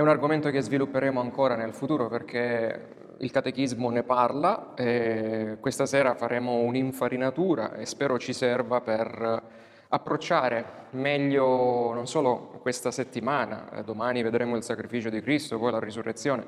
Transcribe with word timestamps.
È 0.00 0.02
un 0.02 0.08
argomento 0.08 0.48
che 0.48 0.62
svilupperemo 0.62 1.20
ancora 1.20 1.56
nel 1.56 1.74
futuro 1.74 2.08
perché 2.08 2.86
il 3.18 3.30
catechismo 3.30 3.90
ne 3.90 4.02
parla 4.02 4.72
e 4.74 5.58
questa 5.60 5.84
sera 5.84 6.14
faremo 6.14 6.54
un'infarinatura 6.54 7.74
e 7.74 7.84
spero 7.84 8.18
ci 8.18 8.32
serva 8.32 8.80
per 8.80 9.42
approcciare 9.88 10.64
meglio 10.92 11.92
non 11.92 12.06
solo 12.06 12.60
questa 12.62 12.90
settimana, 12.90 13.70
eh, 13.72 13.84
domani 13.84 14.22
vedremo 14.22 14.56
il 14.56 14.62
sacrificio 14.62 15.10
di 15.10 15.20
Cristo, 15.20 15.58
poi 15.58 15.70
la 15.70 15.80
risurrezione, 15.80 16.46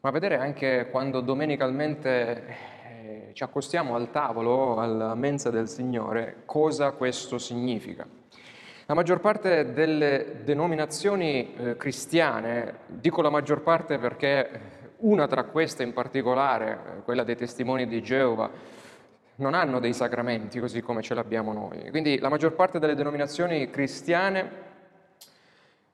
ma 0.00 0.10
vedere 0.10 0.38
anche 0.38 0.88
quando 0.90 1.20
domenicalmente 1.20 2.56
eh, 2.86 3.30
ci 3.34 3.42
accostiamo 3.42 3.94
al 3.94 4.10
tavolo, 4.10 4.80
alla 4.80 5.14
mensa 5.14 5.50
del 5.50 5.68
Signore, 5.68 6.44
cosa 6.46 6.92
questo 6.92 7.36
significa. 7.36 8.06
La 8.88 8.94
maggior 8.94 9.18
parte 9.18 9.72
delle 9.72 10.42
denominazioni 10.44 11.56
eh, 11.56 11.76
cristiane, 11.76 12.78
dico 12.86 13.20
la 13.20 13.30
maggior 13.30 13.62
parte 13.62 13.98
perché 13.98 14.60
una 14.98 15.26
tra 15.26 15.42
queste 15.42 15.82
in 15.82 15.92
particolare, 15.92 16.70
eh, 16.70 17.02
quella 17.02 17.24
dei 17.24 17.34
testimoni 17.34 17.88
di 17.88 18.00
Geova, 18.00 18.48
non 19.38 19.54
hanno 19.54 19.80
dei 19.80 19.92
sacramenti 19.92 20.60
così 20.60 20.82
come 20.82 21.02
ce 21.02 21.14
l'abbiamo 21.14 21.52
noi. 21.52 21.90
Quindi 21.90 22.20
la 22.20 22.28
maggior 22.28 22.52
parte 22.52 22.78
delle 22.78 22.94
denominazioni 22.94 23.70
cristiane 23.70 24.50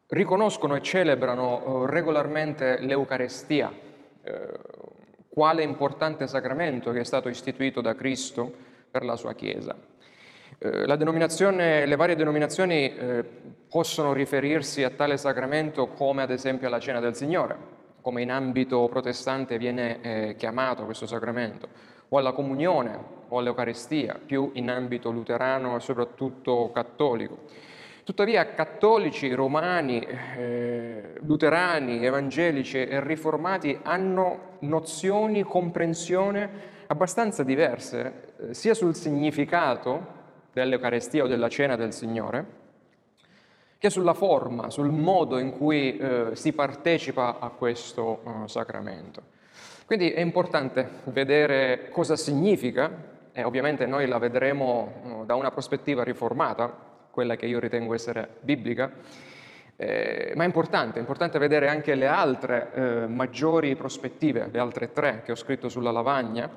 riconoscono 0.09 0.75
e 0.75 0.83
celebrano 0.83 1.87
eh, 1.87 1.91
regolarmente 1.91 2.79
l'Eucarestia, 2.81 3.73
eh, 4.23 4.49
quale 5.31 5.63
importante 5.63 6.27
sacramento 6.27 6.93
che 6.93 7.01
è 7.01 7.05
stato 7.05 7.31
istituito 7.31 7.81
da 7.81 7.95
Cristo 7.95 8.53
per 8.91 9.03
la 9.03 9.17
sua 9.17 9.33
Chiesa. 9.33 9.75
Le 10.63 11.97
varie 11.97 12.15
denominazioni 12.15 12.95
possono 13.69 14.13
riferirsi 14.13 14.85
a 14.85 14.91
tale 14.91 15.17
sacramento 15.17 15.89
come 15.89 16.23
ad 16.23 16.31
esempio 16.31 16.67
alla 16.67 16.79
cena 16.79 17.01
del 17.01 17.17
Signore, 17.17 17.57
come 18.03 18.21
in 18.21 18.31
ambito 18.31 18.87
protestante 18.89 19.57
viene 19.57 20.01
eh, 20.03 20.37
chiamato 20.37 20.85
questo 20.85 21.07
sacramento, 21.07 21.69
o 22.09 22.19
alla 22.19 22.33
comunione 22.33 22.99
o 23.29 23.39
all'Eucarestia, 23.39 24.21
più 24.25 24.51
in 24.55 24.69
ambito 24.69 25.11
luterano 25.11 25.77
e 25.77 25.81
soprattutto 25.81 26.71
cattolico. 26.73 27.39
Tuttavia 28.05 28.53
cattolici, 28.53 29.33
romani, 29.33 30.07
eh, 30.37 31.15
luterani, 31.23 32.05
evangelici 32.05 32.85
e 32.85 33.03
riformati 33.03 33.79
hanno 33.83 34.57
nozioni, 34.61 35.43
comprensione 35.45 36.51
abbastanza 36.89 37.43
diverse, 37.43 38.35
eh, 38.39 38.55
sia 38.55 38.75
sul 38.75 38.95
significato 38.95 40.21
dell'Eucarestia 40.53 41.25
o 41.25 41.27
della 41.27 41.49
cena 41.49 41.77
del 41.77 41.93
Signore, 41.93 42.61
che 43.79 43.91
sulla 43.91 44.15
forma, 44.15 44.71
sul 44.71 44.91
modo 44.91 45.39
in 45.39 45.51
cui 45.51 45.97
eh, 45.97 46.31
si 46.35 46.53
partecipa 46.53 47.39
a 47.41 47.49
questo 47.49 48.21
uh, 48.23 48.47
sacramento. 48.47 49.23
Quindi 49.87 50.13
è 50.13 50.21
importante 50.21 50.89
vedere 51.07 51.89
cosa 51.91 52.15
significa, 52.15 53.11
e 53.33 53.43
ovviamente 53.43 53.87
noi 53.87 54.07
la 54.07 54.19
vedremo 54.19 54.93
uh, 55.03 55.25
da 55.25 55.35
una 55.35 55.51
prospettiva 55.51 56.05
riformata, 56.05 56.73
quella 57.11 57.35
che 57.35 57.47
io 57.47 57.59
ritengo 57.59 57.93
essere 57.93 58.37
biblica, 58.41 58.91
eh, 59.75 60.33
ma 60.37 60.45
è 60.45 60.47
importante, 60.47 60.99
è 60.99 61.01
importante 61.01 61.41
vedere 61.41 61.69
anche 61.69 61.97
le 61.97 62.07
altre 62.07 62.71
eh, 62.73 63.07
maggiori 63.09 63.75
prospettive, 63.75 64.49
le 64.53 64.59
altre 64.61 64.93
tre 64.93 65.23
che 65.25 65.33
ho 65.33 65.35
scritto 65.35 65.69
sulla 65.69 65.91
lavagna, 65.91 66.49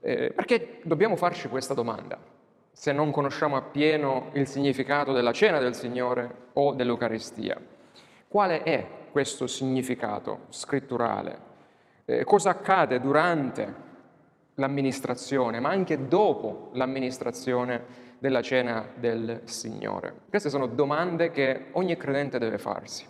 eh, 0.00 0.32
perché 0.34 0.80
dobbiamo 0.82 1.14
farci 1.14 1.48
questa 1.48 1.72
domanda 1.72 2.36
se 2.78 2.92
non 2.92 3.10
conosciamo 3.10 3.56
appieno 3.56 4.30
il 4.34 4.46
significato 4.46 5.10
della 5.12 5.32
cena 5.32 5.58
del 5.58 5.74
Signore 5.74 6.32
o 6.52 6.74
dell'Eucaristia. 6.74 7.60
Quale 8.28 8.62
è 8.62 8.86
questo 9.10 9.48
significato 9.48 10.42
scritturale? 10.50 11.38
Eh, 12.04 12.22
cosa 12.22 12.50
accade 12.50 13.00
durante 13.00 13.74
l'amministrazione, 14.54 15.58
ma 15.58 15.70
anche 15.70 16.06
dopo 16.06 16.70
l'amministrazione 16.74 17.84
della 18.20 18.42
cena 18.42 18.86
del 18.94 19.40
Signore? 19.46 20.14
Queste 20.28 20.48
sono 20.48 20.68
domande 20.68 21.32
che 21.32 21.70
ogni 21.72 21.96
credente 21.96 22.38
deve 22.38 22.58
farsi. 22.58 23.04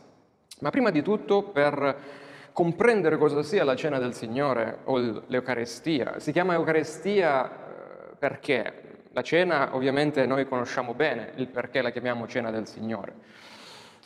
Ma 0.61 0.71
prima 0.71 0.89
di 0.89 1.03
tutto, 1.03 1.43
per 1.43 1.97
comprendere 2.55 3.19
cosa 3.19 3.43
sia 3.43 3.65
la 3.65 3.77
cena 3.77 3.99
del 3.99 4.15
Signore 4.15 4.79
o 4.85 5.25
l'Eucaristia, 5.27 6.21
si 6.21 6.33
chiama 6.33 6.55
Eucaristia 6.55 7.51
eh, 7.51 8.17
perché? 8.19 8.88
La 9.19 9.25
cena 9.25 9.75
ovviamente 9.75 10.27
noi 10.27 10.47
conosciamo 10.47 10.95
bene 10.95 11.33
il 11.39 11.49
perché 11.49 11.83
la 11.83 11.91
chiamiamo 11.91 12.29
cena 12.29 12.53
del 12.53 12.69
Signore. 12.69 13.15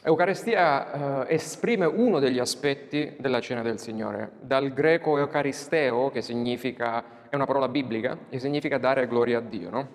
Eucaristia 0.02 1.26
eh, 1.26 1.34
esprime 1.34 1.84
uno 1.84 2.18
degli 2.18 2.38
aspetti 2.38 3.16
della 3.18 3.38
cena 3.38 3.60
del 3.60 3.78
Signore, 3.78 4.30
dal 4.40 4.72
greco 4.72 5.18
eucaristeo, 5.18 6.10
che 6.10 6.22
significa, 6.22 7.28
è 7.28 7.34
una 7.34 7.44
parola 7.44 7.68
biblica, 7.68 8.16
che 8.30 8.38
significa 8.38 8.78
dare 8.78 9.06
gloria 9.06 9.36
a 9.36 9.40
Dio. 9.42 9.68
No? 9.68 9.88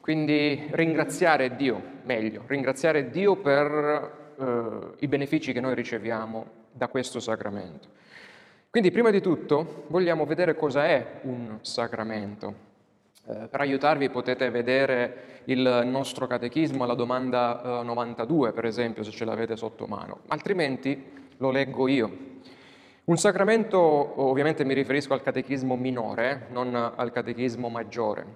Quindi 0.00 0.68
ringraziare 0.70 1.54
Dio, 1.54 1.78
meglio, 2.04 2.44
ringraziare 2.46 3.10
Dio 3.10 3.36
per 3.36 4.34
eh, 4.38 4.94
i 5.00 5.06
benefici 5.06 5.52
che 5.52 5.60
noi 5.60 5.74
riceviamo 5.74 6.46
da 6.72 6.88
questo 6.88 7.20
sacramento. 7.20 7.88
Quindi 8.70 8.90
prima 8.90 9.10
di 9.10 9.20
tutto 9.20 9.84
vogliamo 9.88 10.24
vedere 10.24 10.54
cosa 10.54 10.86
è 10.86 11.20
un 11.24 11.58
sacramento. 11.60 12.70
Eh, 13.24 13.46
per 13.48 13.60
aiutarvi 13.60 14.10
potete 14.10 14.50
vedere 14.50 15.42
il 15.44 15.82
nostro 15.84 16.26
catechismo 16.26 16.82
alla 16.82 16.94
domanda 16.94 17.80
eh, 17.80 17.84
92, 17.84 18.52
per 18.52 18.64
esempio, 18.64 19.04
se 19.04 19.12
ce 19.12 19.24
l'avete 19.24 19.56
sotto 19.56 19.86
mano, 19.86 20.22
altrimenti 20.26 21.00
lo 21.36 21.50
leggo 21.50 21.86
io. 21.86 22.30
Un 23.04 23.16
sacramento, 23.16 23.78
ovviamente 23.78 24.64
mi 24.64 24.74
riferisco 24.74 25.12
al 25.12 25.22
catechismo 25.22 25.76
minore, 25.76 26.48
non 26.50 26.74
al 26.74 27.12
catechismo 27.12 27.68
maggiore. 27.68 28.26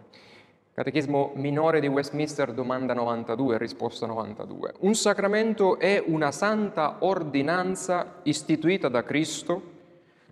Catechismo 0.72 1.32
minore 1.34 1.80
di 1.80 1.88
Westminster, 1.88 2.52
domanda 2.52 2.92
92, 2.92 3.58
risposta 3.58 4.06
92. 4.06 4.74
Un 4.80 4.94
sacramento 4.94 5.78
è 5.78 6.02
una 6.06 6.30
santa 6.30 6.98
ordinanza 7.00 8.20
istituita 8.22 8.88
da 8.88 9.02
Cristo 9.02 9.74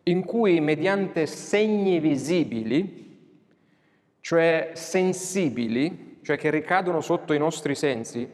in 0.04 0.24
cui 0.24 0.60
mediante 0.60 1.26
segni 1.26 1.98
visibili 1.98 3.03
cioè 4.24 4.70
sensibili, 4.72 6.20
cioè 6.22 6.38
che 6.38 6.48
ricadono 6.48 7.02
sotto 7.02 7.34
i 7.34 7.38
nostri 7.38 7.74
sensi, 7.74 8.26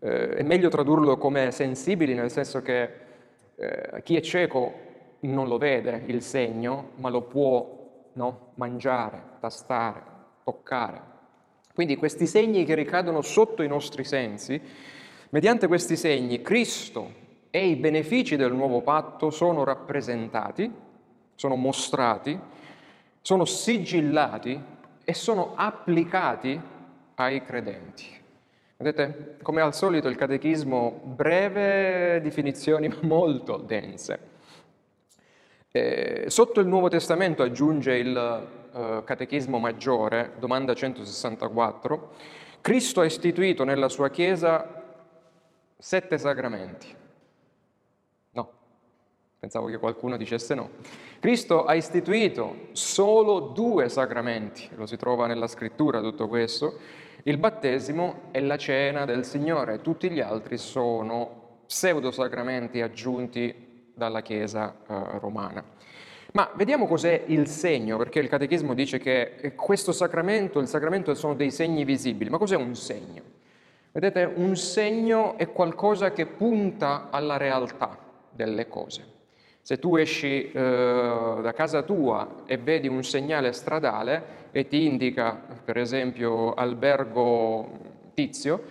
eh, 0.00 0.28
è 0.30 0.42
meglio 0.42 0.68
tradurlo 0.68 1.16
come 1.18 1.52
sensibili, 1.52 2.14
nel 2.14 2.32
senso 2.32 2.62
che 2.62 2.90
eh, 3.54 4.02
chi 4.02 4.16
è 4.16 4.20
cieco 4.20 4.74
non 5.20 5.46
lo 5.46 5.56
vede 5.56 6.02
il 6.06 6.20
segno, 6.20 6.90
ma 6.96 7.10
lo 7.10 7.22
può 7.22 8.08
no? 8.14 8.50
mangiare, 8.54 9.22
tastare, 9.38 10.02
toccare. 10.42 11.00
Quindi 11.72 11.94
questi 11.94 12.26
segni 12.26 12.64
che 12.64 12.74
ricadono 12.74 13.22
sotto 13.22 13.62
i 13.62 13.68
nostri 13.68 14.02
sensi, 14.02 14.60
mediante 15.30 15.68
questi 15.68 15.94
segni 15.94 16.42
Cristo 16.42 17.22
e 17.50 17.68
i 17.68 17.76
benefici 17.76 18.34
del 18.34 18.52
nuovo 18.52 18.80
patto 18.80 19.30
sono 19.30 19.62
rappresentati, 19.62 20.68
sono 21.36 21.54
mostrati, 21.54 22.36
sono 23.20 23.44
sigillati 23.44 24.72
e 25.04 25.14
sono 25.14 25.52
applicati 25.54 26.60
ai 27.16 27.44
credenti. 27.44 28.22
Vedete, 28.76 29.36
come 29.42 29.60
al 29.60 29.74
solito 29.74 30.08
il 30.08 30.16
catechismo 30.16 31.00
breve, 31.04 32.20
definizioni 32.22 32.92
molto 33.02 33.56
dense. 33.56 34.32
Eh, 35.70 36.24
sotto 36.28 36.60
il 36.60 36.66
Nuovo 36.66 36.88
Testamento 36.88 37.42
aggiunge 37.42 37.96
il 37.96 38.48
eh, 38.72 39.02
catechismo 39.04 39.58
maggiore, 39.58 40.32
domanda 40.38 40.74
164, 40.74 42.12
Cristo 42.60 43.00
ha 43.00 43.04
istituito 43.04 43.64
nella 43.64 43.88
sua 43.88 44.10
Chiesa 44.10 44.82
sette 45.78 46.18
sacramenti. 46.18 47.02
Pensavo 49.44 49.66
che 49.66 49.76
qualcuno 49.76 50.16
dicesse 50.16 50.54
no. 50.54 50.70
Cristo 51.20 51.66
ha 51.66 51.74
istituito 51.74 52.68
solo 52.72 53.40
due 53.40 53.90
sacramenti, 53.90 54.70
lo 54.74 54.86
si 54.86 54.96
trova 54.96 55.26
nella 55.26 55.48
scrittura 55.48 56.00
tutto 56.00 56.28
questo, 56.28 56.78
il 57.24 57.36
battesimo 57.36 58.30
e 58.30 58.40
la 58.40 58.56
cena 58.56 59.04
del 59.04 59.26
Signore, 59.26 59.82
tutti 59.82 60.10
gli 60.10 60.20
altri 60.20 60.56
sono 60.56 61.58
pseudo 61.66 62.10
sacramenti 62.10 62.80
aggiunti 62.80 63.92
dalla 63.94 64.22
Chiesa 64.22 64.76
eh, 64.76 65.18
romana. 65.18 65.62
Ma 66.32 66.50
vediamo 66.54 66.86
cos'è 66.86 67.24
il 67.26 67.46
segno, 67.46 67.98
perché 67.98 68.20
il 68.20 68.28
Catechismo 68.28 68.72
dice 68.72 68.98
che 68.98 69.52
questo 69.54 69.92
sacramento, 69.92 70.58
il 70.58 70.68
sacramento 70.68 71.14
sono 71.14 71.34
dei 71.34 71.50
segni 71.50 71.84
visibili. 71.84 72.30
Ma 72.30 72.38
cos'è 72.38 72.56
un 72.56 72.74
segno? 72.74 73.22
Vedete, 73.92 74.24
un 74.24 74.56
segno 74.56 75.36
è 75.36 75.52
qualcosa 75.52 76.12
che 76.12 76.24
punta 76.24 77.08
alla 77.10 77.36
realtà 77.36 77.98
delle 78.30 78.68
cose. 78.68 79.12
Se 79.64 79.78
tu 79.78 79.96
esci 79.96 80.50
eh, 80.50 80.52
da 80.52 81.52
casa 81.54 81.80
tua 81.84 82.42
e 82.44 82.58
vedi 82.58 82.86
un 82.86 83.02
segnale 83.02 83.50
stradale 83.52 84.48
e 84.50 84.68
ti 84.68 84.84
indica, 84.84 85.40
per 85.64 85.78
esempio, 85.78 86.52
albergo 86.52 87.70
tizio, 88.12 88.62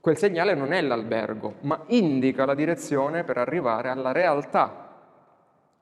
quel 0.00 0.16
segnale 0.16 0.54
non 0.54 0.72
è 0.72 0.80
l'albergo, 0.80 1.58
ma 1.60 1.80
indica 1.90 2.44
la 2.44 2.56
direzione 2.56 3.22
per 3.22 3.38
arrivare 3.38 3.88
alla 3.88 4.10
realtà 4.10 4.96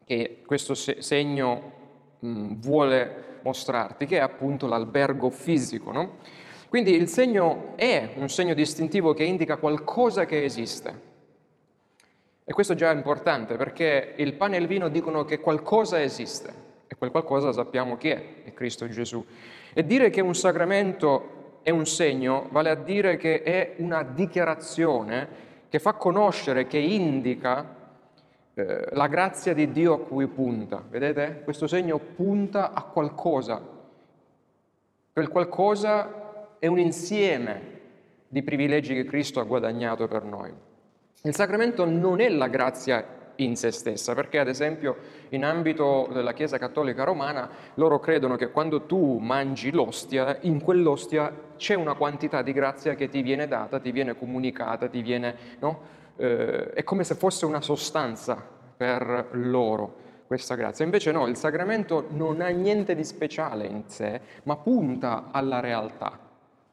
che 0.04 0.42
questo 0.44 0.74
segno 0.74 1.72
mh, 2.18 2.56
vuole 2.56 3.38
mostrarti, 3.44 4.04
che 4.04 4.18
è 4.18 4.20
appunto 4.20 4.66
l'albergo 4.66 5.30
fisico. 5.30 5.90
No? 5.90 6.18
Quindi 6.68 6.94
il 6.94 7.08
segno 7.08 7.72
è 7.76 8.10
un 8.16 8.28
segno 8.28 8.52
distintivo 8.52 9.14
che 9.14 9.24
indica 9.24 9.56
qualcosa 9.56 10.26
che 10.26 10.44
esiste. 10.44 11.12
E 12.46 12.52
questo 12.52 12.74
già 12.74 12.90
è 12.90 12.94
importante 12.94 13.56
perché 13.56 14.14
il 14.16 14.34
pane 14.34 14.56
e 14.56 14.60
il 14.60 14.66
vino 14.66 14.88
dicono 14.88 15.24
che 15.24 15.40
qualcosa 15.40 16.02
esiste 16.02 16.52
e 16.86 16.94
quel 16.94 17.10
qualcosa 17.10 17.52
sappiamo 17.52 17.96
chi 17.96 18.10
è, 18.10 18.44
è 18.44 18.52
Cristo 18.52 18.86
Gesù. 18.86 19.24
E 19.72 19.86
dire 19.86 20.10
che 20.10 20.20
un 20.20 20.34
sacramento 20.34 21.60
è 21.62 21.70
un 21.70 21.86
segno 21.86 22.48
vale 22.50 22.68
a 22.68 22.74
dire 22.74 23.16
che 23.16 23.42
è 23.42 23.74
una 23.78 24.02
dichiarazione 24.02 25.42
che 25.70 25.78
fa 25.78 25.94
conoscere, 25.94 26.66
che 26.66 26.78
indica 26.78 27.82
eh, 28.52 28.88
la 28.90 29.06
grazia 29.08 29.54
di 29.54 29.72
Dio 29.72 29.94
a 29.94 30.00
cui 30.00 30.26
punta. 30.26 30.84
Vedete? 30.86 31.40
Questo 31.42 31.66
segno 31.66 31.98
punta 31.98 32.72
a 32.74 32.82
qualcosa. 32.82 33.60
Quel 35.12 35.28
qualcosa 35.28 36.56
è 36.58 36.66
un 36.66 36.78
insieme 36.78 37.72
di 38.28 38.42
privilegi 38.42 38.94
che 38.94 39.04
Cristo 39.04 39.40
ha 39.40 39.44
guadagnato 39.44 40.06
per 40.06 40.24
noi. 40.24 40.52
Il 41.26 41.34
sacramento 41.34 41.86
non 41.86 42.20
è 42.20 42.28
la 42.28 42.48
grazia 42.48 43.02
in 43.36 43.56
se 43.56 43.70
stessa, 43.70 44.14
perché 44.14 44.38
ad 44.38 44.46
esempio 44.46 44.96
in 45.30 45.42
ambito 45.42 46.06
della 46.12 46.34
Chiesa 46.34 46.58
Cattolica 46.58 47.02
Romana 47.04 47.48
loro 47.76 47.98
credono 47.98 48.36
che 48.36 48.50
quando 48.50 48.82
tu 48.82 49.16
mangi 49.16 49.70
l'ostia, 49.70 50.36
in 50.42 50.60
quell'ostia 50.60 51.32
c'è 51.56 51.72
una 51.72 51.94
quantità 51.94 52.42
di 52.42 52.52
grazia 52.52 52.94
che 52.94 53.08
ti 53.08 53.22
viene 53.22 53.48
data, 53.48 53.80
ti 53.80 53.90
viene 53.90 54.18
comunicata, 54.18 54.86
ti 54.88 55.00
viene, 55.00 55.34
no? 55.60 55.80
eh, 56.16 56.72
è 56.72 56.84
come 56.84 57.04
se 57.04 57.14
fosse 57.14 57.46
una 57.46 57.62
sostanza 57.62 58.46
per 58.76 59.28
loro 59.30 59.94
questa 60.26 60.56
grazia. 60.56 60.84
Invece 60.84 61.10
no, 61.10 61.26
il 61.26 61.36
sacramento 61.36 62.06
non 62.10 62.42
ha 62.42 62.48
niente 62.48 62.94
di 62.94 63.02
speciale 63.02 63.64
in 63.64 63.84
sé, 63.86 64.20
ma 64.42 64.56
punta 64.56 65.28
alla 65.30 65.60
realtà. 65.60 66.23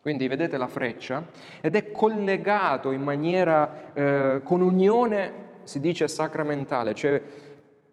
Quindi 0.02 0.28
vedete 0.28 0.58
la 0.58 0.68
freccia 0.68 1.28
ed 1.62 1.76
è 1.76 1.92
collegato 1.92 2.92
in 2.92 3.04
maniera 3.04 3.94
eh, 3.94 4.42
con 4.44 4.62
unione, 4.62 5.34
si 5.64 5.80
dice 5.80 6.08
sacramentale, 6.08 6.96
cioè 6.96 7.22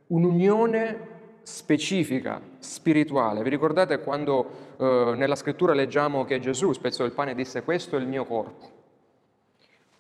un'unione 0.07 1.17
specifica, 1.43 2.41
spirituale. 2.59 3.43
Vi 3.43 3.51
ricordate 3.51 4.01
quando 4.01 4.77
eh, 4.79 5.15
nella 5.17 5.35
scrittura 5.35 5.75
leggiamo 5.75 6.25
che 6.25 6.41
Gesù 6.41 6.73
spezzò 6.73 7.05
il 7.05 7.13
pane 7.13 7.33
e 7.33 7.35
disse 7.35 7.63
questo 7.63 7.97
è 7.97 8.01
il 8.01 8.07
mio 8.07 8.25
corpo? 8.25 8.77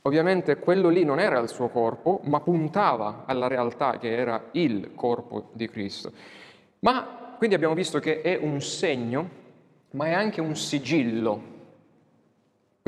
Ovviamente 0.03 0.59
quello 0.59 0.89
lì 0.89 1.05
non 1.05 1.21
era 1.21 1.39
il 1.39 1.49
suo 1.49 1.69
corpo, 1.69 2.21
ma 2.25 2.41
puntava 2.41 3.25
alla 3.27 3.49
realtà 3.49 3.99
che 3.99 4.17
era 4.17 4.45
il 4.53 4.93
corpo 4.95 5.51
di 5.53 5.69
Cristo. 5.69 6.13
Ma 6.81 7.35
quindi 7.37 7.55
abbiamo 7.55 7.75
visto 7.75 7.99
che 7.99 8.23
è 8.23 8.39
un 8.41 8.63
segno, 8.63 9.29
ma 9.91 10.07
è 10.07 10.13
anche 10.13 10.41
un 10.41 10.57
sigillo. 10.57 11.57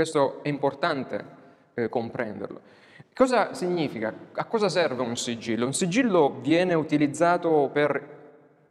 Questo 0.01 0.43
è 0.43 0.49
importante 0.49 1.25
eh, 1.75 1.91
comprenderlo. 1.91 2.59
Cosa 3.15 3.53
significa? 3.53 4.11
A 4.33 4.47
cosa 4.47 4.71
serve 4.71 5.03
un 5.03 5.15
sigillo? 5.15 5.67
Un 5.67 5.75
sigillo 5.75 6.39
viene 6.41 6.73
utilizzato 6.73 7.69
per 7.71 8.19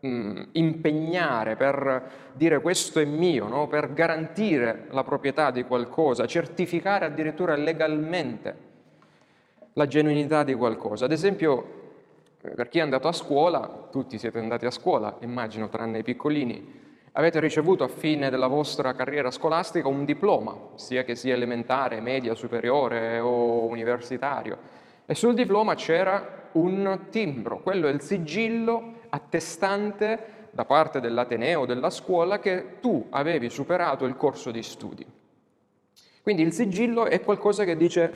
Mm, 0.08 0.44
impegnare, 0.54 1.58
per 1.58 2.32
dire 2.32 2.62
questo 2.62 3.02
è 3.02 3.06
mio, 3.06 3.50
no? 3.50 3.68
per 3.68 3.92
garantire 3.92 4.86
la 4.92 5.04
proprietà 5.04 5.52
di 5.52 5.66
qualcosa, 5.66 6.26
certificare 6.26 7.04
addirittura 7.04 7.54
legalmente 7.58 8.56
la 9.74 9.86
genuinità 9.88 10.46
di 10.46 10.54
qualcosa. 10.54 11.04
Ad 11.04 11.12
esempio, 11.12 11.66
eh, 12.42 12.52
per 12.52 12.70
chi 12.70 12.80
è 12.80 12.82
andato 12.82 13.10
a 13.10 13.12
scuola, 13.12 13.90
tutti 13.92 14.18
siete 14.18 14.40
andati 14.40 14.66
a 14.66 14.72
scuola, 14.72 15.18
immagino, 15.20 15.68
tranne 15.68 15.98
i 15.98 16.04
piccolini, 16.04 16.89
avete 17.20 17.42
ricevuto 17.42 17.84
a 17.84 17.90
fine 17.90 18.30
della 18.30 18.48
vostra 18.48 18.94
carriera 18.94 19.30
scolastica 19.30 19.90
un 19.90 20.06
diploma, 20.06 20.58
sia 20.76 21.04
che 21.04 21.16
sia 21.16 21.34
elementare, 21.34 22.00
media, 22.00 22.34
superiore 22.34 23.20
o 23.20 23.66
universitario. 23.66 24.58
E 25.06 25.14
sul 25.16 25.34
diploma 25.34 25.76
c'era 25.76 26.48
un 26.54 27.08
timbro, 27.10 27.60
quello 27.60 27.88
è 27.90 27.92
il 27.92 28.00
sigillo 28.00 29.00
attestante 29.10 30.48
da 30.52 30.64
parte 30.64 31.02
dell'Ateneo 31.02 31.66
della 31.66 31.90
scuola 31.90 32.40
che 32.40 32.80
tu 32.80 33.08
avevi 33.10 33.50
superato 33.50 34.06
il 34.06 34.16
corso 34.16 34.50
di 34.50 34.64
studi. 34.64 35.06
Quindi 36.22 36.42
il 36.42 36.54
sigillo 36.54 37.06
è 37.06 37.20
qualcosa 37.20 37.66
che 37.66 37.76
dice 37.76 38.14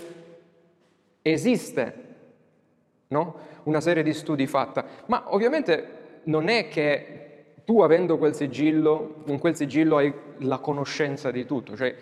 esiste 1.22 1.94
no? 3.10 3.36
una 3.64 3.82
serie 3.82 4.02
di 4.02 4.14
studi 4.14 4.48
fatta, 4.48 4.86
ma 5.08 5.26
ovviamente 5.34 6.22
non 6.24 6.48
è 6.48 6.70
che 6.70 7.23
tu 7.66 7.82
avendo 7.82 8.18
quel 8.18 8.36
sigillo, 8.36 9.22
con 9.26 9.40
quel 9.40 9.56
sigillo 9.56 9.98
hai 9.98 10.14
la 10.40 10.60
conoscenza 10.60 11.32
di 11.32 11.46
tutto, 11.46 11.76
cioè 11.76 11.96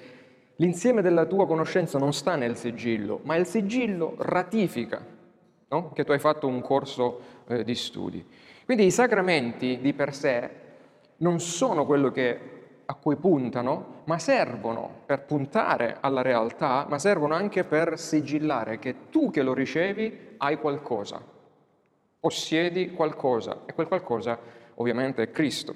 l'insieme 0.55 1.01
della 1.01 1.25
tua 1.25 1.45
conoscenza 1.45 1.97
non 1.97 2.13
sta 2.13 2.35
nel 2.35 2.55
sigillo, 2.55 3.19
ma 3.23 3.35
il 3.35 3.45
sigillo 3.45 4.15
ratifica 4.17 5.03
no? 5.69 5.91
che 5.93 6.03
tu 6.03 6.11
hai 6.11 6.19
fatto 6.19 6.47
un 6.47 6.61
corso 6.61 7.19
eh, 7.47 7.63
di 7.63 7.75
studi. 7.75 8.25
Quindi 8.65 8.85
i 8.85 8.91
sacramenti 8.91 9.79
di 9.81 9.93
per 9.93 10.13
sé 10.13 10.49
non 11.17 11.39
sono 11.39 11.85
quello 11.85 12.11
che, 12.11 12.39
a 12.85 12.93
cui 12.95 13.15
puntano, 13.15 14.01
ma 14.05 14.17
servono 14.17 15.01
per 15.05 15.23
puntare 15.25 15.97
alla 15.99 16.21
realtà, 16.21 16.85
ma 16.89 16.97
servono 16.97 17.33
anche 17.33 17.63
per 17.63 17.99
sigillare 17.99 18.79
che 18.79 19.09
tu 19.09 19.29
che 19.29 19.43
lo 19.43 19.53
ricevi 19.53 20.35
hai 20.37 20.57
qualcosa, 20.57 21.21
possiedi 22.19 22.91
qualcosa 22.91 23.61
e 23.65 23.73
quel 23.73 23.87
qualcosa 23.87 24.39
ovviamente 24.75 25.23
è 25.23 25.31
Cristo. 25.31 25.73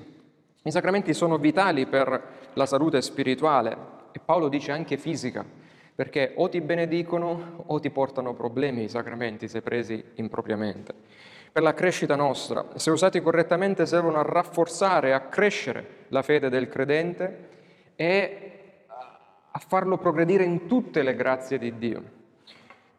I 0.64 0.72
sacramenti 0.72 1.14
sono 1.14 1.38
vitali 1.38 1.86
per 1.86 2.22
la 2.54 2.66
salute 2.66 3.02
spirituale 3.02 3.78
e 4.12 4.20
Paolo 4.24 4.48
dice 4.48 4.72
anche 4.72 4.98
fisica, 4.98 5.46
perché 5.94 6.34
o 6.36 6.50
ti 6.50 6.62
benedicono 6.62 7.64
o 7.66 7.80
ti 7.80 7.90
portano 7.90 8.34
problemi 8.34 8.84
i 8.84 8.90
sacramenti 8.90 9.48
se 9.48 9.62
presi 9.62 10.04
impropriamente 10.16 10.94
per 11.56 11.64
la 11.64 11.74
crescita 11.74 12.18
nostra. 12.18 12.66
Se 12.76 12.92
usati 12.92 13.22
correttamente 13.22 13.86
servono 13.86 14.20
a 14.20 14.24
rafforzare, 14.24 15.14
a 15.14 15.22
crescere 15.22 16.04
la 16.10 16.22
fede 16.22 16.50
del 16.50 16.68
credente 16.68 17.48
e 17.96 18.52
a 19.50 19.60
farlo 19.66 19.98
progredire 19.98 20.44
in 20.44 20.68
tutte 20.68 21.02
le 21.02 21.16
grazie 21.16 21.58
di 21.58 21.78
Dio. 21.78 22.04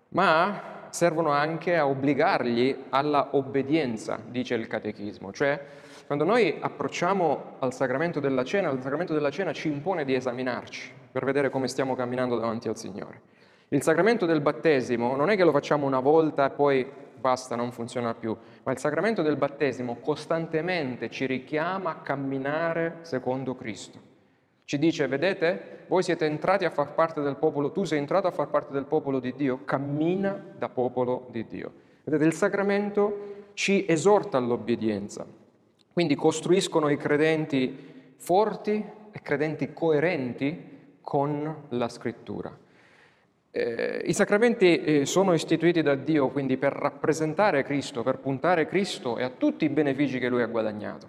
Ma 0.09 0.89
servono 0.89 1.33
anche 1.33 1.77
a 1.77 1.87
obbligargli 1.87 2.85
alla 2.89 3.29
obbedienza, 3.33 4.19
dice 4.27 4.55
il 4.55 4.67
catechismo. 4.69 5.35
Cioè, 5.35 5.63
quando 6.07 6.25
noi 6.25 6.57
approcciamo 6.61 7.57
al 7.59 7.75
sacramento 7.75 8.21
della 8.21 8.45
cena, 8.45 8.71
il 8.71 8.81
sacramento 8.81 9.13
della 9.13 9.31
cena 9.31 9.53
ci 9.53 9.67
impone 9.67 10.05
di 10.05 10.15
esaminarci 10.15 10.93
per 11.11 11.25
vedere 11.25 11.51
come 11.51 11.67
stiamo 11.67 11.97
camminando 11.97 12.39
davanti 12.39 12.69
al 12.69 12.77
Signore. 12.77 13.21
Il 13.69 13.83
sacramento 13.83 14.25
del 14.25 14.41
battesimo 14.41 15.17
non 15.17 15.31
è 15.31 15.37
che 15.37 15.43
lo 15.43 15.51
facciamo 15.51 15.85
una 15.85 15.99
volta 15.99 16.47
e 16.47 16.51
poi 16.51 16.89
basta, 17.19 17.57
non 17.57 17.73
funziona 17.73 18.15
più, 18.15 18.37
ma 18.63 18.71
il 18.71 18.79
sacramento 18.79 19.23
del 19.23 19.37
battesimo 19.37 19.97
costantemente 19.97 21.11
ci 21.11 21.27
richiama 21.27 21.91
a 21.91 21.97
camminare 21.97 22.99
secondo 23.01 23.57
Cristo. 23.57 23.99
Ci 24.65 24.79
dice, 24.79 25.09
vedete, 25.09 25.85
voi 25.89 26.05
siete 26.05 26.27
entrati 26.27 26.65
a 26.65 26.71
far 26.71 26.95
parte 26.95 27.21
del 27.21 27.35
popolo, 27.35 27.73
tu 27.73 27.83
sei 27.83 27.99
entrato 27.99 28.29
a 28.29 28.33
far 28.33 28.47
parte 28.49 28.73
del 28.73 28.85
popolo 28.85 29.19
di 29.19 29.35
Dio, 29.35 29.65
cammina 29.65 30.41
da 30.57 30.69
popolo 30.69 31.27
di 31.31 31.45
Dio. 31.47 31.73
Vedete, 32.05 32.25
il 32.25 32.35
sacramento 32.35 33.49
ci 33.55 33.85
esorta 33.89 34.39
all'obbedienza, 34.39 35.27
quindi 35.97 36.15
costruiscono 36.15 36.91
i 36.91 36.99
credenti 36.99 38.13
forti 38.19 38.85
e 39.11 39.23
credenti 39.23 39.73
coerenti 39.73 40.99
con 41.01 41.69
la 41.71 41.89
scrittura. 41.89 42.55
Eh, 43.51 44.03
I 44.05 44.13
sacramenti 44.13 44.79
eh, 44.79 45.07
sono 45.07 45.33
istituiti 45.33 45.81
da 45.81 45.95
Dio 45.95 46.29
quindi 46.29 46.59
per 46.59 46.75
rappresentare 46.75 47.63
Cristo, 47.63 48.03
per 48.03 48.19
puntare 48.19 48.67
Cristo 48.67 49.17
e 49.17 49.23
a 49.23 49.31
tutti 49.31 49.65
i 49.65 49.71
benefici 49.71 50.19
che 50.19 50.29
Lui 50.29 50.43
ha 50.43 50.47
guadagnato, 50.49 51.07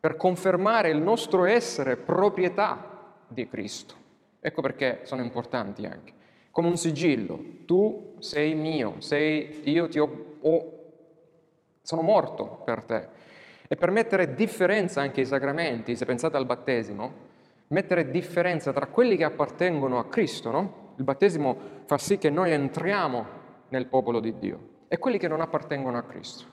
per 0.00 0.16
confermare 0.16 0.88
il 0.88 1.02
nostro 1.02 1.44
essere 1.44 1.98
proprietà 1.98 3.12
di 3.28 3.46
Cristo. 3.46 3.94
Ecco 4.40 4.62
perché 4.62 5.00
sono 5.02 5.22
importanti 5.22 5.84
anche. 5.84 6.14
Come 6.50 6.68
un 6.68 6.78
sigillo, 6.78 7.38
tu 7.66 8.14
sei 8.20 8.54
mio, 8.54 8.94
sei, 9.00 9.60
io 9.64 9.86
ti 9.86 9.98
ho, 9.98 10.36
ho 10.40 10.72
sono 11.82 12.00
morto 12.00 12.62
per 12.64 12.84
te. 12.84 13.22
E 13.74 13.76
per 13.76 13.90
mettere 13.90 14.36
differenza 14.36 15.00
anche 15.00 15.22
ai 15.22 15.26
sacramenti, 15.26 15.96
se 15.96 16.04
pensate 16.04 16.36
al 16.36 16.46
battesimo, 16.46 17.12
mettere 17.68 18.08
differenza 18.08 18.72
tra 18.72 18.86
quelli 18.86 19.16
che 19.16 19.24
appartengono 19.24 19.98
a 19.98 20.06
Cristo, 20.06 20.52
no? 20.52 20.92
il 20.96 21.02
battesimo 21.02 21.58
fa 21.84 21.98
sì 21.98 22.16
che 22.16 22.30
noi 22.30 22.52
entriamo 22.52 23.26
nel 23.70 23.86
popolo 23.86 24.20
di 24.20 24.38
Dio 24.38 24.68
e 24.86 24.96
quelli 24.98 25.18
che 25.18 25.26
non 25.26 25.40
appartengono 25.40 25.98
a 25.98 26.02
Cristo. 26.04 26.44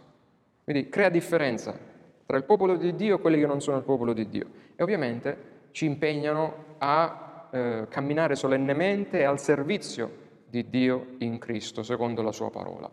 Quindi 0.64 0.90
crea 0.90 1.10
differenza 1.10 1.78
tra 2.26 2.38
il 2.38 2.44
popolo 2.44 2.76
di 2.76 2.96
Dio 2.96 3.18
e 3.18 3.22
quelli 3.22 3.40
che 3.40 3.46
non 3.46 3.62
sono 3.62 3.78
il 3.78 3.84
popolo 3.84 4.14
di 4.14 4.28
Dio. 4.28 4.48
E 4.76 4.82
ovviamente 4.82 5.38
ci 5.70 5.86
impegnano 5.86 6.78
a 6.80 7.50
eh, 7.52 7.86
camminare 7.88 8.36
solennemente 8.36 9.26
al 9.26 9.40
servizio 9.40 10.12
di 10.48 10.68
Dio 10.72 11.18
in 11.20 11.38
Cristo, 11.38 11.84
secondo 11.84 12.24
la 12.24 12.32
sua 12.32 12.50
parola. 12.50 12.90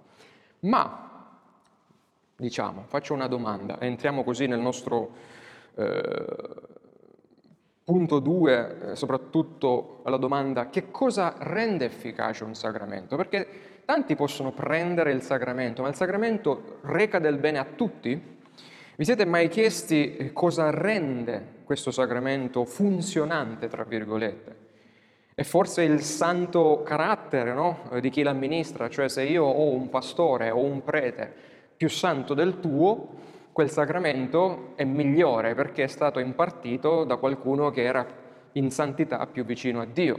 Ma, 0.60 1.07
diciamo, 2.38 2.84
faccio 2.86 3.14
una 3.14 3.26
domanda, 3.26 3.80
entriamo 3.80 4.22
così 4.22 4.46
nel 4.46 4.60
nostro 4.60 5.10
eh, 5.74 6.24
punto 7.82 8.20
2, 8.20 8.90
eh, 8.92 8.96
soprattutto 8.96 10.02
alla 10.04 10.18
domanda 10.18 10.70
che 10.70 10.90
cosa 10.92 11.34
rende 11.38 11.86
efficace 11.86 12.44
un 12.44 12.54
sacramento? 12.54 13.16
Perché 13.16 13.82
tanti 13.84 14.14
possono 14.14 14.52
prendere 14.52 15.10
il 15.10 15.22
sacramento, 15.22 15.82
ma 15.82 15.88
il 15.88 15.96
sacramento 15.96 16.78
reca 16.82 17.18
del 17.18 17.38
bene 17.38 17.58
a 17.58 17.64
tutti? 17.64 18.36
Vi 18.94 19.04
siete 19.04 19.24
mai 19.24 19.48
chiesti 19.48 20.16
eh, 20.16 20.32
cosa 20.32 20.70
rende 20.70 21.56
questo 21.64 21.90
sacramento 21.90 22.64
funzionante, 22.64 23.66
tra 23.66 23.82
virgolette? 23.82 24.66
E 25.34 25.42
forse 25.42 25.82
il 25.82 26.02
santo 26.02 26.82
carattere 26.84 27.52
no? 27.52 27.90
di 28.00 28.10
chi 28.10 28.22
l'amministra, 28.22 28.88
cioè 28.88 29.08
se 29.08 29.24
io 29.24 29.44
ho 29.44 29.70
un 29.70 29.88
pastore 29.88 30.50
o 30.50 30.60
un 30.60 30.82
prete 30.84 31.47
più 31.78 31.88
santo 31.88 32.34
del 32.34 32.58
tuo, 32.58 33.14
quel 33.52 33.70
sacramento 33.70 34.72
è 34.74 34.84
migliore 34.84 35.54
perché 35.54 35.84
è 35.84 35.86
stato 35.86 36.18
impartito 36.18 37.04
da 37.04 37.16
qualcuno 37.16 37.70
che 37.70 37.84
era 37.84 38.04
in 38.52 38.70
santità 38.70 39.24
più 39.26 39.44
vicino 39.44 39.80
a 39.80 39.86
Dio. 39.86 40.18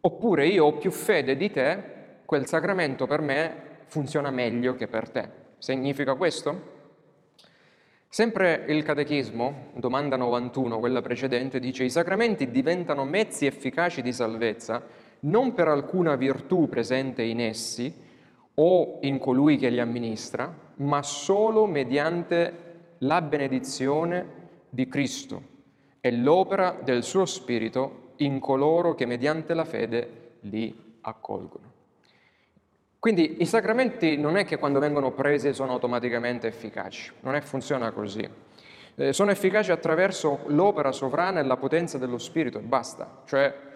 Oppure 0.00 0.48
io 0.48 0.64
ho 0.64 0.76
più 0.76 0.90
fede 0.90 1.36
di 1.36 1.50
te, 1.52 1.82
quel 2.24 2.46
sacramento 2.46 3.06
per 3.06 3.20
me 3.20 3.68
funziona 3.86 4.30
meglio 4.30 4.74
che 4.74 4.88
per 4.88 5.08
te. 5.08 5.28
Significa 5.58 6.14
questo? 6.14 6.78
Sempre 8.08 8.64
il 8.66 8.82
Catechismo, 8.82 9.68
domanda 9.74 10.16
91, 10.16 10.80
quella 10.80 11.00
precedente, 11.00 11.60
dice 11.60 11.84
i 11.84 11.90
sacramenti 11.90 12.50
diventano 12.50 13.04
mezzi 13.04 13.46
efficaci 13.46 14.02
di 14.02 14.12
salvezza 14.12 14.84
non 15.20 15.52
per 15.52 15.68
alcuna 15.68 16.16
virtù 16.16 16.68
presente 16.68 17.22
in 17.22 17.40
essi 17.40 18.08
o 18.62 18.98
in 19.02 19.18
colui 19.18 19.56
che 19.56 19.70
li 19.70 19.80
amministra, 19.80 20.54
ma 20.76 21.02
solo 21.02 21.64
mediante 21.66 22.68
la 22.98 23.22
benedizione 23.22 24.38
di 24.68 24.86
Cristo 24.86 25.42
e 26.00 26.12
l'opera 26.12 26.78
del 26.82 27.02
suo 27.02 27.24
Spirito 27.24 28.12
in 28.16 28.38
coloro 28.38 28.94
che 28.94 29.06
mediante 29.06 29.54
la 29.54 29.64
fede 29.64 30.36
li 30.40 30.98
accolgono. 31.00 31.68
Quindi 32.98 33.40
i 33.40 33.46
sacramenti 33.46 34.18
non 34.18 34.36
è 34.36 34.44
che 34.44 34.58
quando 34.58 34.78
vengono 34.78 35.12
presi 35.12 35.54
sono 35.54 35.72
automaticamente 35.72 36.46
efficaci, 36.46 37.12
non 37.20 37.34
è, 37.34 37.40
funziona 37.40 37.92
così. 37.92 38.28
Eh, 38.94 39.14
sono 39.14 39.30
efficaci 39.30 39.70
attraverso 39.70 40.40
l'opera 40.48 40.92
sovrana 40.92 41.40
e 41.40 41.44
la 41.44 41.56
potenza 41.56 41.96
dello 41.96 42.18
Spirito 42.18 42.58
e 42.58 42.62
basta, 42.62 43.22
cioè 43.24 43.68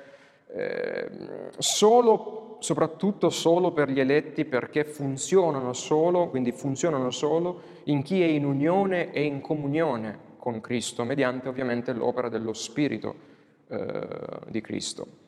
eh, 0.48 1.10
solo, 1.58 2.56
soprattutto 2.60 3.30
solo 3.30 3.72
per 3.72 3.90
gli 3.90 4.00
eletti 4.00 4.44
perché 4.44 4.84
funzionano 4.84 5.72
solo, 5.72 6.28
quindi 6.28 6.52
funzionano 6.52 7.10
solo 7.10 7.60
in 7.84 8.02
chi 8.02 8.22
è 8.22 8.26
in 8.26 8.44
unione 8.44 9.12
e 9.12 9.22
in 9.22 9.40
comunione 9.40 10.32
con 10.38 10.60
Cristo, 10.60 11.04
mediante 11.04 11.48
ovviamente 11.48 11.92
l'opera 11.92 12.28
dello 12.28 12.52
Spirito 12.52 13.14
eh, 13.68 14.08
di 14.48 14.60
Cristo 14.60 15.22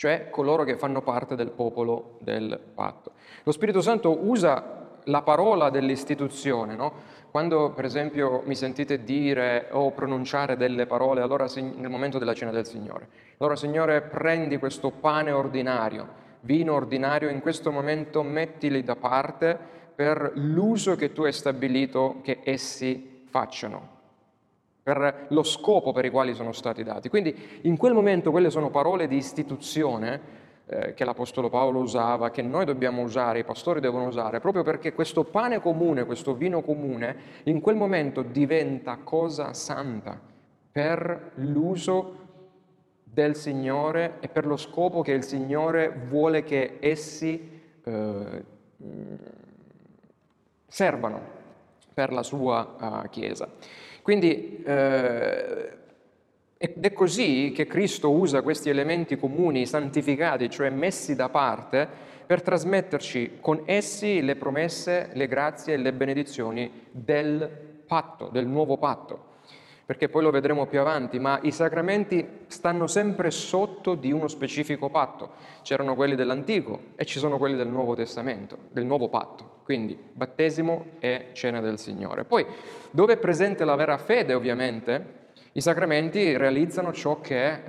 cioè 0.00 0.30
coloro 0.30 0.64
che 0.64 0.78
fanno 0.78 1.02
parte 1.02 1.34
del 1.34 1.50
popolo 1.50 2.16
del 2.20 2.58
patto. 2.74 3.12
Lo 3.42 3.52
Spirito 3.52 3.82
Santo 3.82 4.26
usa 4.26 4.79
la 5.04 5.22
parola 5.22 5.70
dell'istituzione, 5.70 6.74
no? 6.74 6.92
Quando 7.30 7.70
per 7.70 7.84
esempio 7.84 8.42
mi 8.44 8.56
sentite 8.56 9.04
dire 9.04 9.68
o 9.70 9.92
pronunciare 9.92 10.56
delle 10.56 10.86
parole 10.86 11.20
allora, 11.20 11.46
nel 11.54 11.88
momento 11.88 12.18
della 12.18 12.34
cena 12.34 12.50
del 12.50 12.66
Signore, 12.66 13.08
allora 13.38 13.56
Signore 13.56 14.02
prendi 14.02 14.58
questo 14.58 14.90
pane 14.90 15.30
ordinario, 15.30 16.08
vino 16.40 16.74
ordinario, 16.74 17.28
in 17.28 17.40
questo 17.40 17.70
momento 17.70 18.22
mettili 18.22 18.82
da 18.82 18.96
parte 18.96 19.56
per 19.94 20.32
l'uso 20.34 20.96
che 20.96 21.12
tu 21.12 21.22
hai 21.22 21.32
stabilito 21.32 22.16
che 22.22 22.40
essi 22.42 23.24
facciano 23.28 23.98
per 24.82 25.26
lo 25.28 25.42
scopo 25.42 25.92
per 25.92 26.04
i 26.04 26.10
quali 26.10 26.34
sono 26.34 26.52
stati 26.52 26.82
dati. 26.82 27.08
Quindi 27.08 27.60
in 27.62 27.76
quel 27.76 27.92
momento 27.92 28.30
quelle 28.30 28.50
sono 28.50 28.70
parole 28.70 29.06
di 29.06 29.16
istituzione 29.16 30.20
eh, 30.72 30.94
che 30.94 31.04
l'Apostolo 31.04 31.48
Paolo 31.48 31.80
usava, 31.80 32.30
che 32.30 32.42
noi 32.42 32.64
dobbiamo 32.64 33.02
usare, 33.02 33.40
i 33.40 33.44
pastori 33.44 33.80
devono 33.80 34.06
usare, 34.06 34.38
proprio 34.38 34.62
perché 34.62 34.92
questo 34.92 35.24
pane 35.24 35.60
comune, 35.60 36.04
questo 36.04 36.34
vino 36.34 36.62
comune, 36.62 37.16
in 37.44 37.60
quel 37.60 37.74
momento 37.74 38.22
diventa 38.22 38.98
cosa 39.02 39.52
santa 39.52 40.16
per 40.70 41.32
l'uso 41.34 42.18
del 43.02 43.34
Signore 43.34 44.18
e 44.20 44.28
per 44.28 44.46
lo 44.46 44.56
scopo 44.56 45.02
che 45.02 45.10
il 45.10 45.24
Signore 45.24 45.92
vuole 46.08 46.44
che 46.44 46.76
essi 46.78 47.60
eh, 47.82 48.44
servano 50.68 51.38
per 51.92 52.12
la 52.12 52.22
sua 52.22 53.02
uh, 53.02 53.08
Chiesa. 53.08 53.48
Quindi 54.02 54.62
eh, 54.64 55.78
ed 56.62 56.84
è 56.84 56.92
così 56.92 57.52
che 57.54 57.66
Cristo 57.66 58.10
usa 58.10 58.42
questi 58.42 58.68
elementi 58.68 59.16
comuni, 59.16 59.64
santificati, 59.64 60.50
cioè 60.50 60.68
messi 60.68 61.16
da 61.16 61.30
parte, 61.30 61.88
per 62.26 62.42
trasmetterci 62.42 63.38
con 63.40 63.62
essi 63.64 64.20
le 64.20 64.36
promesse, 64.36 65.08
le 65.14 65.26
grazie 65.26 65.72
e 65.72 65.76
le 65.78 65.94
benedizioni 65.94 66.70
del 66.90 67.48
patto, 67.86 68.28
del 68.28 68.46
nuovo 68.46 68.76
patto. 68.76 69.28
Perché 69.86 70.10
poi 70.10 70.22
lo 70.22 70.30
vedremo 70.30 70.66
più 70.66 70.80
avanti, 70.80 71.18
ma 71.18 71.38
i 71.42 71.50
sacramenti 71.50 72.28
stanno 72.48 72.86
sempre 72.86 73.30
sotto 73.30 73.94
di 73.94 74.12
uno 74.12 74.28
specifico 74.28 74.90
patto. 74.90 75.30
C'erano 75.62 75.94
quelli 75.94 76.14
dell'Antico 76.14 76.88
e 76.94 77.06
ci 77.06 77.18
sono 77.18 77.38
quelli 77.38 77.56
del 77.56 77.68
Nuovo 77.68 77.94
Testamento, 77.94 78.58
del 78.70 78.84
Nuovo 78.84 79.08
patto. 79.08 79.60
Quindi 79.64 79.98
battesimo 80.12 80.88
e 80.98 81.28
cena 81.32 81.60
del 81.60 81.78
Signore. 81.78 82.24
Poi, 82.24 82.44
dove 82.90 83.14
è 83.14 83.16
presente 83.16 83.64
la 83.64 83.76
vera 83.76 83.96
fede, 83.96 84.34
ovviamente, 84.34 85.19
i 85.52 85.60
sacramenti 85.60 86.36
realizzano 86.36 86.92
ciò 86.92 87.20
che 87.20 87.52
eh, 87.52 87.60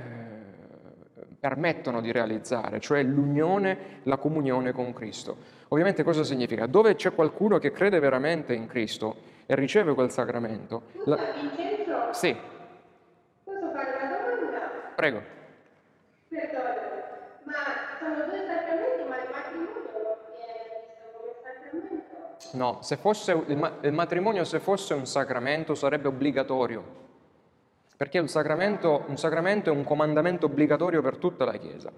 permettono 1.39 1.99
di 1.99 2.11
realizzare, 2.11 2.79
cioè 2.79 3.01
l'unione, 3.01 4.01
la 4.03 4.17
comunione 4.17 4.71
con 4.71 4.93
Cristo. 4.93 5.35
Ovviamente 5.69 6.03
cosa 6.03 6.23
significa? 6.23 6.67
Dove 6.67 6.93
c'è 6.93 7.11
qualcuno 7.11 7.57
che 7.57 7.71
crede 7.71 7.97
veramente 7.99 8.53
in 8.53 8.67
Cristo 8.67 9.15
e 9.47 9.55
riceve 9.55 9.95
quel 9.95 10.11
sacramento. 10.11 10.83
La... 11.05 11.17
Vincenzo? 11.33 12.13
Sì. 12.13 12.35
Posso 13.43 13.71
fare 13.73 13.97
una 13.97 14.35
domanda? 14.35 14.59
Prego. 14.95 15.21
Perdona, 16.27 16.75
ma 17.45 17.53
sono 17.97 18.25
due 18.29 18.45
sacramenti, 18.45 19.09
ma 19.09 19.15
il 19.15 19.29
matrimonio 19.31 20.17
viene 20.35 20.53
visto 20.69 21.17
come 21.17 21.33
sacramento? 21.41 22.57
No, 22.57 22.77
se 22.83 22.97
fosse, 22.97 23.43
il 23.81 23.93
matrimonio 23.93 24.43
se 24.43 24.59
fosse 24.59 24.93
un 24.93 25.07
sacramento 25.07 25.73
sarebbe 25.73 26.09
obbligatorio 26.09 27.09
perché 28.01 28.17
un 28.17 28.27
sacramento, 28.27 29.03
un 29.09 29.15
sacramento 29.15 29.69
è 29.69 29.71
un 29.71 29.83
comandamento 29.83 30.47
obbligatorio 30.47 31.03
per 31.03 31.17
tutta 31.17 31.45
la 31.45 31.51
Chiesa. 31.51 31.91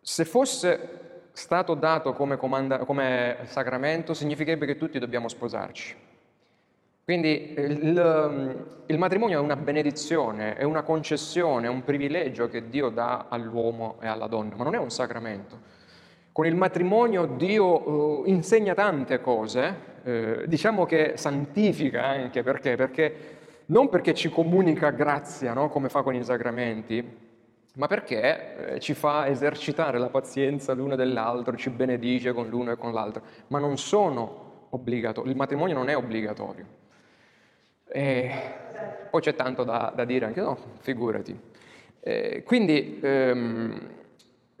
Se 0.00 0.24
fosse 0.24 1.24
stato 1.32 1.74
dato 1.74 2.14
come, 2.14 2.38
comanda, 2.38 2.78
come 2.78 3.36
sacramento, 3.44 4.14
significherebbe 4.14 4.64
che 4.64 4.78
tutti 4.78 4.98
dobbiamo 4.98 5.28
sposarci. 5.28 5.94
Quindi 7.04 7.52
il, 7.54 8.64
il, 8.86 8.96
matrimonio 8.96 9.40
è 9.40 9.42
una 9.42 9.56
benedizione, 9.56 10.56
è 10.56 10.62
una 10.62 10.80
concessione, 10.80 11.66
è 11.66 11.68
un 11.68 11.84
privilegio 11.84 12.48
che 12.48 12.70
Dio 12.70 12.88
dà 12.88 13.26
all'uomo 13.28 13.98
e 14.00 14.06
alla 14.06 14.26
donna, 14.26 14.56
ma 14.56 14.64
non 14.64 14.74
è 14.74 14.78
un 14.78 14.90
sacramento. 14.90 15.60
Con 16.32 16.46
il 16.46 16.54
matrimonio 16.54 17.26
Dio 17.26 17.90
uh, 17.90 18.22
insegna 18.24 18.72
tante 18.72 19.20
cose, 19.20 19.76
eh, 20.02 20.44
diciamo 20.46 20.86
che 20.86 21.12
santifica 21.16 22.06
anche 22.06 22.42
perché? 22.42 22.74
Perché 22.74 23.40
non 23.66 23.88
perché 23.88 24.14
ci 24.14 24.28
comunica 24.28 24.90
grazia, 24.90 25.52
no? 25.52 25.68
come 25.68 25.88
fa 25.88 26.02
con 26.02 26.14
i 26.14 26.24
sacramenti, 26.24 27.30
ma 27.74 27.86
perché 27.86 28.74
eh, 28.74 28.80
ci 28.80 28.94
fa 28.94 29.26
esercitare 29.28 29.98
la 29.98 30.08
pazienza 30.08 30.74
l'uno 30.74 30.96
dell'altro, 30.96 31.56
ci 31.56 31.70
benedice 31.70 32.32
con 32.32 32.48
l'uno 32.48 32.72
e 32.72 32.76
con 32.76 32.92
l'altro, 32.92 33.22
ma 33.48 33.58
non 33.58 33.78
sono 33.78 34.66
obbligatori, 34.70 35.30
il 35.30 35.36
matrimonio 35.36 35.74
non 35.74 35.88
è 35.88 35.96
obbligatorio. 35.96 36.80
E 37.86 38.30
poi 39.10 39.20
c'è 39.20 39.34
tanto 39.34 39.64
da, 39.64 39.92
da, 39.94 40.04
dire 40.04 40.26
anche, 40.26 40.40
no, 40.40 40.56
figurati. 40.80 41.38
Eh, 42.00 42.42
quindi, 42.44 42.98
ehm, 43.02 43.88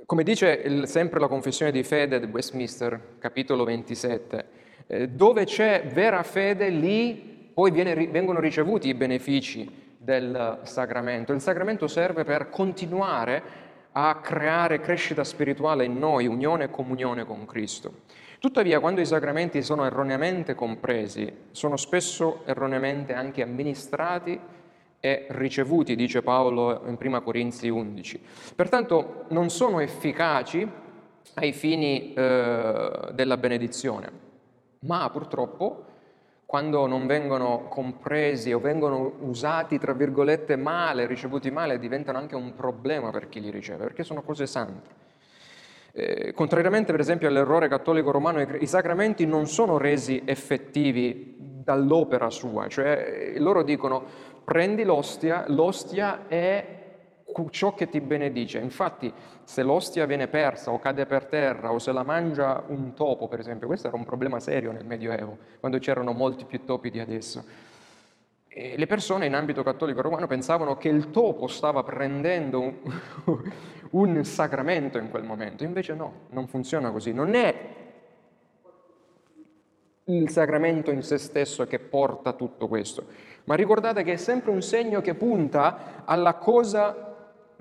come 0.04 0.22
dice 0.22 0.50
il, 0.64 0.86
sempre 0.86 1.18
la 1.18 1.28
confessione 1.28 1.72
di 1.72 1.82
fede 1.82 2.20
di 2.20 2.26
Westminster, 2.26 3.16
capitolo 3.18 3.64
27, 3.64 4.46
eh, 4.86 5.08
dove 5.08 5.44
c'è 5.44 5.86
vera 5.92 6.22
fede, 6.22 6.68
lì 6.68 7.31
poi 7.52 7.70
viene, 7.70 7.94
vengono 8.08 8.40
ricevuti 8.40 8.88
i 8.88 8.94
benefici 8.94 9.94
del 9.96 10.60
sacramento. 10.62 11.32
Il 11.32 11.40
sacramento 11.40 11.86
serve 11.86 12.24
per 12.24 12.50
continuare 12.50 13.42
a 13.92 14.16
creare 14.20 14.80
crescita 14.80 15.22
spirituale 15.22 15.84
in 15.84 15.98
noi, 15.98 16.26
unione 16.26 16.64
e 16.64 16.70
comunione 16.70 17.24
con 17.24 17.44
Cristo. 17.44 18.00
Tuttavia, 18.38 18.80
quando 18.80 19.00
i 19.00 19.06
sacramenti 19.06 19.62
sono 19.62 19.84
erroneamente 19.84 20.54
compresi, 20.54 21.32
sono 21.52 21.76
spesso 21.76 22.42
erroneamente 22.44 23.12
anche 23.12 23.42
amministrati 23.42 24.40
e 24.98 25.26
ricevuti, 25.30 25.94
dice 25.94 26.22
Paolo 26.22 26.82
in 26.86 26.96
1 27.00 27.22
Corinzi 27.22 27.68
11. 27.68 28.20
Pertanto 28.56 29.26
non 29.28 29.50
sono 29.50 29.78
efficaci 29.78 30.68
ai 31.34 31.52
fini 31.52 32.14
eh, 32.14 33.10
della 33.12 33.36
benedizione, 33.36 34.10
ma 34.80 35.08
purtroppo 35.10 35.84
quando 36.52 36.86
non 36.86 37.06
vengono 37.06 37.64
compresi 37.70 38.52
o 38.52 38.58
vengono 38.58 39.14
usati, 39.20 39.78
tra 39.78 39.94
virgolette, 39.94 40.54
male, 40.56 41.06
ricevuti 41.06 41.50
male, 41.50 41.78
diventano 41.78 42.18
anche 42.18 42.36
un 42.36 42.52
problema 42.54 43.08
per 43.08 43.30
chi 43.30 43.40
li 43.40 43.48
riceve, 43.48 43.84
perché 43.84 44.04
sono 44.04 44.20
cose 44.20 44.46
sante. 44.46 44.90
Eh, 45.92 46.34
contrariamente 46.34 46.92
per 46.92 47.00
esempio 47.00 47.26
all'errore 47.26 47.68
cattolico 47.68 48.10
romano, 48.10 48.42
i 48.42 48.66
sacramenti 48.66 49.24
non 49.24 49.46
sono 49.46 49.78
resi 49.78 50.20
effettivi 50.26 51.36
dall'opera 51.38 52.28
sua, 52.28 52.68
cioè 52.68 53.32
loro 53.38 53.62
dicono 53.62 54.04
prendi 54.44 54.84
l'ostia, 54.84 55.46
l'ostia 55.48 56.26
è 56.28 56.81
ciò 57.50 57.74
che 57.74 57.88
ti 57.88 58.00
benedice. 58.00 58.58
Infatti 58.58 59.12
se 59.44 59.62
l'ostia 59.62 60.06
viene 60.06 60.28
persa 60.28 60.70
o 60.70 60.78
cade 60.78 61.06
per 61.06 61.26
terra 61.26 61.72
o 61.72 61.78
se 61.78 61.92
la 61.92 62.02
mangia 62.02 62.62
un 62.66 62.94
topo, 62.94 63.28
per 63.28 63.40
esempio, 63.40 63.66
questo 63.66 63.88
era 63.88 63.96
un 63.96 64.04
problema 64.04 64.40
serio 64.40 64.72
nel 64.72 64.84
Medioevo, 64.84 65.38
quando 65.60 65.78
c'erano 65.78 66.12
molti 66.12 66.44
più 66.44 66.64
topi 66.64 66.90
di 66.90 67.00
adesso. 67.00 67.44
E 68.48 68.74
le 68.76 68.86
persone 68.86 69.26
in 69.26 69.34
ambito 69.34 69.62
cattolico 69.62 70.02
romano 70.02 70.26
pensavano 70.26 70.76
che 70.76 70.88
il 70.88 71.10
topo 71.10 71.46
stava 71.46 71.82
prendendo 71.82 72.60
un, 72.60 72.74
un 73.92 74.24
sacramento 74.24 74.98
in 74.98 75.08
quel 75.08 75.24
momento, 75.24 75.64
invece 75.64 75.94
no, 75.94 76.26
non 76.30 76.46
funziona 76.48 76.90
così, 76.90 77.12
non 77.12 77.34
è 77.34 77.80
il 80.04 80.28
sacramento 80.30 80.90
in 80.90 81.02
se 81.02 81.16
stesso 81.16 81.66
che 81.66 81.78
porta 81.78 82.32
tutto 82.32 82.68
questo, 82.68 83.06
ma 83.44 83.54
ricordate 83.54 84.02
che 84.02 84.14
è 84.14 84.16
sempre 84.16 84.50
un 84.50 84.60
segno 84.60 85.00
che 85.00 85.14
punta 85.14 86.02
alla 86.04 86.34
cosa 86.34 87.11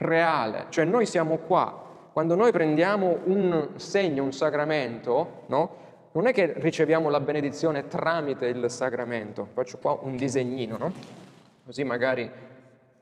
reale, 0.01 0.65
cioè 0.69 0.83
noi 0.85 1.05
siamo 1.05 1.37
qua, 1.37 2.09
quando 2.11 2.35
noi 2.35 2.51
prendiamo 2.51 3.19
un 3.25 3.69
segno, 3.75 4.23
un 4.23 4.33
sacramento, 4.33 5.43
no? 5.47 5.79
non 6.13 6.27
è 6.27 6.33
che 6.33 6.53
riceviamo 6.57 7.09
la 7.09 7.19
benedizione 7.19 7.87
tramite 7.87 8.47
il 8.47 8.69
sacramento, 8.69 9.47
faccio 9.53 9.77
qua 9.77 9.97
un 10.01 10.17
disegnino, 10.17 10.77
no? 10.77 10.93
così 11.65 11.83
magari 11.83 12.29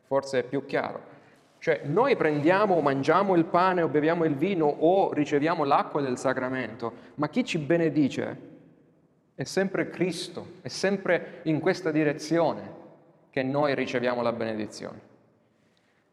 forse 0.06 0.40
è 0.40 0.44
più 0.44 0.66
chiaro. 0.66 1.18
Cioè 1.60 1.82
noi 1.86 2.16
prendiamo, 2.16 2.80
mangiamo 2.80 3.36
il 3.36 3.46
pane 3.46 3.82
o 3.82 3.88
beviamo 3.88 4.24
il 4.24 4.36
vino 4.36 4.66
o 4.66 5.12
riceviamo 5.12 5.64
l'acqua 5.64 6.02
del 6.02 6.18
sacramento, 6.18 6.94
ma 7.16 7.28
chi 7.30 7.44
ci 7.44 7.58
benedice 7.58 8.48
è 9.36 9.44
sempre 9.44 9.90
Cristo, 9.90 10.54
è 10.62 10.68
sempre 10.68 11.40
in 11.44 11.60
questa 11.60 11.92
direzione 11.92 12.78
che 13.30 13.44
noi 13.44 13.76
riceviamo 13.76 14.22
la 14.22 14.32
benedizione. 14.32 15.08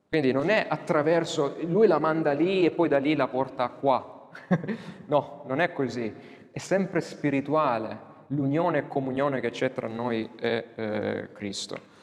Quindi 0.08 0.32
non 0.32 0.50
è 0.50 0.66
attraverso, 0.68 1.56
lui 1.62 1.86
la 1.86 1.98
manda 1.98 2.32
lì 2.32 2.64
e 2.64 2.70
poi 2.70 2.88
da 2.88 2.98
lì 2.98 3.16
la 3.16 3.28
porta 3.28 3.68
qua. 3.68 4.30
no, 5.06 5.42
non 5.46 5.60
è 5.60 5.72
così. 5.72 6.12
È 6.50 6.58
sempre 6.58 7.00
spirituale 7.00 8.14
l'unione 8.28 8.78
e 8.78 8.88
comunione 8.88 9.40
che 9.40 9.50
c'è 9.50 9.72
tra 9.72 9.88
noi 9.88 10.30
e 10.38 10.64
eh, 10.74 11.28
Cristo. 11.32 11.94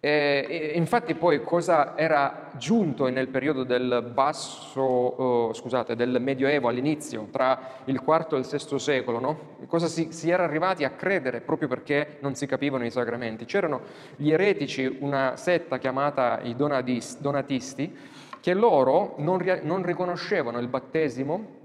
E, 0.00 0.72
infatti 0.76 1.14
poi 1.14 1.42
cosa 1.42 1.96
era 1.96 2.50
giunto 2.56 3.08
nel 3.08 3.26
periodo 3.28 3.64
del 3.64 4.10
basso, 4.12 4.80
oh, 4.80 5.52
scusate, 5.52 5.96
del 5.96 6.20
Medioevo 6.20 6.68
all'inizio, 6.68 7.26
tra 7.32 7.82
il 7.86 8.00
IV 8.06 8.34
e 8.34 8.36
il 8.36 8.46
VI 8.46 8.78
secolo, 8.78 9.18
no? 9.18 9.38
Cosa 9.66 9.88
si, 9.88 10.12
si, 10.12 10.30
era 10.30 10.44
arrivati 10.44 10.84
a 10.84 10.90
credere 10.90 11.40
proprio 11.40 11.66
perché 11.66 12.18
non 12.20 12.36
si 12.36 12.46
capivano 12.46 12.84
i 12.84 12.90
sacramenti? 12.92 13.44
C'erano 13.44 13.80
gli 14.14 14.30
eretici, 14.30 14.98
una 15.00 15.36
setta 15.36 15.78
chiamata 15.78 16.40
i 16.42 16.54
donatisti, 16.54 17.96
che 18.40 18.54
loro 18.54 19.16
non, 19.18 19.44
non 19.62 19.82
riconoscevano 19.82 20.60
il 20.60 20.68
battesimo 20.68 21.56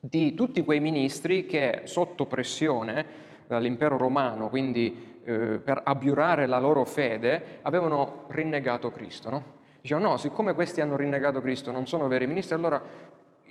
di 0.00 0.32
tutti 0.32 0.64
quei 0.64 0.80
ministri 0.80 1.44
che 1.44 1.82
sotto 1.84 2.24
pressione 2.24 3.28
dall'impero 3.46 3.98
romano, 3.98 4.48
quindi 4.48 5.09
eh, 5.24 5.60
per 5.62 5.80
abiurare 5.84 6.46
la 6.46 6.58
loro 6.58 6.84
fede, 6.84 7.60
avevano 7.62 8.24
rinnegato 8.28 8.90
Cristo. 8.90 9.30
No? 9.30 9.44
Dicevano 9.80 10.10
no, 10.10 10.16
siccome 10.16 10.54
questi 10.54 10.80
hanno 10.80 10.96
rinnegato 10.96 11.40
Cristo, 11.40 11.70
non 11.70 11.86
sono 11.86 12.08
veri 12.08 12.26
ministri, 12.26 12.54
allora 12.54 12.82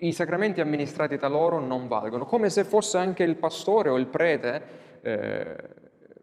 i 0.01 0.12
sacramenti 0.12 0.62
amministrati 0.62 1.17
da 1.17 1.27
loro 1.27 1.60
non 1.60 1.88
valgono, 1.88 2.25
come 2.25 2.49
se 2.49 2.63
fosse 2.63 2.97
anche 2.97 3.23
il 3.23 3.36
pastore 3.36 3.89
o 3.89 3.97
il 3.97 4.08
prete 4.08 4.62
eh, 5.01 5.55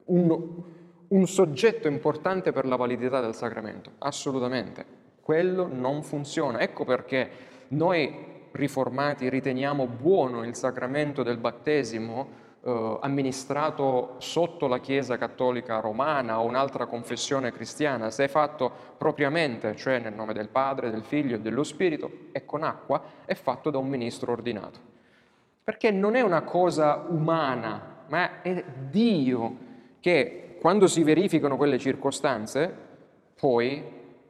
un, 0.07 0.63
un 1.09 1.27
soggetto 1.27 1.89
importante 1.89 2.53
per 2.53 2.67
la 2.67 2.77
validità 2.77 3.21
del 3.21 3.35
sacramento. 3.35 3.93
Assolutamente. 3.99 4.85
Quello 5.21 5.69
non 5.71 6.03
funziona. 6.03 6.61
Ecco 6.61 6.85
perché 6.85 7.29
noi 7.69 8.35
riformati 8.53 9.29
riteniamo 9.29 9.87
buono 9.87 10.45
il 10.45 10.55
sacramento 10.55 11.23
del 11.23 11.37
battesimo 11.37 12.45
eh, 12.67 12.99
amministrato 13.01 14.17
sotto 14.19 14.67
la 14.67 14.81
Chiesa 14.81 15.17
cattolica 15.17 15.79
romana 15.79 16.41
o 16.41 16.47
un'altra 16.47 16.87
confessione 16.87 17.53
cristiana, 17.53 18.11
se 18.11 18.25
è 18.25 18.29
fatto 18.29 18.73
propriamente, 18.99 19.77
cioè 19.77 20.01
nel 20.01 20.15
nome 20.15 20.33
del 20.33 20.49
Padre, 20.49 20.91
del 20.91 21.05
Figlio 21.05 21.37
e 21.37 21.41
dello 21.41 21.63
Spirito, 21.63 22.11
e 22.33 22.45
con 22.45 22.65
acqua, 22.65 23.01
è 23.25 23.35
fatto 23.35 23.71
da 23.71 23.79
un 23.79 23.87
ministro 23.87 24.33
ordinato. 24.33 24.81
Perché 25.63 25.93
non 25.93 26.17
è 26.17 26.23
una 26.23 26.43
cosa 26.43 27.07
umana, 27.09 28.05
ma 28.09 28.43
è 28.43 28.65
Dio 28.91 29.57
che 30.01 30.59
quando 30.61 30.89
si 30.89 31.05
verificano 31.05 31.57
quelle 31.57 31.79
circostanze, 31.79 32.75
poi 33.39 33.81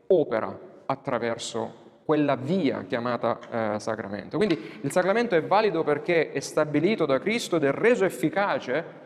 opera 0.09 0.59
attraverso 0.85 1.85
quella 2.07 2.37
via 2.37 2.85
chiamata 2.85 3.75
eh, 3.75 3.81
sacramento. 3.81 4.37
Quindi 4.37 4.79
il 4.81 4.93
sacramento 4.93 5.35
è 5.35 5.43
valido 5.43 5.83
perché 5.83 6.31
è 6.31 6.39
stabilito 6.39 7.05
da 7.05 7.19
Cristo 7.19 7.57
ed 7.57 7.65
è 7.65 7.73
reso 7.73 8.05
efficace 8.05 9.05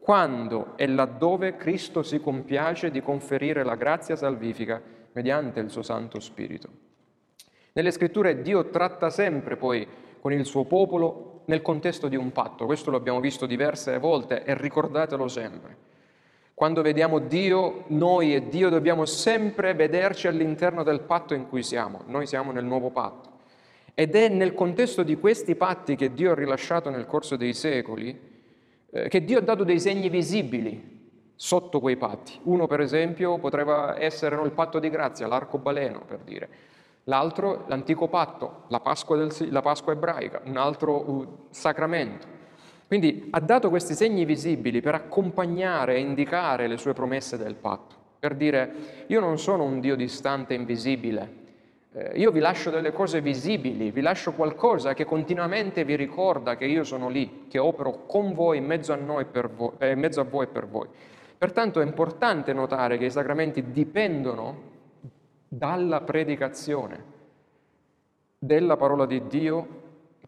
quando 0.00 0.72
e 0.74 0.88
laddove 0.88 1.54
Cristo 1.54 2.02
si 2.02 2.20
compiace 2.20 2.90
di 2.90 3.00
conferire 3.00 3.62
la 3.62 3.76
grazia 3.76 4.16
salvifica 4.16 4.82
mediante 5.12 5.60
il 5.60 5.70
suo 5.70 5.82
Santo 5.82 6.18
Spirito. 6.18 6.68
Nelle 7.74 7.92
scritture 7.92 8.42
Dio 8.42 8.70
tratta 8.70 9.08
sempre 9.08 9.56
poi 9.56 9.86
con 10.20 10.32
il 10.32 10.44
suo 10.44 10.64
popolo 10.64 11.42
nel 11.44 11.62
contesto 11.62 12.08
di 12.08 12.16
un 12.16 12.32
patto, 12.32 12.66
questo 12.66 12.90
lo 12.90 12.96
abbiamo 12.96 13.20
visto 13.20 13.46
diverse 13.46 13.98
volte 13.98 14.42
e 14.42 14.54
ricordatelo 14.56 15.28
sempre. 15.28 15.81
Quando 16.54 16.82
vediamo 16.82 17.18
Dio, 17.18 17.84
noi 17.88 18.34
e 18.34 18.48
Dio 18.48 18.68
dobbiamo 18.68 19.04
sempre 19.04 19.74
vederci 19.74 20.28
all'interno 20.28 20.82
del 20.82 21.00
patto 21.00 21.34
in 21.34 21.48
cui 21.48 21.62
siamo. 21.62 22.02
Noi 22.06 22.26
siamo 22.26 22.52
nel 22.52 22.64
nuovo 22.64 22.90
patto. 22.90 23.30
Ed 23.94 24.14
è 24.14 24.28
nel 24.28 24.54
contesto 24.54 25.02
di 25.02 25.16
questi 25.16 25.54
patti 25.54 25.96
che 25.96 26.12
Dio 26.12 26.32
ha 26.32 26.34
rilasciato 26.34 26.90
nel 26.90 27.06
corso 27.06 27.36
dei 27.36 27.52
secoli 27.52 28.30
eh, 28.94 29.08
che 29.08 29.24
Dio 29.24 29.38
ha 29.38 29.42
dato 29.42 29.64
dei 29.64 29.80
segni 29.80 30.10
visibili 30.10 31.00
sotto 31.34 31.80
quei 31.80 31.96
patti. 31.96 32.38
Uno, 32.44 32.66
per 32.66 32.80
esempio, 32.80 33.38
potrebbe 33.38 33.94
essere 33.96 34.36
no, 34.36 34.44
il 34.44 34.52
patto 34.52 34.78
di 34.78 34.90
grazia, 34.90 35.26
l'arcobaleno, 35.26 36.02
per 36.06 36.18
dire. 36.18 36.48
L'altro, 37.04 37.64
l'antico 37.66 38.08
patto, 38.08 38.64
la 38.68 38.80
Pasqua, 38.80 39.16
del, 39.16 39.34
la 39.50 39.62
Pasqua 39.62 39.92
ebraica, 39.92 40.42
un 40.44 40.56
altro 40.56 41.10
uh, 41.10 41.46
sacramento. 41.50 42.40
Quindi 42.92 43.28
ha 43.30 43.40
dato 43.40 43.70
questi 43.70 43.94
segni 43.94 44.26
visibili 44.26 44.82
per 44.82 44.94
accompagnare 44.94 45.94
e 45.94 46.00
indicare 46.00 46.66
le 46.66 46.76
sue 46.76 46.92
promesse 46.92 47.38
del 47.38 47.54
patto, 47.54 47.94
per 48.18 48.34
dire 48.34 49.04
io 49.06 49.18
non 49.18 49.38
sono 49.38 49.64
un 49.64 49.80
Dio 49.80 49.96
distante 49.96 50.52
e 50.52 50.58
invisibile, 50.58 51.32
eh, 51.94 52.10
io 52.16 52.30
vi 52.30 52.40
lascio 52.40 52.68
delle 52.68 52.92
cose 52.92 53.22
visibili, 53.22 53.90
vi 53.90 54.02
lascio 54.02 54.32
qualcosa 54.32 54.92
che 54.92 55.06
continuamente 55.06 55.86
vi 55.86 55.96
ricorda 55.96 56.54
che 56.58 56.66
io 56.66 56.84
sono 56.84 57.08
lì, 57.08 57.46
che 57.48 57.58
opero 57.58 58.04
con 58.04 58.34
voi, 58.34 58.58
in 58.58 58.66
mezzo 58.66 58.92
a, 58.92 58.96
noi 58.96 59.24
voi, 59.54 59.70
eh, 59.78 59.92
in 59.92 59.98
mezzo 59.98 60.20
a 60.20 60.24
voi 60.24 60.44
e 60.44 60.48
per 60.48 60.68
voi. 60.68 60.86
Pertanto 61.38 61.80
è 61.80 61.84
importante 61.86 62.52
notare 62.52 62.98
che 62.98 63.06
i 63.06 63.10
sacramenti 63.10 63.70
dipendono 63.70 64.60
dalla 65.48 66.02
predicazione 66.02 67.04
della 68.38 68.76
parola 68.76 69.06
di 69.06 69.26
Dio, 69.28 69.66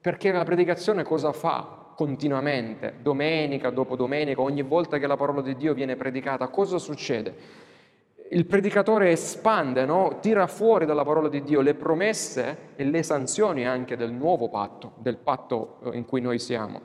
perché 0.01 0.33
la 0.33 0.45
predicazione 0.45 1.03
cosa 1.03 1.31
fa? 1.33 1.83
Continuamente, 1.95 2.95
domenica 3.01 3.71
dopo 3.71 3.97
domenica, 3.97 4.41
ogni 4.41 4.63
volta 4.63 4.99
che 4.99 5.07
la 5.07 5.17
parola 5.17 5.43
di 5.43 5.57
Dio 5.57 5.75
viene 5.75 5.97
predicata, 5.97 6.49
cosa 6.49 6.79
succede? 6.79 7.63
Il 8.31 8.47
predicatore 8.47 9.11
espande, 9.11 9.85
no? 9.85 10.19
tira 10.21 10.47
fuori 10.47 10.87
dalla 10.87 11.05
parola 11.05 11.29
di 11.29 11.43
Dio 11.43 11.61
le 11.61 11.75
promesse 11.75 12.71
e 12.75 12.85
le 12.85 13.03
sanzioni 13.03 13.67
anche 13.67 13.97
del 13.97 14.13
nuovo 14.13 14.49
patto, 14.49 14.93
del 14.97 15.19
patto 15.19 15.79
eh, 15.85 15.97
in 15.97 16.05
cui 16.05 16.21
noi 16.21 16.39
siamo. 16.39 16.81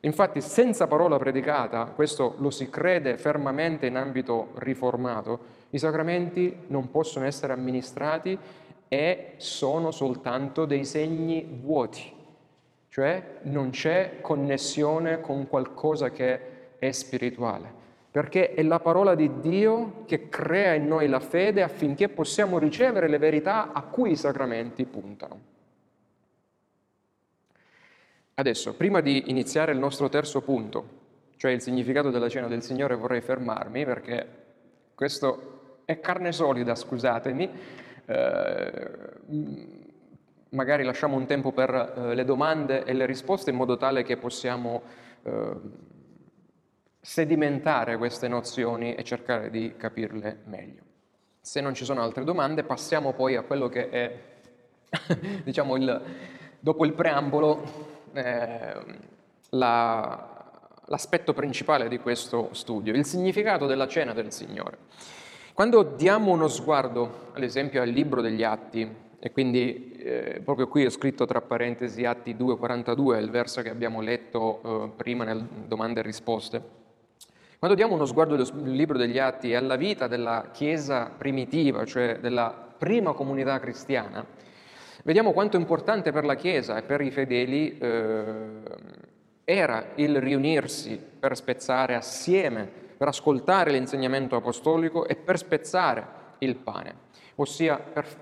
Infatti 0.00 0.40
senza 0.40 0.88
parola 0.88 1.16
predicata, 1.16 1.84
questo 1.94 2.34
lo 2.38 2.50
si 2.50 2.68
crede 2.68 3.16
fermamente 3.16 3.86
in 3.86 3.96
ambito 3.96 4.48
riformato, 4.54 5.38
i 5.70 5.78
sacramenti 5.78 6.64
non 6.66 6.90
possono 6.90 7.24
essere 7.24 7.52
amministrati 7.52 8.36
e 8.88 9.34
sono 9.36 9.92
soltanto 9.92 10.64
dei 10.64 10.84
segni 10.84 11.60
vuoti, 11.62 12.12
cioè 12.92 13.38
non 13.44 13.70
c'è 13.70 14.18
connessione 14.20 15.22
con 15.22 15.48
qualcosa 15.48 16.10
che 16.10 16.76
è 16.78 16.92
spirituale, 16.92 17.72
perché 18.10 18.52
è 18.52 18.62
la 18.62 18.80
parola 18.80 19.14
di 19.14 19.40
Dio 19.40 20.04
che 20.04 20.28
crea 20.28 20.74
in 20.74 20.88
noi 20.88 21.08
la 21.08 21.18
fede 21.18 21.62
affinché 21.62 22.10
possiamo 22.10 22.58
ricevere 22.58 23.08
le 23.08 23.16
verità 23.16 23.72
a 23.72 23.80
cui 23.80 24.10
i 24.10 24.16
sacramenti 24.16 24.84
puntano. 24.84 25.40
Adesso, 28.34 28.74
prima 28.74 29.00
di 29.00 29.30
iniziare 29.30 29.72
il 29.72 29.78
nostro 29.78 30.10
terzo 30.10 30.42
punto, 30.42 31.00
cioè 31.36 31.50
il 31.50 31.62
significato 31.62 32.10
della 32.10 32.28
cena 32.28 32.46
del 32.46 32.62
Signore, 32.62 32.94
vorrei 32.94 33.22
fermarmi 33.22 33.86
perché 33.86 34.26
questo 34.94 35.78
è 35.86 35.98
carne 35.98 36.30
solida, 36.30 36.74
scusatemi. 36.74 37.50
Eh, 38.04 38.90
magari 40.52 40.84
lasciamo 40.84 41.16
un 41.16 41.26
tempo 41.26 41.52
per 41.52 41.70
eh, 41.70 42.14
le 42.14 42.24
domande 42.24 42.84
e 42.84 42.92
le 42.92 43.06
risposte 43.06 43.50
in 43.50 43.56
modo 43.56 43.76
tale 43.76 44.02
che 44.02 44.16
possiamo 44.16 44.82
eh, 45.22 45.56
sedimentare 47.00 47.96
queste 47.96 48.28
nozioni 48.28 48.94
e 48.94 49.02
cercare 49.02 49.50
di 49.50 49.74
capirle 49.76 50.42
meglio. 50.44 50.82
Se 51.40 51.60
non 51.60 51.74
ci 51.74 51.84
sono 51.84 52.02
altre 52.02 52.24
domande, 52.24 52.62
passiamo 52.62 53.12
poi 53.12 53.34
a 53.34 53.42
quello 53.42 53.68
che 53.68 53.88
è, 53.88 54.18
diciamo, 55.42 55.76
il, 55.76 56.02
dopo 56.60 56.84
il 56.84 56.92
preambolo, 56.92 58.00
eh, 58.12 58.84
la, 59.50 60.32
l'aspetto 60.86 61.32
principale 61.32 61.88
di 61.88 61.98
questo 61.98 62.50
studio, 62.52 62.94
il 62.94 63.04
significato 63.04 63.66
della 63.66 63.88
cena 63.88 64.12
del 64.12 64.32
Signore. 64.32 64.78
Quando 65.54 65.82
diamo 65.82 66.30
uno 66.30 66.48
sguardo, 66.48 67.30
ad 67.32 67.42
esempio, 67.42 67.82
al 67.82 67.88
libro 67.88 68.20
degli 68.20 68.42
Atti, 68.42 69.10
e 69.24 69.30
quindi 69.30 69.92
eh, 69.98 70.40
proprio 70.44 70.66
qui 70.66 70.84
ho 70.84 70.90
scritto 70.90 71.26
tra 71.26 71.40
parentesi 71.40 72.04
Atti 72.04 72.34
2,42, 72.34 73.20
il 73.20 73.30
verso 73.30 73.62
che 73.62 73.70
abbiamo 73.70 74.00
letto 74.00 74.60
eh, 74.64 74.90
prima 74.96 75.22
nelle 75.22 75.46
domande 75.68 76.00
e 76.00 76.02
risposte. 76.02 76.62
Quando 77.56 77.76
diamo 77.76 77.94
uno 77.94 78.04
sguardo 78.04 78.34
al 78.34 78.50
libro 78.64 78.98
degli 78.98 79.18
Atti 79.18 79.52
e 79.52 79.54
alla 79.54 79.76
vita 79.76 80.08
della 80.08 80.48
Chiesa 80.52 81.12
primitiva, 81.16 81.84
cioè 81.84 82.18
della 82.18 82.52
prima 82.76 83.12
comunità 83.12 83.60
cristiana, 83.60 84.26
vediamo 85.04 85.30
quanto 85.30 85.56
importante 85.56 86.10
per 86.10 86.24
la 86.24 86.34
Chiesa 86.34 86.78
e 86.78 86.82
per 86.82 87.00
i 87.00 87.12
fedeli 87.12 87.78
eh, 87.78 88.60
era 89.44 89.90
il 89.94 90.20
riunirsi 90.20 91.00
per 91.20 91.36
spezzare 91.36 91.94
assieme, 91.94 92.68
per 92.96 93.06
ascoltare 93.06 93.70
l'insegnamento 93.70 94.34
apostolico 94.34 95.06
e 95.06 95.14
per 95.14 95.38
spezzare 95.38 96.06
il 96.38 96.56
pane, 96.56 96.94
ossia 97.36 97.76
per 97.76 98.21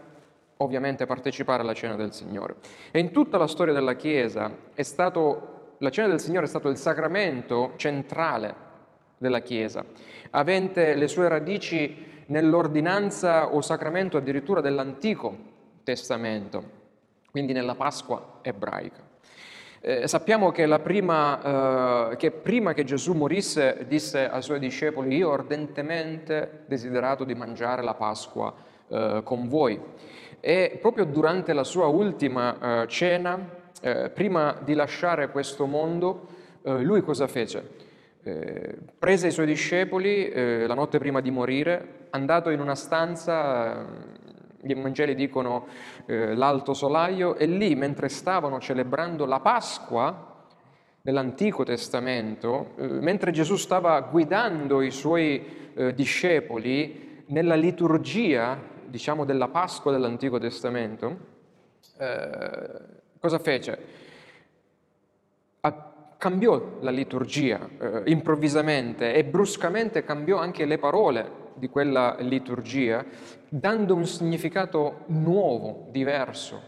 ovviamente 0.62 1.06
partecipare 1.06 1.62
alla 1.62 1.74
cena 1.74 1.96
del 1.96 2.12
Signore. 2.12 2.56
E 2.90 2.98
in 2.98 3.10
tutta 3.10 3.38
la 3.38 3.46
storia 3.46 3.74
della 3.74 3.94
Chiesa 3.94 4.50
stato, 4.74 5.74
la 5.78 5.90
cena 5.90 6.08
del 6.08 6.20
Signore 6.20 6.46
è 6.46 6.48
stato 6.48 6.68
il 6.68 6.76
sacramento 6.76 7.72
centrale 7.76 8.68
della 9.18 9.40
Chiesa, 9.40 9.84
avente 10.30 10.94
le 10.94 11.08
sue 11.08 11.28
radici 11.28 12.08
nell'ordinanza 12.26 13.52
o 13.52 13.60
sacramento 13.60 14.16
addirittura 14.16 14.60
dell'Antico 14.60 15.36
Testamento, 15.82 16.78
quindi 17.30 17.52
nella 17.52 17.74
Pasqua 17.74 18.38
ebraica. 18.42 19.08
Eh, 19.82 20.06
sappiamo 20.08 20.50
che, 20.50 20.68
prima, 20.78 22.10
eh, 22.10 22.16
che, 22.16 22.30
prima 22.30 22.74
che 22.74 22.84
Gesù 22.84 23.14
morisse 23.14 23.86
disse 23.88 24.28
ai 24.28 24.42
suoi 24.42 24.58
discepoli 24.58 25.16
io 25.16 25.32
ardentemente 25.32 26.64
desiderato 26.66 27.24
di 27.24 27.34
mangiare 27.34 27.82
la 27.82 27.94
Pasqua 27.94 28.54
eh, 28.88 29.20
con 29.24 29.48
voi. 29.48 29.80
E 30.40 30.78
proprio 30.80 31.04
durante 31.04 31.52
la 31.52 31.64
sua 31.64 31.86
ultima 31.86 32.82
eh, 32.82 32.88
cena, 32.88 33.38
eh, 33.82 34.08
prima 34.08 34.56
di 34.64 34.72
lasciare 34.72 35.30
questo 35.30 35.66
mondo, 35.66 36.28
eh, 36.62 36.80
lui 36.80 37.02
cosa 37.02 37.26
fece? 37.26 37.88
Eh, 38.22 38.78
prese 38.98 39.26
i 39.26 39.32
suoi 39.32 39.44
discepoli 39.44 40.30
eh, 40.30 40.66
la 40.66 40.72
notte 40.72 40.98
prima 40.98 41.20
di 41.20 41.30
morire, 41.30 42.06
andato 42.10 42.48
in 42.48 42.60
una 42.60 42.74
stanza, 42.74 43.86
gli 44.62 44.74
Vangeli 44.74 45.14
dicono 45.14 45.66
l'alto 46.06 46.74
solaio, 46.74 47.36
e 47.36 47.46
lì 47.46 47.74
mentre 47.74 48.08
stavano 48.08 48.58
celebrando 48.58 49.24
la 49.24 49.40
Pasqua, 49.40 50.44
nell'Antico 51.02 51.64
Testamento, 51.64 52.72
mentre 52.76 53.30
Gesù 53.30 53.56
stava 53.56 54.00
guidando 54.00 54.82
i 54.82 54.90
suoi 54.90 55.70
discepoli 55.94 57.22
nella 57.26 57.54
liturgia 57.54 58.58
diciamo, 58.90 59.24
della 59.24 59.48
Pasqua 59.48 59.92
dell'Antico 59.92 60.38
Testamento, 60.38 61.16
eh, 61.98 62.80
cosa 63.18 63.38
fece? 63.38 64.08
cambiò 66.20 66.76
la 66.80 66.90
liturgia 66.90 67.66
eh, 67.78 68.02
improvvisamente 68.04 69.14
e 69.14 69.24
bruscamente 69.24 70.04
cambiò 70.04 70.36
anche 70.36 70.66
le 70.66 70.76
parole 70.76 71.48
di 71.54 71.70
quella 71.70 72.14
liturgia, 72.18 73.02
dando 73.48 73.94
un 73.94 74.04
significato 74.04 75.04
nuovo, 75.06 75.86
diverso 75.90 76.60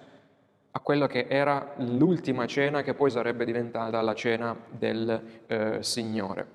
a 0.71 0.81
quello 0.81 1.07
che 1.07 1.27
era 1.29 1.75
l'ultima 1.77 2.47
cena 2.47 2.83
che 2.83 2.95
poi 2.95 3.11
sarebbe 3.11 3.45
diventata 3.45 4.01
la 4.01 4.15
cena 4.15 4.57
del 4.71 5.23
eh, 5.47 5.77
Signore. 5.81 6.47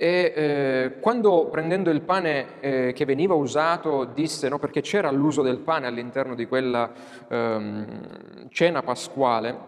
E 0.00 0.32
eh, 0.36 1.00
quando 1.00 1.46
prendendo 1.46 1.90
il 1.90 2.02
pane 2.02 2.60
eh, 2.60 2.92
che 2.92 3.04
veniva 3.04 3.34
usato 3.34 4.04
disse, 4.04 4.48
no, 4.48 4.60
perché 4.60 4.80
c'era 4.80 5.10
l'uso 5.10 5.42
del 5.42 5.58
pane 5.58 5.88
all'interno 5.88 6.36
di 6.36 6.46
quella 6.46 6.92
ehm, 7.28 8.48
cena 8.48 8.80
pasquale, 8.84 9.58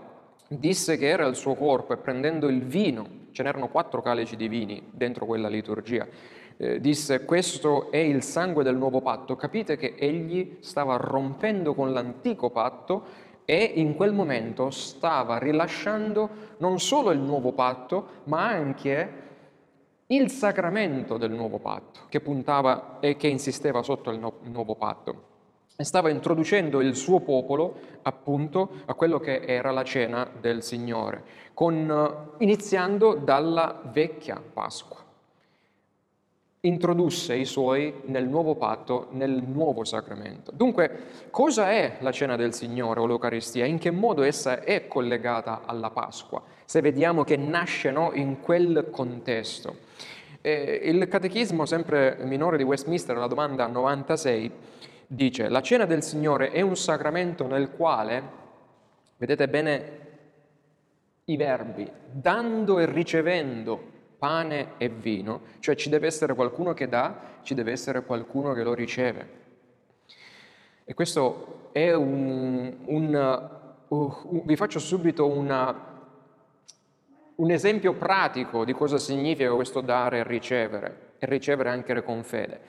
disse 0.46 0.96
che 0.98 1.08
era 1.08 1.26
il 1.26 1.34
suo 1.34 1.56
corpo 1.56 1.94
e 1.94 1.96
prendendo 1.96 2.46
il 2.46 2.62
vino, 2.62 3.08
ce 3.32 3.42
n'erano 3.42 3.66
quattro 3.70 4.02
calici 4.02 4.36
di 4.36 4.46
vini 4.46 4.80
dentro 4.92 5.26
quella 5.26 5.48
liturgia, 5.48 6.06
eh, 6.56 6.80
disse 6.80 7.24
questo 7.24 7.90
è 7.90 7.96
il 7.96 8.22
sangue 8.22 8.62
del 8.62 8.76
nuovo 8.76 9.00
patto, 9.00 9.34
capite 9.34 9.76
che 9.76 9.96
egli 9.98 10.58
stava 10.60 10.94
rompendo 10.94 11.74
con 11.74 11.92
l'antico 11.92 12.50
patto 12.50 13.02
e 13.44 13.64
in 13.74 13.96
quel 13.96 14.12
momento 14.12 14.70
stava 14.70 15.38
rilasciando 15.38 16.28
non 16.58 16.78
solo 16.78 17.10
il 17.10 17.18
nuovo 17.18 17.50
patto, 17.50 18.20
ma 18.26 18.46
anche 18.46 19.29
il 20.12 20.30
sacramento 20.30 21.18
del 21.18 21.30
nuovo 21.30 21.58
patto, 21.58 22.00
che 22.08 22.20
puntava 22.20 22.98
e 23.00 23.16
che 23.16 23.28
insisteva 23.28 23.82
sotto 23.82 24.10
il, 24.10 24.18
nuovo 24.18 24.74
patto. 24.74 25.28
E 25.76 25.84
stava 25.84 26.10
introducendo 26.10 26.80
il 26.80 26.96
suo 26.96 27.20
popolo 27.20 27.76
appunto 28.02 28.70
a 28.86 28.94
quello 28.94 29.18
che 29.18 29.42
era 29.46 29.70
la 29.70 29.84
cena 29.84 30.28
del 30.40 30.62
Signore, 30.62 31.22
con, 31.54 32.32
iniziando 32.38 33.14
dalla 33.14 33.80
vecchia 33.92 34.42
Pasqua 34.52 35.08
introdusse 36.62 37.34
i 37.36 37.46
suoi 37.46 38.02
nel 38.06 38.28
nuovo 38.28 38.54
patto, 38.54 39.06
nel 39.12 39.42
nuovo 39.46 39.84
sacramento. 39.84 40.52
Dunque, 40.54 41.04
cosa 41.30 41.70
è 41.70 41.96
la 42.00 42.12
cena 42.12 42.36
del 42.36 42.52
Signore 42.52 43.00
o 43.00 43.06
l'Eucaristia? 43.06 43.64
In 43.64 43.78
che 43.78 43.90
modo 43.90 44.22
essa 44.22 44.60
è 44.60 44.86
collegata 44.86 45.62
alla 45.64 45.88
Pasqua? 45.88 46.42
Se 46.66 46.82
vediamo 46.82 47.24
che 47.24 47.36
nasce 47.36 47.90
no, 47.90 48.10
in 48.12 48.40
quel 48.40 48.88
contesto. 48.90 49.88
Eh, 50.42 50.80
il 50.84 51.06
catechismo 51.06 51.66
sempre 51.66 52.16
minore 52.22 52.56
di 52.56 52.62
Westminster, 52.62 53.16
la 53.16 53.26
domanda 53.26 53.66
96, 53.66 54.50
dice, 55.06 55.48
la 55.48 55.60
cena 55.60 55.84
del 55.84 56.02
Signore 56.02 56.50
è 56.50 56.62
un 56.62 56.76
sacramento 56.76 57.46
nel 57.46 57.70
quale, 57.72 58.22
vedete 59.18 59.48
bene 59.48 59.98
i 61.24 61.36
verbi, 61.36 61.90
dando 62.10 62.78
e 62.78 62.86
ricevendo 62.86 63.98
pane 64.18 64.72
e 64.78 64.88
vino, 64.88 65.42
cioè 65.58 65.74
ci 65.74 65.90
deve 65.90 66.06
essere 66.06 66.34
qualcuno 66.34 66.72
che 66.72 66.88
dà, 66.88 67.38
ci 67.42 67.52
deve 67.54 67.72
essere 67.72 68.04
qualcuno 68.04 68.54
che 68.54 68.62
lo 68.62 68.72
riceve. 68.72 69.38
E 70.84 70.94
questo 70.94 71.68
è 71.72 71.92
un, 71.92 72.76
un, 72.86 73.60
uh, 73.88 74.42
vi 74.44 74.56
faccio 74.56 74.78
subito 74.78 75.26
una, 75.26 75.89
un 77.40 77.50
esempio 77.50 77.94
pratico 77.94 78.66
di 78.66 78.74
cosa 78.74 78.98
significa 78.98 79.50
questo 79.54 79.80
dare 79.80 80.18
e 80.18 80.24
ricevere, 80.24 81.14
e 81.18 81.26
ricevere 81.26 81.70
anche 81.70 82.02
con 82.02 82.22
fede. 82.22 82.60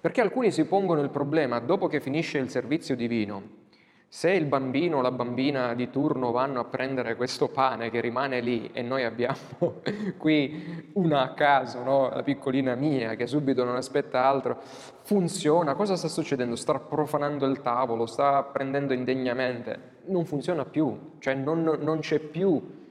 Perché 0.00 0.22
alcuni 0.22 0.50
si 0.50 0.64
pongono 0.64 1.02
il 1.02 1.10
problema, 1.10 1.58
dopo 1.58 1.86
che 1.86 2.00
finisce 2.00 2.38
il 2.38 2.48
servizio 2.48 2.96
divino, 2.96 3.64
se 4.08 4.30
il 4.30 4.46
bambino 4.46 4.98
o 4.98 5.00
la 5.02 5.10
bambina 5.10 5.74
di 5.74 5.90
turno 5.90 6.30
vanno 6.30 6.60
a 6.60 6.64
prendere 6.64 7.14
questo 7.16 7.48
pane 7.48 7.90
che 7.90 8.00
rimane 8.00 8.40
lì 8.40 8.70
e 8.72 8.80
noi 8.80 9.04
abbiamo 9.04 9.82
qui 10.16 10.90
una 10.94 11.20
a 11.20 11.34
caso, 11.34 11.82
no? 11.82 12.08
la 12.08 12.22
piccolina 12.22 12.74
mia 12.74 13.16
che 13.16 13.26
subito 13.26 13.64
non 13.64 13.76
aspetta 13.76 14.24
altro, 14.24 14.60
funziona? 15.02 15.74
Cosa 15.74 15.96
sta 15.96 16.08
succedendo? 16.08 16.56
Sta 16.56 16.78
profanando 16.78 17.44
il 17.44 17.60
tavolo, 17.60 18.06
sta 18.06 18.42
prendendo 18.44 18.94
indegnamente? 18.94 19.96
Non 20.06 20.24
funziona 20.24 20.64
più, 20.64 21.16
cioè 21.18 21.34
non, 21.34 21.62
non 21.80 21.98
c'è 21.98 22.18
più 22.18 22.84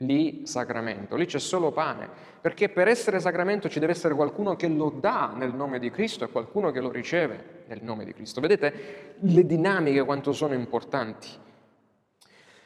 lì 0.00 0.42
sacramento, 0.46 1.16
lì 1.16 1.26
c'è 1.26 1.38
solo 1.38 1.72
pane, 1.72 2.08
perché 2.40 2.68
per 2.68 2.88
essere 2.88 3.20
sacramento 3.20 3.68
ci 3.68 3.80
deve 3.80 3.92
essere 3.92 4.14
qualcuno 4.14 4.56
che 4.56 4.68
lo 4.68 4.90
dà 4.90 5.32
nel 5.34 5.54
nome 5.54 5.78
di 5.78 5.90
Cristo 5.90 6.24
e 6.24 6.28
qualcuno 6.28 6.70
che 6.70 6.80
lo 6.80 6.90
riceve 6.90 7.64
nel 7.66 7.80
nome 7.82 8.04
di 8.04 8.12
Cristo. 8.12 8.40
Vedete 8.40 9.14
le 9.18 9.44
dinamiche 9.44 10.04
quanto 10.04 10.32
sono 10.32 10.54
importanti. 10.54 11.28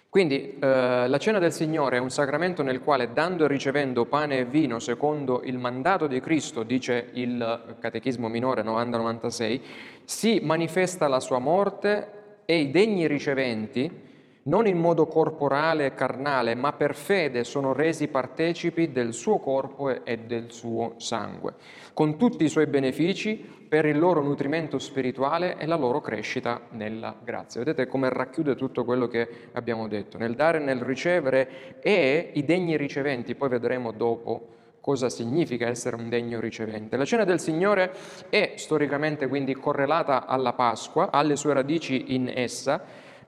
Quindi 0.08 0.58
eh, 0.60 1.08
la 1.08 1.18
cena 1.18 1.40
del 1.40 1.52
Signore 1.52 1.96
è 1.96 2.00
un 2.00 2.10
sacramento 2.10 2.62
nel 2.62 2.80
quale 2.80 3.12
dando 3.12 3.46
e 3.46 3.48
ricevendo 3.48 4.04
pane 4.04 4.38
e 4.38 4.44
vino 4.44 4.78
secondo 4.78 5.42
il 5.42 5.58
mandato 5.58 6.06
di 6.06 6.20
Cristo, 6.20 6.62
dice 6.62 7.08
il 7.14 7.76
Catechismo 7.80 8.28
minore 8.28 8.62
90-96, 8.62 9.60
si 10.04 10.38
manifesta 10.40 11.08
la 11.08 11.18
sua 11.18 11.40
morte 11.40 12.42
e 12.44 12.58
i 12.58 12.70
degni 12.70 13.08
riceventi 13.08 14.03
non 14.44 14.66
in 14.66 14.78
modo 14.78 15.07
corporale 15.07 15.87
e 15.87 15.94
carnale, 15.94 16.54
ma 16.54 16.72
per 16.72 16.94
fede 16.94 17.44
sono 17.44 17.72
resi 17.72 18.09
partecipi 18.09 18.92
del 18.92 19.12
suo 19.12 19.38
corpo 19.38 20.04
e 20.04 20.18
del 20.18 20.50
suo 20.50 20.94
sangue, 20.96 21.54
con 21.92 22.16
tutti 22.18 22.44
i 22.44 22.48
suoi 22.48 22.66
benefici 22.66 23.62
per 23.68 23.87
il 23.87 23.98
loro 23.98 24.22
nutrimento 24.22 24.78
spirituale 24.78 25.57
e 25.57 25.66
la 25.66 25.76
loro 25.76 26.00
crescita 26.00 26.61
nella 26.70 27.16
grazia. 27.22 27.61
Vedete 27.61 27.87
come 27.87 28.09
racchiude 28.09 28.54
tutto 28.54 28.85
quello 28.85 29.09
che 29.09 29.28
abbiamo 29.52 29.88
detto, 29.88 30.18
nel 30.18 30.35
dare 30.35 30.59
e 30.59 30.64
nel 30.64 30.83
ricevere 30.83 31.80
e 31.80 32.30
i 32.35 32.44
degni 32.44 32.76
riceventi, 32.76 33.35
poi 33.35 33.48
vedremo 33.48 33.92
dopo 33.92 34.48
cosa 34.85 35.09
significa 35.09 35.66
essere 35.66 35.96
un 35.96 36.11
degno 36.11 36.40
ricevente. 36.40 36.98
La 36.98 37.07
cena 37.07 37.24
del 37.24 37.40
Signore 37.40 37.90
è 38.28 38.52
storicamente 38.57 39.28
quindi 39.28 39.54
correlata 39.54 40.26
alla 40.26 40.52
Pasqua, 40.52 41.11
alle 41.11 41.37
sue 41.37 41.54
radici 41.54 42.14
in 42.14 42.30
essa, 42.33 42.85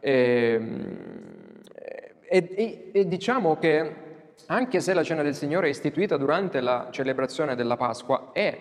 Ehm, 0.09 0.99
e, 2.29 2.49
e, 2.55 2.91
e 2.93 3.09
diciamo 3.09 3.57
che 3.57 4.05
anche 4.47 4.79
se 4.79 4.95
la 4.95 5.03
cena 5.03 5.23
del 5.23 5.35
Signore 5.35 5.67
è 5.67 5.71
istituita 5.71 6.17
durante 6.17 6.61
la 6.61 6.89
celebrazione 6.93 7.57
della 7.57 7.77
Pasqua, 7.77 8.31
è 8.33 8.57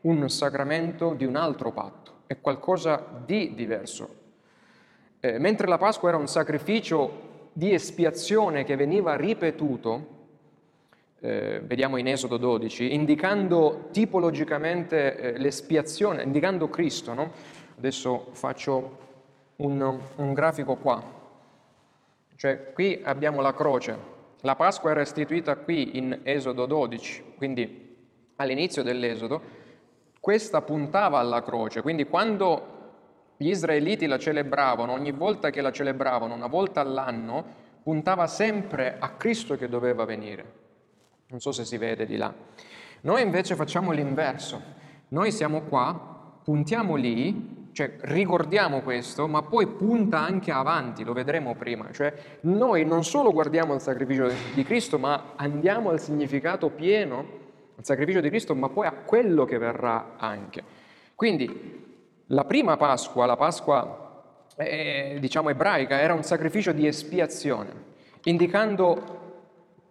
un 0.00 0.28
sacramento 0.28 1.14
di 1.14 1.24
un 1.24 1.36
altro 1.36 1.70
patto, 1.70 2.22
è 2.26 2.40
qualcosa 2.40 3.04
di 3.24 3.54
diverso. 3.54 4.16
Eh, 5.20 5.38
mentre 5.38 5.68
la 5.68 5.78
Pasqua 5.78 6.08
era 6.08 6.18
un 6.18 6.26
sacrificio 6.26 7.26
di 7.52 7.72
espiazione 7.72 8.64
che 8.64 8.74
veniva 8.74 9.14
ripetuto, 9.14 10.16
eh, 11.20 11.60
vediamo 11.62 11.96
in 11.98 12.08
Esodo 12.08 12.38
12, 12.38 12.92
indicando 12.92 13.88
tipologicamente 13.92 15.16
eh, 15.16 15.38
l'espiazione, 15.38 16.24
indicando 16.24 16.68
Cristo. 16.68 17.14
No? 17.14 17.30
Adesso 17.76 18.30
faccio 18.32 19.06
un, 19.58 20.00
un 20.16 20.32
grafico 20.32 20.76
qua. 20.76 21.02
Cioè 22.36 22.72
qui 22.72 23.00
abbiamo 23.02 23.40
la 23.40 23.54
croce. 23.54 24.16
La 24.42 24.54
Pasqua 24.54 24.90
era 24.90 25.00
istituita 25.00 25.56
qui 25.56 25.96
in 25.98 26.20
Esodo 26.22 26.66
12, 26.66 27.34
quindi 27.36 27.96
all'inizio 28.36 28.82
dell'Esodo. 28.82 29.66
Questa 30.20 30.62
puntava 30.62 31.18
alla 31.18 31.42
croce, 31.42 31.82
quindi 31.82 32.04
quando 32.06 32.76
gli 33.36 33.48
israeliti 33.48 34.06
la 34.06 34.18
celebravano, 34.18 34.92
ogni 34.92 35.12
volta 35.12 35.50
che 35.50 35.60
la 35.60 35.72
celebravano, 35.72 36.34
una 36.34 36.46
volta 36.46 36.80
all'anno, 36.80 37.44
puntava 37.82 38.26
sempre 38.26 38.96
a 38.98 39.10
Cristo 39.10 39.56
che 39.56 39.68
doveva 39.68 40.04
venire. 40.04 40.52
Non 41.28 41.40
so 41.40 41.52
se 41.52 41.64
si 41.64 41.76
vede 41.76 42.06
di 42.06 42.16
là. 42.16 42.32
Noi 43.02 43.22
invece 43.22 43.54
facciamo 43.54 43.92
l'inverso. 43.92 44.60
Noi 45.08 45.32
siamo 45.32 45.62
qua, 45.62 46.40
puntiamo 46.42 46.96
lì 46.96 47.67
cioè, 47.78 47.92
ricordiamo 48.00 48.80
questo, 48.80 49.28
ma 49.28 49.42
poi 49.42 49.68
punta 49.68 50.18
anche 50.18 50.50
avanti, 50.50 51.04
lo 51.04 51.12
vedremo 51.12 51.54
prima. 51.54 51.92
Cioè, 51.92 52.12
noi 52.40 52.84
non 52.84 53.04
solo 53.04 53.30
guardiamo 53.30 53.72
il 53.72 53.80
sacrificio 53.80 54.28
di 54.52 54.64
Cristo, 54.64 54.98
ma 54.98 55.34
andiamo 55.36 55.90
al 55.90 56.00
significato 56.00 56.70
pieno, 56.70 57.24
al 57.76 57.84
sacrificio 57.84 58.20
di 58.20 58.30
Cristo, 58.30 58.52
ma 58.56 58.68
poi 58.68 58.88
a 58.88 58.90
quello 58.90 59.44
che 59.44 59.58
verrà 59.58 60.14
anche. 60.16 60.64
Quindi, 61.14 61.86
la 62.26 62.44
prima 62.44 62.76
Pasqua, 62.76 63.26
la 63.26 63.36
Pasqua, 63.36 64.24
eh, 64.56 65.18
diciamo, 65.20 65.50
ebraica, 65.50 66.00
era 66.00 66.14
un 66.14 66.24
sacrificio 66.24 66.72
di 66.72 66.84
espiazione, 66.84 67.70
indicando 68.24 69.02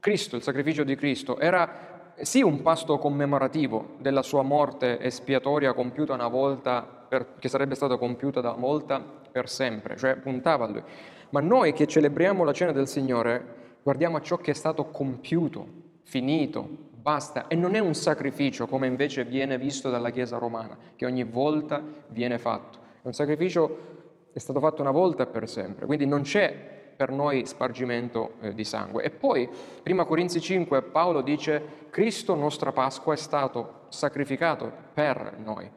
Cristo, 0.02 0.36
il 0.36 0.42
sacrificio 0.42 0.84
di 0.84 0.98
Cristo. 0.98 1.40
Era 1.40 2.12
sì 2.20 2.42
un 2.42 2.62
pasto 2.62 2.98
commemorativo 2.98 3.96
della 4.00 4.24
sua 4.24 4.42
morte 4.42 5.00
espiatoria 5.00 5.72
compiuta 5.72 6.16
una 6.16 6.28
volta 6.28 6.97
per, 7.08 7.36
che 7.40 7.50
sarebbe 7.50 7.76
stata 7.76 7.98
compiuta 7.98 8.42
da 8.42 8.56
molta 8.56 9.00
per 9.32 9.50
sempre, 9.50 9.98
cioè 9.98 10.16
puntava 10.16 10.66
a 10.66 10.70
lui. 10.70 10.84
Ma 11.30 11.42
noi 11.42 11.74
che 11.74 11.88
celebriamo 11.88 12.44
la 12.44 12.54
cena 12.54 12.72
del 12.72 12.88
Signore 12.88 13.56
guardiamo 13.84 14.18
a 14.18 14.22
ciò 14.22 14.38
che 14.38 14.52
è 14.52 14.54
stato 14.54 14.86
compiuto, 14.86 15.66
finito, 16.04 16.68
basta, 16.92 17.48
e 17.48 17.56
non 17.56 17.76
è 17.76 17.80
un 17.80 17.94
sacrificio 17.94 18.68
come 18.68 18.88
invece 18.88 19.24
viene 19.24 19.58
visto 19.58 19.90
dalla 19.90 20.10
Chiesa 20.10 20.38
romana, 20.38 20.78
che 20.96 21.06
ogni 21.06 21.24
volta 21.24 21.82
viene 22.08 22.38
fatto. 22.38 22.80
È 23.02 23.08
un 23.08 23.14
sacrificio 23.14 23.96
è 24.34 24.40
stato 24.40 24.60
fatto 24.60 24.82
una 24.82 24.92
volta 24.92 25.26
per 25.26 25.50
sempre, 25.50 25.86
quindi 25.86 26.06
non 26.06 26.22
c'è 26.22 26.76
per 26.98 27.12
noi 27.12 27.46
spargimento 27.46 28.34
eh, 28.42 28.54
di 28.54 28.64
sangue. 28.64 29.04
E 29.04 29.10
poi, 29.10 29.50
prima 29.82 30.06
Corinzi 30.06 30.42
5, 30.42 30.82
Paolo 30.82 31.22
dice, 31.22 31.88
Cristo, 31.90 32.36
nostra 32.36 32.72
Pasqua, 32.72 33.14
è 33.14 33.18
stato 33.18 33.86
sacrificato 33.88 34.72
per 34.94 35.38
noi. 35.38 35.70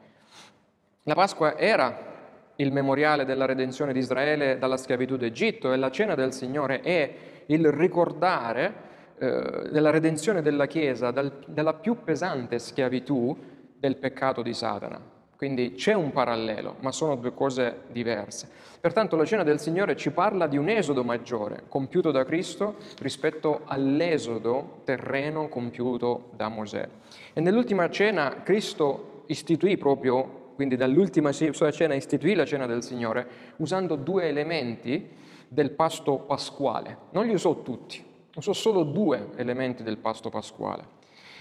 La 1.05 1.15
Pasqua 1.15 1.57
era 1.57 2.09
il 2.57 2.71
memoriale 2.71 3.25
della 3.25 3.45
redenzione 3.45 3.91
di 3.91 3.97
Israele 3.97 4.59
dalla 4.59 4.77
schiavitù 4.77 5.17
d'Egitto 5.17 5.73
e 5.73 5.77
la 5.77 5.89
cena 5.89 6.13
del 6.13 6.31
Signore 6.31 6.81
è 6.81 7.15
il 7.47 7.71
ricordare 7.71 8.73
eh, 9.17 9.69
della 9.71 9.89
redenzione 9.89 10.43
della 10.43 10.67
Chiesa 10.67 11.09
dal, 11.09 11.39
dalla 11.47 11.73
più 11.73 12.03
pesante 12.03 12.59
schiavitù 12.59 13.35
del 13.79 13.97
peccato 13.97 14.43
di 14.43 14.53
Satana. 14.53 15.01
Quindi 15.35 15.73
c'è 15.73 15.93
un 15.93 16.11
parallelo, 16.11 16.75
ma 16.81 16.91
sono 16.91 17.15
due 17.15 17.33
cose 17.33 17.85
diverse. 17.87 18.47
Pertanto 18.79 19.15
la 19.15 19.25
cena 19.25 19.41
del 19.41 19.59
Signore 19.59 19.95
ci 19.95 20.11
parla 20.11 20.45
di 20.45 20.57
un 20.57 20.69
esodo 20.69 21.03
maggiore 21.03 21.63
compiuto 21.67 22.11
da 22.11 22.23
Cristo 22.23 22.75
rispetto 22.99 23.61
all'esodo 23.65 24.81
terreno 24.83 25.47
compiuto 25.47 26.29
da 26.35 26.47
Mosè. 26.47 26.87
E 27.33 27.41
nell'ultima 27.41 27.89
cena 27.89 28.43
Cristo 28.43 29.23
istituì 29.25 29.77
proprio 29.77 30.40
quindi 30.61 30.77
dall'ultima 30.77 31.31
sua 31.31 31.71
cena 31.71 31.95
istituì 31.95 32.35
la 32.35 32.45
cena 32.45 32.67
del 32.67 32.83
Signore, 32.83 33.25
usando 33.55 33.95
due 33.95 34.27
elementi 34.27 35.09
del 35.47 35.71
pasto 35.71 36.17
pasquale. 36.17 36.97
Non 37.13 37.25
li 37.25 37.33
usò 37.33 37.63
tutti, 37.63 37.99
usò 38.35 38.53
solo 38.53 38.83
due 38.83 39.29
elementi 39.37 39.81
del 39.81 39.97
pasto 39.97 40.29
pasquale. 40.29 40.83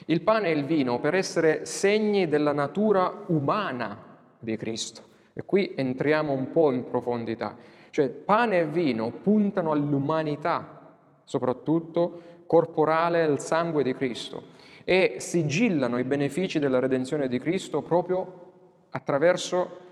Il 0.06 0.22
pane 0.22 0.48
e 0.48 0.52
il 0.52 0.64
vino 0.64 1.00
per 1.00 1.14
essere 1.14 1.66
segni 1.66 2.28
della 2.28 2.54
natura 2.54 3.24
umana 3.26 4.02
di 4.38 4.56
Cristo. 4.56 5.02
E 5.34 5.42
qui 5.44 5.74
entriamo 5.76 6.32
un 6.32 6.50
po' 6.50 6.72
in 6.72 6.88
profondità. 6.88 7.58
Cioè 7.90 8.08
pane 8.08 8.60
e 8.60 8.66
vino 8.68 9.10
puntano 9.10 9.72
all'umanità, 9.72 10.94
soprattutto 11.24 12.22
corporale 12.46 13.20
al 13.20 13.38
sangue 13.38 13.82
di 13.82 13.94
Cristo 13.94 14.44
e 14.82 15.16
sigillano 15.18 15.98
i 15.98 16.04
benefici 16.04 16.58
della 16.58 16.78
redenzione 16.78 17.28
di 17.28 17.38
Cristo 17.38 17.82
proprio 17.82 18.39
attraverso 18.90 19.88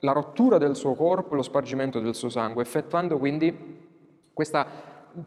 la 0.00 0.12
rottura 0.12 0.58
del 0.58 0.76
suo 0.76 0.94
corpo 0.94 1.34
e 1.34 1.36
lo 1.36 1.42
spargimento 1.42 2.00
del 2.00 2.14
suo 2.14 2.28
sangue, 2.28 2.62
effettuando 2.62 3.18
quindi 3.18 3.78
questa 4.32 4.66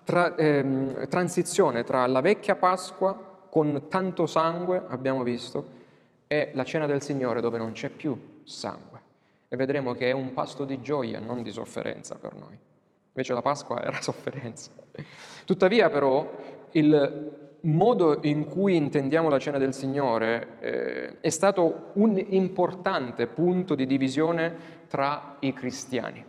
tra, 0.04 0.36
ehm, 0.36 1.08
transizione 1.08 1.84
tra 1.84 2.06
la 2.08 2.22
vecchia 2.22 2.56
Pasqua 2.56 3.32
con 3.50 3.88
tanto 3.88 4.26
sangue, 4.26 4.84
abbiamo 4.88 5.24
visto, 5.24 5.82
e 6.28 6.52
la 6.54 6.64
cena 6.64 6.88
del 6.88 7.02
Signore 7.02 7.42
dove 7.42 7.58
non 7.58 7.74
c'è 7.74 7.90
più 7.90 8.40
sangue. 8.44 9.02
E 9.48 9.56
vedremo 9.56 9.94
che 9.94 10.10
è 10.10 10.12
un 10.12 10.34
pasto 10.34 10.66
di 10.66 10.82
gioia, 10.82 11.20
non 11.20 11.44
di 11.44 11.52
sofferenza 11.52 12.16
per 12.16 12.34
noi. 12.34 12.58
Invece 13.10 13.34
la 13.34 13.44
Pasqua 13.44 13.84
era 13.84 14.02
sofferenza. 14.02 14.72
Tuttavia 15.46 15.92
però 15.92 16.28
il 16.72 17.43
modo 17.64 18.20
in 18.24 18.46
cui 18.46 18.76
intendiamo 18.76 19.30
la 19.30 19.40
cena 19.40 19.58
del 19.58 19.74
Signore 19.74 20.48
eh, 20.60 21.20
è 21.22 21.30
stato 21.30 21.92
un 21.94 22.22
importante 22.30 23.28
punto 23.28 23.76
di 23.76 23.86
divisione 23.86 24.82
tra 24.88 25.38
i 25.40 25.54
cristiani, 25.54 26.24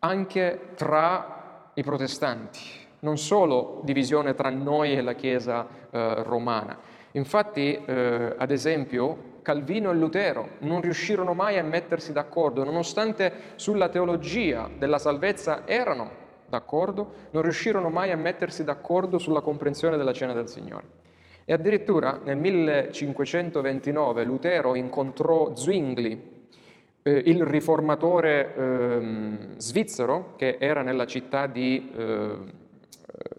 anche 0.00 0.60
tra 0.74 1.70
i 1.74 1.82
protestanti, 1.82 2.60
non 3.00 3.18
solo 3.18 3.80
divisione 3.84 4.34
tra 4.34 4.50
noi 4.50 4.94
e 4.94 5.02
la 5.02 5.14
Chiesa 5.14 5.66
eh, 5.90 6.22
romana. 6.22 6.78
Infatti, 7.12 7.74
eh, 7.84 8.34
ad 8.36 8.50
esempio, 8.50 9.36
Calvino 9.42 9.90
e 9.90 9.94
Lutero 9.94 10.50
non 10.60 10.80
riuscirono 10.80 11.34
mai 11.34 11.58
a 11.58 11.64
mettersi 11.64 12.12
d'accordo, 12.12 12.64
nonostante 12.64 13.32
sulla 13.56 13.88
teologia 13.88 14.68
della 14.76 14.98
salvezza 14.98 15.66
erano 15.66 16.26
d'accordo, 16.48 17.12
non 17.30 17.42
riuscirono 17.42 17.88
mai 17.90 18.10
a 18.10 18.16
mettersi 18.16 18.64
d'accordo 18.64 19.18
sulla 19.18 19.40
comprensione 19.40 19.96
della 19.96 20.12
cena 20.12 20.32
del 20.32 20.48
Signore. 20.48 21.06
E 21.44 21.52
addirittura 21.52 22.20
nel 22.24 22.36
1529 22.36 24.24
Lutero 24.24 24.74
incontrò 24.74 25.54
Zwingli, 25.54 26.36
eh, 27.02 27.22
il 27.24 27.44
riformatore 27.44 28.54
eh, 28.54 29.38
svizzero 29.56 30.34
che 30.36 30.56
era 30.58 30.82
nella 30.82 31.06
città 31.06 31.46
di 31.46 31.90
eh, 31.96 32.36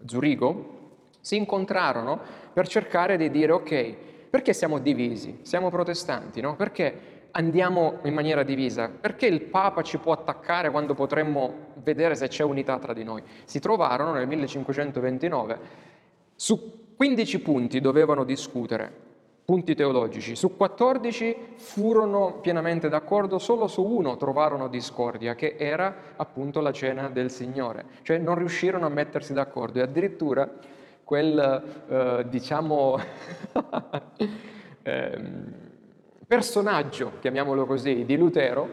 Zurigo, 0.06 0.78
si 1.20 1.36
incontrarono 1.36 2.18
per 2.52 2.66
cercare 2.66 3.16
di 3.16 3.30
dire 3.30 3.52
ok, 3.52 3.94
perché 4.30 4.52
siamo 4.52 4.78
divisi? 4.78 5.40
Siamo 5.42 5.70
protestanti, 5.70 6.40
no? 6.40 6.56
Perché 6.56 7.19
andiamo 7.32 7.98
in 8.04 8.14
maniera 8.14 8.42
divisa? 8.42 8.88
Perché 8.88 9.26
il 9.26 9.42
Papa 9.42 9.82
ci 9.82 9.98
può 9.98 10.12
attaccare 10.12 10.70
quando 10.70 10.94
potremmo 10.94 11.68
vedere 11.82 12.14
se 12.14 12.28
c'è 12.28 12.44
unità 12.44 12.78
tra 12.78 12.92
di 12.92 13.04
noi? 13.04 13.22
Si 13.44 13.60
trovarono 13.60 14.12
nel 14.12 14.26
1529 14.26 15.88
su 16.40 16.94
15 16.96 17.40
punti 17.40 17.80
dovevano 17.80 18.24
discutere, 18.24 18.90
punti 19.44 19.74
teologici. 19.74 20.34
Su 20.34 20.56
14 20.56 21.36
furono 21.56 22.38
pienamente 22.40 22.88
d'accordo, 22.88 23.38
solo 23.38 23.66
su 23.66 23.82
uno 23.84 24.16
trovarono 24.16 24.68
discordia, 24.68 25.34
che 25.34 25.56
era 25.58 25.94
appunto 26.16 26.60
la 26.60 26.72
cena 26.72 27.10
del 27.10 27.30
Signore. 27.30 27.84
Cioè 28.00 28.16
non 28.16 28.36
riuscirono 28.36 28.86
a 28.86 28.88
mettersi 28.88 29.34
d'accordo 29.34 29.80
e 29.80 29.82
addirittura 29.82 30.50
quel, 31.04 31.62
eh, 31.88 32.24
diciamo, 32.28 32.98
eh, 34.82 35.20
personaggio, 36.30 37.14
chiamiamolo 37.18 37.66
così, 37.66 38.04
di 38.04 38.16
Lutero, 38.16 38.68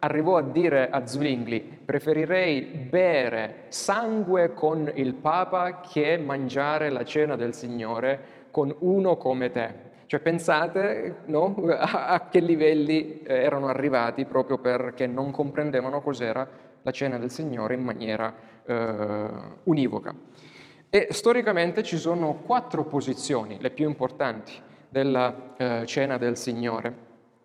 arrivò 0.00 0.38
a 0.38 0.42
dire 0.42 0.90
a 0.90 1.06
Zwingli, 1.06 1.62
preferirei 1.84 2.62
bere 2.62 3.66
sangue 3.68 4.52
con 4.54 4.90
il 4.92 5.14
Papa 5.14 5.82
che 5.82 6.18
mangiare 6.18 6.90
la 6.90 7.04
cena 7.04 7.36
del 7.36 7.54
Signore 7.54 8.48
con 8.50 8.74
uno 8.80 9.16
come 9.18 9.52
te. 9.52 9.72
Cioè 10.06 10.18
pensate 10.18 11.18
no? 11.26 11.54
a, 11.78 12.08
a, 12.08 12.28
che 12.28 12.40
livelli 12.40 13.22
eh, 13.22 13.34
erano 13.34 13.68
arrivati 13.68 14.24
proprio 14.24 14.58
perché 14.58 15.06
non 15.06 15.30
comprendevano 15.30 16.00
cos'era 16.00 16.44
la 16.82 16.90
cena 16.90 17.18
del 17.18 17.30
Signore 17.30 17.74
in 17.74 17.84
maniera 17.84 18.34
eh, 18.64 19.26
univoca. 19.62 20.12
E 20.90 21.06
storicamente 21.12 21.84
ci 21.84 21.98
sono 21.98 22.40
quattro 22.44 22.82
posizioni, 22.82 23.58
le 23.60 23.70
più 23.70 23.86
importanti, 23.86 24.74
della 24.88 25.54
eh, 25.56 25.82
cena 25.86 26.18
del 26.18 26.36
Signore. 26.36 27.04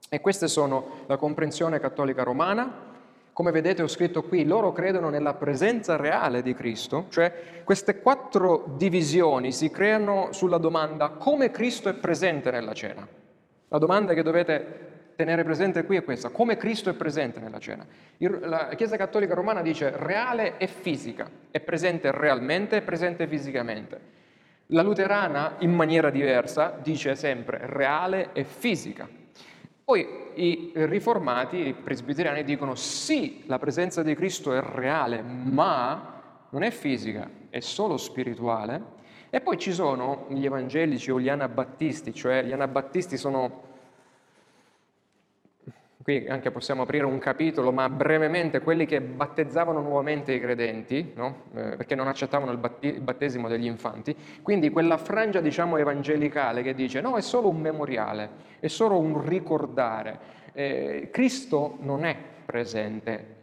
E 0.10 0.19
queste 0.19 0.47
sono 0.47 1.04
la 1.08 1.17
comprensione 1.17 1.80
cattolica 1.80 2.23
romana, 2.23 2.89
come 3.34 3.51
vedete 3.51 3.82
ho 3.82 3.88
scritto 3.88 4.23
qui, 4.23 4.45
loro 4.45 4.73
credono 4.73 5.10
nella 5.10 5.34
presenza 5.34 5.95
reale 5.95 6.41
di 6.41 6.54
Cristo, 6.54 7.06
cioè 7.10 7.63
queste 7.63 8.01
quattro 8.01 8.73
divisioni 8.75 9.54
si 9.54 9.71
creano 9.71 10.30
sulla 10.32 10.58
domanda 10.58 11.10
come 11.10 11.49
Cristo 11.49 11.88
è 11.88 11.93
presente 11.93 12.51
nella 12.51 12.73
cena. 12.73 13.08
La 13.69 13.77
domanda 13.77 14.13
che 14.13 14.21
dovete 14.21 14.89
tenere 15.15 15.43
presente 15.43 15.86
qui 15.86 15.95
è 15.95 16.04
questa, 16.04 16.30
come 16.30 16.58
Cristo 16.58 16.89
è 16.89 16.93
presente 16.93 17.39
nella 17.39 17.60
cena. 17.60 17.86
La 18.17 18.69
Chiesa 18.75 18.97
Cattolica 18.97 19.34
Romana 19.34 19.62
dice 19.62 19.91
reale 19.95 20.58
e 20.58 20.67
fisica, 20.67 21.30
è 21.51 21.62
presente 21.62 22.12
realmente 22.12 22.77
e 22.77 22.82
presente 22.82 23.27
fisicamente. 23.27 24.19
La 24.74 24.84
luterana, 24.84 25.56
in 25.60 25.74
maniera 25.74 26.10
diversa, 26.10 26.80
dice 26.82 27.14
sempre 27.16 27.60
reale 27.64 28.30
e 28.32 28.46
fisica. 28.46 29.06
Poi 29.84 30.08
i 30.36 30.72
riformati, 30.76 31.68
i 31.68 31.74
presbiteriani 31.74 32.46
dicono 32.46 32.76
sì, 32.76 33.44
la 33.48 33.60
presenza 33.60 34.02
di 34.02 34.16
Cristo 34.16 34.54
è 34.54 34.62
reale, 34.62 35.22
ma 35.22 36.48
non 36.52 36.64
è 36.64 36.72
fisica, 36.72 37.30
è 37.50 37.60
solo 37.60 37.98
spirituale. 37.98 39.00
E 39.30 39.42
poi 39.42 39.58
ci 39.58 39.74
sono 39.74 40.28
gli 40.30 40.46
evangelici 40.46 41.12
o 41.12 41.20
gli 41.20 41.28
anabattisti, 41.28 42.14
cioè 42.14 42.42
gli 42.46 42.54
anabattisti 42.54 43.18
sono 43.18 43.71
qui 46.04 46.26
anche 46.28 46.52
possiamo 46.52 46.84
aprire 46.84 47.06
un 47.06 47.20
capitolo, 47.20 47.72
ma 47.72 47.90
brevemente 47.90 48.62
quelli 48.62 48.86
che 48.86 49.02
battezzavano 49.02 49.82
nuovamente 49.82 50.34
i 50.34 50.40
credenti, 50.40 51.12
no? 51.16 51.44
eh, 51.56 51.76
perché 51.76 51.96
non 51.96 52.08
accettavano 52.08 52.52
il, 52.52 53.02
battesimo 53.02 53.48
degli 53.48 53.66
infanti, 53.66 54.16
quindi 54.42 54.70
quella 54.70 54.98
frangia 54.98 55.42
diciamo 55.42 55.78
evangelicale 55.78 56.62
che 56.64 56.74
dice 56.74 57.02
no, 57.02 57.16
è 57.16 57.22
solo 57.22 57.50
un 57.50 57.60
memoriale, 57.60 58.30
è 58.60 58.68
solo 58.68 58.98
un 58.98 59.26
ricordare. 59.26 60.40
Eh, 60.54 61.10
Cristo 61.12 61.78
non 61.82 62.04
è 62.04 62.16
presente 62.46 63.36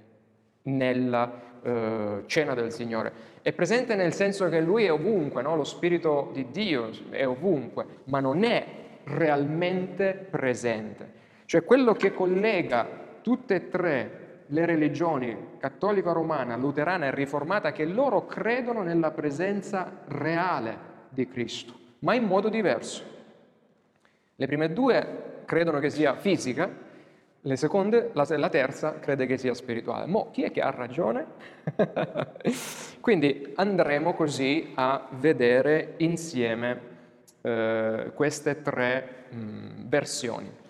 nella 0.62 1.40
eh, 1.62 2.22
cena 2.26 2.54
del 2.54 2.72
Signore, 2.72 3.12
è 3.42 3.52
presente 3.52 3.94
nel 3.94 4.12
senso 4.12 4.48
che 4.48 4.60
Lui 4.60 4.84
è 4.84 4.92
ovunque, 4.92 5.42
no? 5.42 5.56
lo 5.56 5.64
Spirito 5.64 6.30
di 6.32 6.50
Dio 6.50 6.90
è 7.10 7.26
ovunque, 7.26 7.86
ma 8.04 8.20
non 8.20 8.44
è 8.44 8.66
realmente 9.04 10.26
presente. 10.30 11.26
Cioè 11.48 11.64
quello 11.64 11.94
che 11.94 12.12
collega 12.12 12.86
tutte 13.22 13.54
e 13.54 13.68
tre 13.70 14.42
le 14.48 14.66
religioni, 14.66 15.56
cattolica 15.56 16.12
romana, 16.12 16.56
luterana 16.56 17.06
e 17.06 17.14
riformata, 17.14 17.72
che 17.72 17.86
loro 17.86 18.26
credono 18.26 18.82
nella 18.82 19.12
presenza 19.12 20.00
reale 20.08 20.76
di 21.08 21.26
Cristo, 21.26 21.72
ma 22.00 22.12
in 22.12 22.24
modo 22.24 22.50
diverso. 22.50 23.02
Le 24.36 24.46
prime 24.46 24.74
due 24.74 25.42
credono 25.46 25.78
che 25.78 25.88
sia 25.88 26.16
fisica, 26.16 26.68
le 27.40 27.56
seconde, 27.56 28.10
la, 28.12 28.26
la 28.28 28.50
terza 28.50 28.98
crede 28.98 29.24
che 29.24 29.38
sia 29.38 29.54
spirituale. 29.54 30.04
Mo 30.04 30.30
chi 30.30 30.42
è 30.42 30.50
che 30.50 30.60
ha 30.60 30.68
ragione? 30.68 31.24
Quindi 33.00 33.54
andremo 33.54 34.12
così 34.12 34.72
a 34.74 35.08
vedere 35.12 35.94
insieme 35.96 36.80
eh, 37.40 38.10
queste 38.12 38.60
tre 38.60 39.24
mh, 39.30 39.88
versioni. 39.88 40.66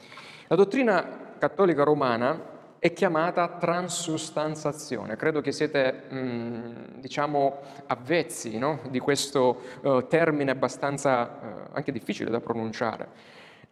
La 0.51 0.57
dottrina 0.57 1.37
cattolica 1.39 1.83
romana 1.83 2.57
è 2.79 2.95
chiamata 2.95 3.49
transustanzazione. 3.59 5.15
Credo 5.15 5.43
che 5.43 5.53
siete, 5.53 6.05
mh, 6.09 7.01
diciamo, 7.01 7.59
avvezzi 7.87 8.57
no? 8.57 8.81
di 8.89 8.99
questo 8.99 9.61
uh, 9.83 10.07
termine 10.07 10.51
abbastanza 10.51 11.23
uh, 11.23 11.71
anche 11.73 11.93
difficile 11.93 12.31
da 12.31 12.41
pronunciare, 12.41 13.09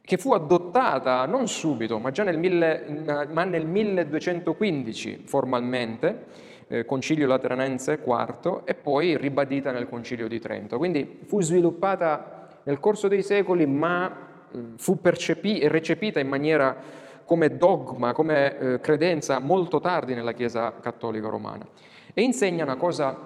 che 0.02 0.18
fu 0.18 0.34
adottata 0.34 1.24
non 1.24 1.48
subito, 1.48 1.98
ma 1.98 2.10
già 2.10 2.24
nel, 2.24 2.36
mille, 2.36 3.26
ma 3.32 3.44
nel 3.44 3.64
1215 3.64 5.22
formalmente, 5.24 6.24
eh, 6.68 6.84
Concilio 6.84 7.26
Lateranense 7.26 8.02
IV, 8.04 8.60
e 8.64 8.74
poi 8.74 9.16
ribadita 9.16 9.70
nel 9.70 9.88
Concilio 9.88 10.28
di 10.28 10.38
Trento. 10.40 10.76
Quindi 10.76 11.20
fu 11.24 11.40
sviluppata 11.40 12.48
nel 12.64 12.80
corso 12.80 13.08
dei 13.08 13.22
secoli, 13.22 13.64
ma 13.64 14.34
fu 14.76 15.00
percepi- 15.00 15.66
recepita 15.68 16.20
in 16.20 16.28
maniera 16.28 16.76
come 17.24 17.56
dogma, 17.56 18.12
come 18.12 18.58
eh, 18.58 18.80
credenza 18.80 19.38
molto 19.40 19.80
tardi 19.80 20.14
nella 20.14 20.32
Chiesa 20.32 20.74
cattolica 20.80 21.28
romana. 21.28 21.66
E 22.14 22.22
insegna 22.22 22.64
una 22.64 22.76
cosa, 22.76 23.18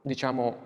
diciamo, 0.00 0.56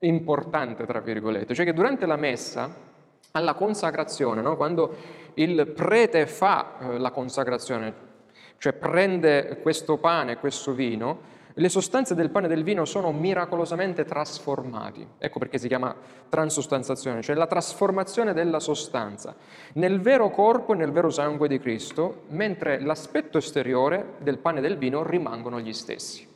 importante, 0.00 0.84
tra 0.84 1.00
virgolette, 1.00 1.54
cioè 1.54 1.64
che 1.64 1.72
durante 1.72 2.06
la 2.06 2.16
messa, 2.16 2.90
alla 3.32 3.54
consacrazione, 3.54 4.42
no? 4.42 4.56
quando 4.56 4.94
il 5.34 5.66
prete 5.68 6.26
fa 6.26 6.78
eh, 6.78 6.98
la 6.98 7.10
consacrazione, 7.10 8.10
cioè 8.58 8.72
prende 8.72 9.58
questo 9.62 9.98
pane, 9.98 10.36
questo 10.38 10.72
vino, 10.72 11.31
le 11.54 11.68
sostanze 11.68 12.14
del 12.14 12.30
pane 12.30 12.46
e 12.46 12.48
del 12.48 12.62
vino 12.62 12.84
sono 12.84 13.12
miracolosamente 13.12 14.04
trasformati. 14.04 15.06
Ecco 15.18 15.38
perché 15.38 15.58
si 15.58 15.68
chiama 15.68 15.94
transustanzazione, 16.28 17.22
cioè 17.22 17.36
la 17.36 17.46
trasformazione 17.46 18.32
della 18.32 18.60
sostanza 18.60 19.34
nel 19.74 20.00
vero 20.00 20.30
corpo 20.30 20.72
e 20.72 20.76
nel 20.76 20.92
vero 20.92 21.10
sangue 21.10 21.48
di 21.48 21.58
Cristo, 21.58 22.22
mentre 22.28 22.80
l'aspetto 22.80 23.38
esteriore 23.38 24.14
del 24.18 24.38
pane 24.38 24.58
e 24.58 24.62
del 24.62 24.78
vino 24.78 25.02
rimangono 25.02 25.60
gli 25.60 25.72
stessi. 25.72 26.26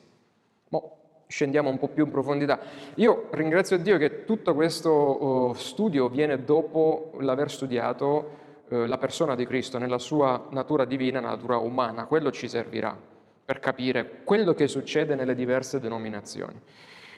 Mo, 0.69 0.97
scendiamo 1.27 1.71
un 1.71 1.79
po' 1.79 1.89
più 1.89 2.05
in 2.05 2.11
profondità. 2.11 2.59
Io 2.97 3.29
ringrazio 3.31 3.79
Dio 3.79 3.97
che 3.99 4.25
tutto 4.25 4.55
questo 4.55 5.51
uh, 5.51 5.55
studio 5.55 6.09
viene 6.09 6.45
dopo 6.45 7.13
l'aver 7.21 7.51
studiato 7.51 8.31
uh, 8.69 8.85
la 8.85 8.99
persona 8.99 9.35
di 9.35 9.47
Cristo 9.47 9.79
nella 9.79 9.99
sua 9.99 10.47
natura 10.51 10.85
divina, 10.85 11.21
natura 11.21 11.57
umana. 11.57 12.07
Quello 12.07 12.31
ci 12.31 12.49
servirà 12.49 13.15
per 13.47 13.61
capire 13.61 14.23
quello 14.25 14.53
che 14.55 14.67
succede 14.67 15.15
nelle 15.15 15.37
diverse 15.37 15.79
denominazioni. 15.79 16.61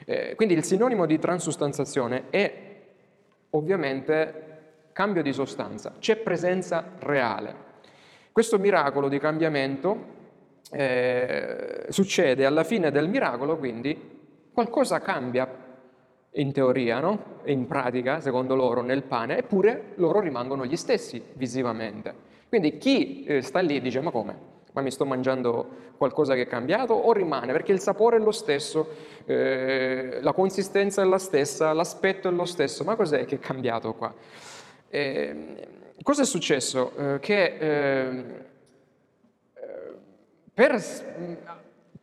Eh, 0.05 0.35
quindi 0.35 0.53
il 0.53 0.63
sinonimo 0.63 1.07
di 1.07 1.17
transustanzazione 1.17 2.29
è 2.29 2.67
ovviamente 3.49 4.47
cambio 4.93 5.23
di 5.23 5.33
sostanza, 5.33 5.95
c'è 5.99 6.17
presenza 6.17 6.93
reale. 6.99 7.67
Questo 8.31 8.59
miracolo 8.59 9.09
di 9.09 9.17
cambiamento 9.17 10.17
eh, 10.71 11.87
succede 11.89 12.45
alla 12.45 12.63
fine 12.63 12.91
del 12.91 13.09
miracolo, 13.09 13.57
quindi 13.57 14.49
qualcosa 14.53 14.99
cambia 14.99 15.67
in 16.33 16.51
teoria, 16.51 16.99
no? 16.99 17.39
In 17.45 17.65
pratica, 17.65 18.19
secondo 18.19 18.53
loro, 18.53 18.81
nel 18.81 19.01
pane, 19.01 19.39
eppure 19.39 19.93
loro 19.95 20.19
rimangono 20.19 20.65
gli 20.65 20.75
stessi 20.75 21.21
visivamente. 21.33 22.13
Quindi 22.47 22.77
chi 22.77 23.23
eh, 23.23 23.41
sta 23.41 23.61
lì 23.61 23.81
dice 23.81 23.99
ma 24.01 24.11
come? 24.11 24.57
Ma 24.71 24.81
mi 24.81 24.91
sto 24.91 25.05
mangiando 25.05 25.87
qualcosa 25.97 26.35
che 26.35 26.43
è 26.43 26.47
cambiato 26.47 26.93
o 26.93 27.11
rimane? 27.11 27.51
Perché 27.51 27.71
il 27.71 27.79
sapore 27.79 28.17
è 28.17 28.19
lo 28.19 28.31
stesso, 28.31 28.87
eh, 29.25 30.19
la 30.21 30.33
consistenza 30.33 31.01
è 31.01 31.05
la 31.05 31.17
stessa, 31.17 31.73
l'aspetto 31.73 32.27
è 32.27 32.31
lo 32.31 32.45
stesso, 32.45 32.83
ma 32.83 32.95
cos'è 32.95 33.25
che 33.25 33.35
è 33.35 33.39
cambiato 33.39 33.93
qua? 33.93 34.13
Eh, 34.89 35.67
cosa 36.03 36.21
è 36.21 36.25
successo? 36.25 36.91
Eh, 36.97 37.19
che 37.19 37.43
eh, 37.59 38.23
per, 40.53 40.81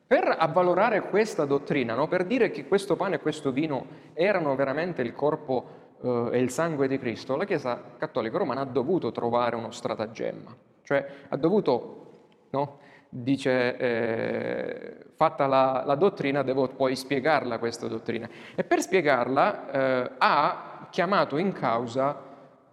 per, 0.06 0.34
avvalorare 0.38 1.02
questa 1.02 1.44
dottrina, 1.44 1.94
no? 1.94 2.08
per 2.08 2.24
dire 2.24 2.50
che 2.50 2.66
questo 2.66 2.96
pane 2.96 3.16
e 3.16 3.20
questo 3.20 3.52
vino 3.52 3.86
erano 4.14 4.54
veramente 4.54 5.02
il 5.02 5.14
corpo 5.14 5.84
eh, 6.02 6.28
e 6.32 6.38
il 6.38 6.50
sangue 6.50 6.88
di 6.88 6.98
Cristo, 6.98 7.36
la 7.36 7.44
Chiesa 7.44 7.80
Cattolica 7.98 8.38
Romana 8.38 8.62
ha 8.62 8.64
dovuto 8.64 9.12
trovare 9.12 9.56
uno 9.56 9.70
stratagemma, 9.70 10.56
cioè 10.82 11.06
ha 11.28 11.36
dovuto 11.36 12.15
no? 12.50 12.78
dice 13.08 13.76
eh, 13.76 14.96
fatta 15.14 15.46
la, 15.46 15.82
la, 15.86 15.94
dottrina 15.94 16.42
devo 16.42 16.68
poi 16.68 16.96
spiegarla 16.96 17.58
questa 17.58 17.86
dottrina 17.86 18.28
e 18.54 18.64
per 18.64 18.80
spiegarla 18.82 19.70
eh, 19.70 20.10
ha 20.18 20.88
chiamato 20.90 21.36
in 21.36 21.52
causa 21.52 22.22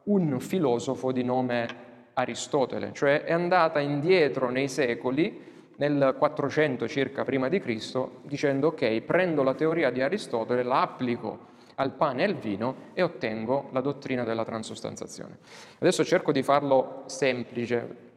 un 0.03 0.39
filosofo 0.39 1.11
di 1.11 1.24
nome 1.24 1.82
Aristotele, 2.13 2.91
cioè 2.93 3.24
è 3.24 3.34
andata 3.34 3.80
indietro 3.80 4.49
nei 4.49 4.67
secoli, 4.67 5.51
nel 5.78 6.15
400 6.17 6.88
circa 6.88 7.24
prima 7.24 7.49
di 7.49 7.59
Cristo, 7.59 8.19
dicendo 8.24 8.67
ok, 8.67 9.01
prendo 9.01 9.41
la 9.41 9.55
teoria 9.55 9.89
di 9.89 10.01
Aristotele, 10.01 10.63
la 10.63 10.82
applico 10.82 11.51
al 11.76 11.93
pane 11.93 12.21
e 12.21 12.26
al 12.26 12.36
vino 12.36 12.76
e 12.93 13.01
ottengo 13.01 13.69
la 13.71 13.82
dottrina 13.82 14.24
della 14.24 14.45
transustanzazione. 14.45 15.39
Adesso 15.80 16.03
cerco 16.03 16.32
di 16.32 16.43
farlo 16.43 17.03
semplice. 17.07 18.11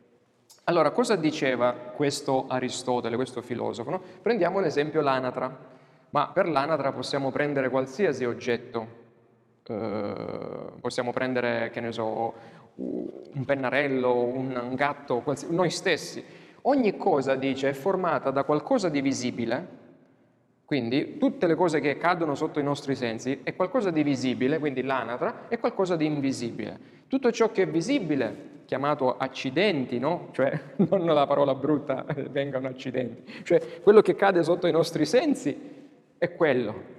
Allora, 0.68 0.90
cosa 0.90 1.14
diceva 1.14 1.74
questo 1.74 2.46
Aristotele, 2.48 3.14
questo 3.14 3.40
filosofo? 3.40 3.88
No? 3.88 4.02
Prendiamo 4.20 4.58
l'esempio 4.58 5.00
l'anatra, 5.00 5.56
ma 6.10 6.30
per 6.34 6.48
l'anatra 6.48 6.90
possiamo 6.90 7.30
prendere 7.30 7.70
qualsiasi 7.70 8.24
oggetto, 8.24 8.86
eh, 9.62 10.72
possiamo 10.80 11.12
prendere, 11.12 11.70
che 11.70 11.80
ne 11.80 11.92
so, 11.92 12.34
un 12.74 13.44
pennarello, 13.44 14.12
un, 14.24 14.72
gatto, 14.74 15.22
noi 15.50 15.70
stessi. 15.70 16.24
Ogni 16.62 16.96
cosa, 16.96 17.36
dice, 17.36 17.68
è 17.68 17.72
formata 17.72 18.32
da 18.32 18.42
qualcosa 18.42 18.88
di 18.88 19.00
visibile, 19.00 19.68
quindi 20.66 21.16
tutte 21.16 21.46
le 21.46 21.54
cose 21.54 21.78
che 21.78 21.96
cadono 21.96 22.34
sotto 22.34 22.58
i 22.58 22.64
nostri 22.64 22.96
sensi 22.96 23.38
è 23.44 23.54
qualcosa 23.54 23.92
di 23.92 24.02
visibile, 24.02 24.58
quindi 24.58 24.82
l'anatra, 24.82 25.46
è 25.46 25.60
qualcosa 25.60 25.94
di 25.94 26.06
invisibile. 26.06 26.76
Tutto 27.06 27.30
ciò 27.30 27.52
che 27.52 27.62
è 27.62 27.68
visibile, 27.68 28.64
chiamato 28.64 29.16
accidenti, 29.16 30.00
no? 30.00 30.30
Cioè, 30.32 30.60
non 30.90 31.04
la 31.04 31.24
parola 31.24 31.54
brutta, 31.54 32.04
vengano 32.30 32.66
accidenti, 32.66 33.44
cioè 33.44 33.80
quello 33.80 34.02
che 34.02 34.16
cade 34.16 34.42
sotto 34.42 34.66
i 34.66 34.72
nostri 34.72 35.06
sensi 35.06 35.56
è 36.18 36.34
quello. 36.34 36.94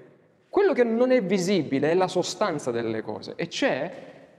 Quello 0.48 0.72
che 0.72 0.86
non 0.86 1.12
è 1.12 1.22
visibile 1.22 1.92
è 1.92 1.94
la 1.94 2.08
sostanza 2.08 2.72
delle 2.72 3.02
cose 3.02 3.34
e 3.36 3.48
c'è 3.48 3.92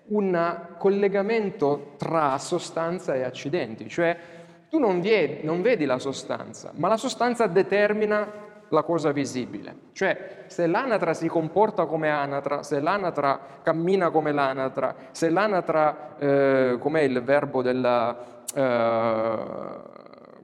un 0.07 0.69
collegamento 0.79 1.93
tra 1.99 2.39
sostanza 2.39 3.15
e 3.15 3.25
accidenti, 3.25 3.91
cioè 3.91 4.17
tu 4.71 4.79
non 4.79 5.03
vedi, 5.03 5.45
non 5.45 5.61
vedi 5.61 5.85
la 5.85 5.99
sostanza, 5.99 6.73
ma 6.77 6.89
la 6.89 6.97
sostanza 6.97 7.47
determina 7.47 8.47
la 8.69 8.83
cosa 8.83 9.13
visibile. 9.13 9.75
Cioè, 9.93 10.45
se 10.47 10.67
l'anatra 10.67 11.15
si 11.15 11.29
comporta 11.29 11.87
come 11.87 12.11
anatra, 12.11 12.63
se 12.63 12.81
l'anatra 12.81 13.41
cammina 13.63 14.11
come 14.11 14.33
l'anatra, 14.33 14.95
se 15.11 15.31
l'anatra, 15.31 16.17
eh, 16.19 16.77
com'è 16.79 17.01
il 17.01 17.23
verbo 17.23 17.63
della... 17.63 18.17
Eh, 18.55 19.97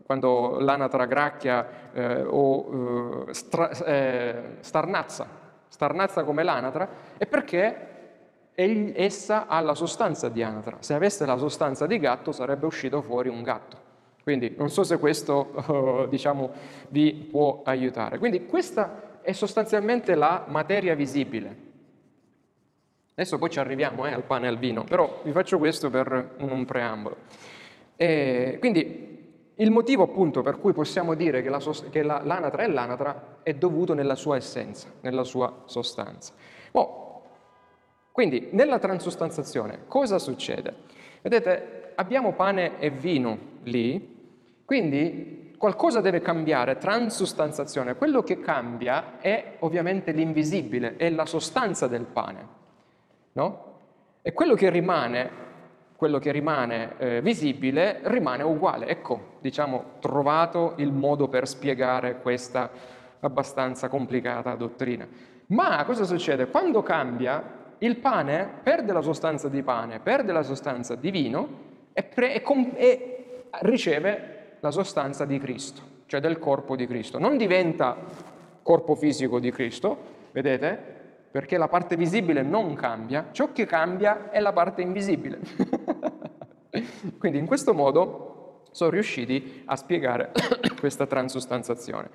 quando 0.04 0.58
l'anatra 0.60 1.06
gracchia 1.06 1.66
eh, 1.92 2.22
o 2.26 3.24
eh, 3.26 3.34
stra, 3.34 3.70
eh, 3.70 4.56
starnazza, 4.60 5.26
starnazza 5.66 6.24
come 6.24 6.42
l'anatra, 6.42 6.86
è 7.16 7.26
perché 7.26 7.92
essa 8.54 9.46
ha 9.46 9.60
la 9.60 9.74
sostanza 9.74 10.28
di 10.28 10.42
anatra. 10.42 10.76
Se 10.80 10.94
avesse 10.94 11.26
la 11.26 11.36
sostanza 11.36 11.86
di 11.86 11.98
gatto 11.98 12.30
sarebbe 12.30 12.66
uscito 12.66 13.00
fuori 13.00 13.28
un 13.28 13.42
gatto. 13.42 13.83
Quindi 14.24 14.54
non 14.56 14.70
so 14.70 14.82
se 14.84 14.98
questo 14.98 16.06
diciamo, 16.08 16.50
vi 16.88 17.12
può 17.12 17.60
aiutare. 17.62 18.18
Quindi 18.18 18.46
questa 18.46 19.20
è 19.20 19.32
sostanzialmente 19.32 20.14
la 20.14 20.46
materia 20.48 20.94
visibile. 20.94 21.56
Adesso 23.12 23.36
poi 23.38 23.50
ci 23.50 23.60
arriviamo 23.60 24.06
eh, 24.06 24.12
al 24.12 24.24
pane 24.24 24.46
e 24.46 24.48
al 24.48 24.58
vino, 24.58 24.82
però 24.84 25.20
vi 25.22 25.30
faccio 25.30 25.58
questo 25.58 25.90
per 25.90 26.36
un 26.38 26.64
preambolo. 26.64 27.16
E 27.96 28.56
quindi 28.58 29.12
il 29.56 29.70
motivo 29.70 30.02
appunto 30.02 30.40
per 30.40 30.58
cui 30.58 30.72
possiamo 30.72 31.14
dire 31.14 31.42
che, 31.42 31.50
la, 31.50 31.60
che 31.90 32.02
la, 32.02 32.22
l'anatra 32.24 32.62
è 32.62 32.66
l'anatra 32.66 33.40
è 33.42 33.52
dovuto 33.52 33.92
nella 33.92 34.14
sua 34.14 34.36
essenza, 34.36 34.88
nella 35.02 35.22
sua 35.22 35.62
sostanza. 35.66 36.32
Oh, 36.72 37.22
quindi 38.10 38.48
nella 38.52 38.78
transustanzazione 38.78 39.80
cosa 39.86 40.18
succede? 40.18 40.74
Vedete, 41.20 41.92
abbiamo 41.94 42.32
pane 42.32 42.78
e 42.80 42.90
vino 42.90 43.38
lì, 43.62 44.13
quindi 44.64 45.54
qualcosa 45.58 46.00
deve 46.00 46.20
cambiare, 46.20 46.76
transustanzazione. 46.76 47.96
Quello 47.96 48.22
che 48.22 48.40
cambia 48.40 49.18
è 49.18 49.56
ovviamente 49.60 50.12
l'invisibile, 50.12 50.96
è 50.96 51.08
la 51.10 51.26
sostanza 51.26 51.86
del 51.86 52.04
pane, 52.04 52.48
no? 53.32 53.72
E 54.20 54.32
quello 54.32 54.54
che 54.54 54.70
rimane, 54.70 55.30
quello 55.96 56.18
che 56.18 56.32
rimane 56.32 56.94
eh, 56.98 57.20
visibile 57.22 58.00
rimane 58.04 58.42
uguale. 58.42 58.86
Ecco, 58.86 59.36
diciamo, 59.40 59.96
trovato 60.00 60.74
il 60.76 60.92
modo 60.92 61.28
per 61.28 61.46
spiegare 61.46 62.20
questa 62.20 62.70
abbastanza 63.20 63.88
complicata 63.88 64.54
dottrina. 64.54 65.06
Ma 65.46 65.84
cosa 65.84 66.04
succede? 66.04 66.48
Quando 66.48 66.82
cambia, 66.82 67.42
il 67.78 67.96
pane 67.96 68.60
perde 68.62 68.92
la 68.92 69.02
sostanza 69.02 69.48
di 69.48 69.62
pane, 69.62 70.00
perde 70.00 70.32
la 70.32 70.42
sostanza 70.42 70.94
di 70.94 71.10
vino 71.10 71.48
e, 71.92 72.02
pre- 72.02 72.34
e, 72.34 72.42
com- 72.42 72.72
e 72.76 73.46
riceve 73.60 74.33
la 74.64 74.70
sostanza 74.70 75.26
di 75.26 75.38
Cristo, 75.38 75.82
cioè 76.06 76.20
del 76.20 76.38
corpo 76.38 76.74
di 76.74 76.86
Cristo. 76.86 77.18
Non 77.18 77.36
diventa 77.36 77.98
corpo 78.62 78.94
fisico 78.94 79.38
di 79.38 79.50
Cristo, 79.50 79.96
vedete? 80.32 80.92
Perché 81.30 81.58
la 81.58 81.68
parte 81.68 81.96
visibile 81.96 82.40
non 82.40 82.72
cambia, 82.72 83.28
ciò 83.32 83.52
che 83.52 83.66
cambia 83.66 84.30
è 84.30 84.40
la 84.40 84.54
parte 84.54 84.80
invisibile. 84.80 85.38
Quindi 87.18 87.36
in 87.36 87.44
questo 87.44 87.74
modo 87.74 88.62
sono 88.70 88.88
riusciti 88.88 89.64
a 89.66 89.76
spiegare 89.76 90.32
questa 90.80 91.06
transustanzazione. 91.06 92.08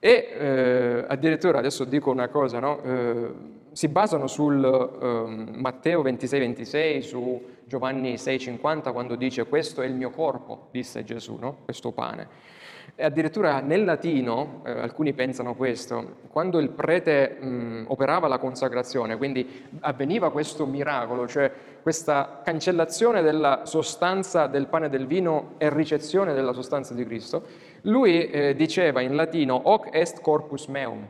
E 0.00 0.28
eh, 0.38 1.04
addirittura 1.06 1.58
adesso 1.58 1.84
dico 1.84 2.10
una 2.10 2.28
cosa, 2.28 2.60
no? 2.60 2.82
eh, 2.82 3.32
si 3.74 3.88
basano 3.88 4.28
sul 4.28 4.64
eh, 4.64 5.58
Matteo 5.58 6.02
26-26, 6.02 7.00
su 7.00 7.44
Giovanni 7.64 8.14
6-50, 8.14 8.92
quando 8.92 9.16
dice 9.16 9.46
questo 9.46 9.82
è 9.82 9.86
il 9.86 9.94
mio 9.94 10.10
corpo, 10.10 10.68
disse 10.70 11.02
Gesù, 11.02 11.36
no? 11.40 11.56
questo 11.64 11.90
pane. 11.90 12.52
E 12.94 13.04
addirittura 13.04 13.58
nel 13.58 13.82
latino, 13.82 14.62
eh, 14.64 14.70
alcuni 14.70 15.12
pensano 15.12 15.56
questo, 15.56 16.18
quando 16.30 16.60
il 16.60 16.68
prete 16.70 17.36
mh, 17.40 17.86
operava 17.88 18.28
la 18.28 18.38
consacrazione, 18.38 19.16
quindi 19.16 19.64
avveniva 19.80 20.30
questo 20.30 20.66
miracolo, 20.66 21.26
cioè 21.26 21.50
questa 21.82 22.42
cancellazione 22.44 23.22
della 23.22 23.62
sostanza 23.64 24.46
del 24.46 24.68
pane 24.68 24.86
e 24.86 24.90
del 24.90 25.08
vino 25.08 25.54
e 25.58 25.68
ricezione 25.68 26.32
della 26.32 26.52
sostanza 26.52 26.94
di 26.94 27.04
Cristo, 27.04 27.42
lui 27.82 28.30
eh, 28.30 28.54
diceva 28.54 29.00
in 29.00 29.16
latino 29.16 29.60
hoc 29.64 29.88
est 29.90 30.20
corpus 30.20 30.66
meum, 30.68 31.04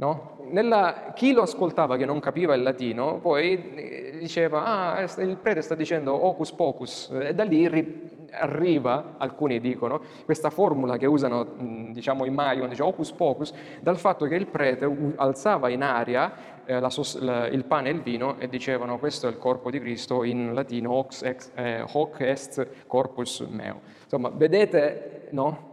No? 0.00 0.38
Nella, 0.48 1.12
chi 1.14 1.32
lo 1.32 1.42
ascoltava 1.42 1.98
che 1.98 2.06
non 2.06 2.20
capiva 2.20 2.54
il 2.54 2.62
latino, 2.62 3.18
poi 3.18 3.74
eh, 3.74 4.16
diceva, 4.18 4.64
ah, 4.64 5.02
il 5.02 5.36
prete 5.36 5.60
sta 5.60 5.74
dicendo 5.74 6.26
ocus 6.26 6.52
pocus, 6.52 7.10
e 7.20 7.34
da 7.34 7.44
lì 7.44 7.68
ri- 7.68 8.28
arriva, 8.30 9.16
alcuni 9.18 9.60
dicono, 9.60 10.00
questa 10.24 10.48
formula 10.48 10.96
che 10.96 11.04
usano 11.04 11.46
diciamo 11.90 12.24
i 12.24 12.30
mai, 12.30 12.66
dice 12.66 12.82
ocus 12.82 13.12
pocus, 13.12 13.52
dal 13.80 13.98
fatto 13.98 14.24
che 14.24 14.36
il 14.36 14.46
prete 14.46 15.12
alzava 15.16 15.68
in 15.68 15.82
aria 15.82 16.32
eh, 16.64 16.80
la, 16.80 16.90
la, 17.18 17.46
il 17.48 17.64
pane 17.66 17.90
e 17.90 17.92
il 17.92 18.00
vino 18.00 18.38
e 18.38 18.48
dicevano 18.48 18.98
questo 18.98 19.26
è 19.26 19.30
il 19.30 19.36
corpo 19.36 19.70
di 19.70 19.80
Cristo, 19.80 20.24
in 20.24 20.54
latino 20.54 20.92
hoc, 20.92 21.20
ex, 21.22 21.50
eh, 21.54 21.84
hoc 21.86 22.20
est 22.20 22.86
corpus 22.86 23.40
meo. 23.40 23.82
Insomma, 24.04 24.30
vedete, 24.30 25.28
no? 25.32 25.68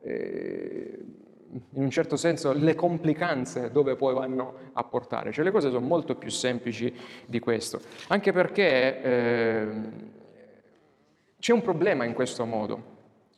Eh, 0.00 1.22
in 1.54 1.82
un 1.82 1.90
certo 1.90 2.16
senso 2.16 2.52
le 2.52 2.74
complicanze 2.74 3.70
dove 3.70 3.94
poi 3.96 4.14
vanno 4.14 4.54
a 4.72 4.82
portare, 4.84 5.32
cioè 5.32 5.44
le 5.44 5.50
cose 5.50 5.70
sono 5.70 5.86
molto 5.86 6.16
più 6.16 6.30
semplici 6.30 6.92
di 7.26 7.38
questo, 7.38 7.80
anche 8.08 8.32
perché 8.32 9.02
eh, 9.02 9.68
c'è 11.38 11.52
un 11.52 11.62
problema 11.62 12.04
in 12.04 12.14
questo 12.14 12.44
modo, 12.44 12.92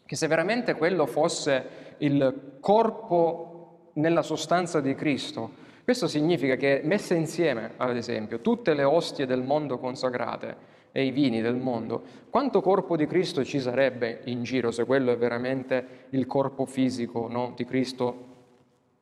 che 0.07 0.17
se 0.17 0.27
veramente 0.27 0.75
quello 0.75 1.07
fosse 1.07 1.95
il 1.99 2.59
corpo 2.61 3.91
nella 3.95 4.23
sostanza 4.23 4.81
di 4.81 4.95
Cristo, 4.95 5.65
questo 5.85 6.09
significa 6.09 6.57
che 6.57 6.81
messe 6.85 7.15
insieme, 7.15 7.73
ad 7.77 7.97
esempio, 7.97 8.41
tutte 8.41 8.75
le 8.75 8.85
ostie 8.85 9.27
del 9.27 9.43
mondo 9.43 9.79
consacrate, 9.79 10.57
e 10.97 11.05
i 11.05 11.11
vini 11.11 11.43
del 11.43 11.57
mondo, 11.57 12.03
quanto 12.31 12.63
corpo 12.63 12.97
di 12.97 13.07
Cristo 13.07 13.45
ci 13.45 13.61
sarebbe 13.61 14.23
in 14.25 14.45
giro 14.45 14.71
se 14.71 14.87
quello 14.87 15.13
è 15.13 15.19
veramente 15.19 16.07
il 16.11 16.27
corpo 16.27 16.65
fisico 16.65 17.29
no, 17.29 17.53
di 17.55 17.67
Cristo 17.67 18.25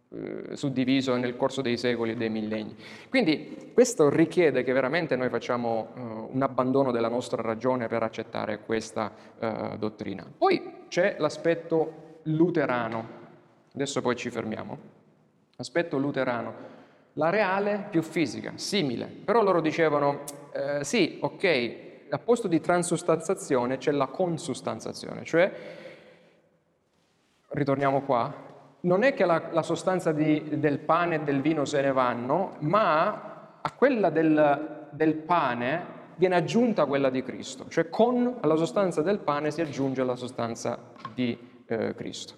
eh, 0.09 0.57
suddiviso 0.57 1.14
nel 1.14 1.36
corso 1.36 1.62
dei 1.62 1.76
secoli 1.76 2.11
e 2.11 2.16
dei 2.16 2.30
millenni. 2.30 2.74
Quindi 3.09 3.70
questo 3.72 4.11
richiede 4.11 4.64
che 4.64 4.72
veramente 4.72 5.14
noi 5.14 5.28
facciamo 5.28 5.90
eh, 5.95 6.01
un 6.32 6.42
abbandono 6.42 6.90
della 6.90 7.09
nostra 7.09 7.40
ragione 7.40 7.86
per 7.86 8.03
accettare 8.03 8.59
questa 8.66 9.12
eh, 9.38 9.76
dottrina. 9.78 10.26
Poi 10.36 10.86
c'è 10.88 11.14
l'aspetto 11.20 12.18
luterano, 12.24 13.07
adesso 13.72 14.03
poi 14.03 14.16
ci 14.16 14.30
fermiamo, 14.30 14.78
l'aspetto 15.55 15.97
luterano, 15.99 16.74
la 17.15 17.31
reale 17.31 17.87
più 17.91 18.03
fisica, 18.03 18.53
simile, 18.57 19.07
però 19.07 19.43
loro 19.43 19.61
dicevano 19.61 20.23
eh, 20.53 20.85
sì, 20.85 21.19
ok, 21.21 21.83
al 22.11 22.21
posto 22.21 22.49
di 22.49 22.61
transustanzazione 22.61 23.79
c'è 23.79 23.93
la 23.93 24.07
consustanzazione, 24.07 25.25
cioè, 25.25 25.53
ritorniamo 27.49 28.03
qua, 28.03 28.33
non 28.81 29.03
è 29.03 29.15
che 29.15 29.25
la, 29.25 29.49
la 29.53 29.62
sostanza 29.62 30.12
di, 30.12 30.59
del 30.59 30.79
pane 30.79 31.17
e 31.17 31.21
del 31.21 31.41
vino 31.41 31.65
se 31.65 31.81
ne 31.81 31.93
vanno, 31.93 32.57
ma 32.61 33.59
a 33.61 33.73
quella 33.73 34.11
del, 34.11 34.89
del 34.91 35.15
pane 35.15 35.93
viene 36.17 36.37
aggiunta 36.37 36.85
quella 36.85 37.11
di 37.11 37.23
Cristo, 37.23 37.67
cioè 37.69 37.89
con 37.89 38.39
la 38.43 38.57
sostanza 38.57 39.03
del 39.03 39.19
pane 39.19 39.51
si 39.51 39.61
aggiunge 39.61 40.05
la 40.05 40.17
sostanza 40.17 40.79
di 41.15 41.37
eh, 41.67 41.95
Cristo. 41.95 42.35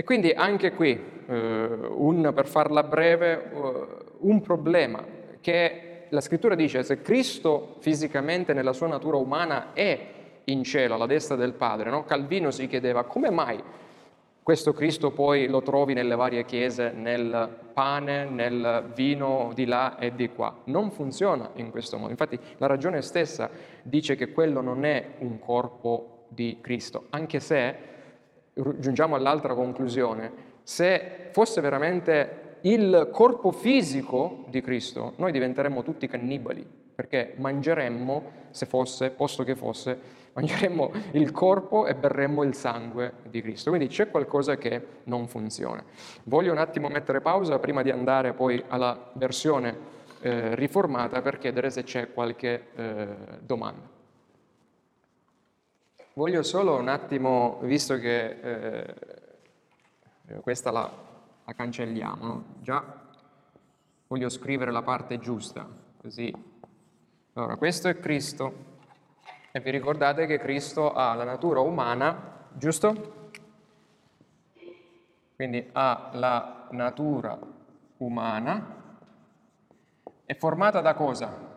E 0.00 0.02
quindi 0.02 0.30
anche 0.30 0.72
qui, 0.72 0.98
eh, 1.26 1.34
un, 1.34 2.32
per 2.34 2.46
farla 2.46 2.82
breve, 2.82 3.50
uh, 3.52 4.28
un 4.28 4.40
problema 4.40 5.04
che 5.42 6.06
la 6.08 6.22
scrittura 6.22 6.54
dice 6.54 6.82
se 6.82 7.02
Cristo 7.02 7.76
fisicamente 7.80 8.54
nella 8.54 8.72
sua 8.72 8.86
natura 8.86 9.18
umana 9.18 9.74
è 9.74 10.06
in 10.44 10.64
cielo 10.64 10.94
alla 10.94 11.04
destra 11.04 11.36
del 11.36 11.52
Padre, 11.52 11.90
no? 11.90 12.04
Calvino 12.04 12.50
si 12.50 12.66
chiedeva 12.66 13.04
come 13.04 13.28
mai 13.28 13.62
questo 14.42 14.72
Cristo 14.72 15.10
poi 15.10 15.48
lo 15.48 15.60
trovi 15.60 15.92
nelle 15.92 16.16
varie 16.16 16.46
chiese, 16.46 16.92
nel 16.92 17.56
pane, 17.74 18.24
nel 18.24 18.90
vino 18.94 19.52
di 19.54 19.66
là 19.66 19.98
e 19.98 20.14
di 20.14 20.30
qua. 20.30 20.62
Non 20.64 20.90
funziona 20.90 21.50
in 21.56 21.70
questo 21.70 21.98
modo. 21.98 22.10
Infatti 22.10 22.38
la 22.56 22.66
ragione 22.66 23.02
stessa 23.02 23.50
dice 23.82 24.16
che 24.16 24.32
quello 24.32 24.62
non 24.62 24.86
è 24.86 25.16
un 25.18 25.38
corpo 25.38 26.24
di 26.28 26.56
Cristo, 26.62 27.08
anche 27.10 27.38
se, 27.38 27.76
giungiamo 28.78 29.14
all'altra 29.14 29.54
conclusione, 29.54 30.48
se 30.62 31.28
fosse 31.30 31.60
veramente 31.60 32.58
il 32.62 33.08
corpo 33.12 33.52
fisico 33.52 34.44
di 34.48 34.60
Cristo, 34.60 35.14
noi 35.16 35.32
diventeremmo 35.32 35.82
tutti 35.82 36.06
cannibali, 36.06 36.66
perché 36.94 37.34
mangeremmo, 37.36 38.38
se 38.50 38.66
fosse, 38.66 39.10
posto 39.10 39.44
che 39.44 39.54
fosse, 39.54 40.18
mangeremmo 40.34 40.92
il 41.12 41.32
corpo 41.32 41.86
e 41.86 41.94
berremmo 41.94 42.42
il 42.42 42.54
sangue 42.54 43.14
di 43.28 43.40
Cristo. 43.40 43.70
Quindi 43.70 43.88
c'è 43.88 44.10
qualcosa 44.10 44.56
che 44.56 44.84
non 45.04 45.26
funziona. 45.26 45.82
Voglio 46.24 46.52
un 46.52 46.58
attimo 46.58 46.88
mettere 46.88 47.20
pausa 47.20 47.58
prima 47.58 47.82
di 47.82 47.90
andare 47.90 48.32
poi 48.32 48.62
alla 48.68 49.10
versione 49.14 49.98
eh, 50.20 50.54
riformata 50.54 51.22
per 51.22 51.38
chiedere 51.38 51.70
se 51.70 51.82
c'è 51.82 52.12
qualche 52.12 52.66
eh, 52.74 53.06
domanda. 53.40 53.99
Voglio 56.14 56.42
solo 56.42 56.76
un 56.76 56.88
attimo, 56.88 57.58
visto 57.62 57.96
che 57.96 58.94
eh, 60.26 60.40
questa 60.40 60.70
la, 60.70 60.90
la 61.44 61.52
cancelliamo, 61.54 62.24
no? 62.24 62.44
già 62.60 62.82
voglio 64.08 64.28
scrivere 64.28 64.72
la 64.72 64.82
parte 64.82 65.20
giusta, 65.20 65.64
così. 65.96 66.34
Allora, 67.34 67.54
questo 67.54 67.86
è 67.86 68.00
Cristo, 68.00 68.52
e 69.52 69.60
vi 69.60 69.70
ricordate 69.70 70.26
che 70.26 70.38
Cristo 70.38 70.92
ha 70.92 71.14
la 71.14 71.22
natura 71.22 71.60
umana, 71.60 72.48
giusto? 72.54 73.30
Quindi 75.36 75.68
ha 75.72 76.10
la 76.14 76.66
natura 76.72 77.38
umana. 77.98 78.78
È 80.24 80.34
formata 80.36 80.80
da 80.80 80.94
cosa? 80.94 81.49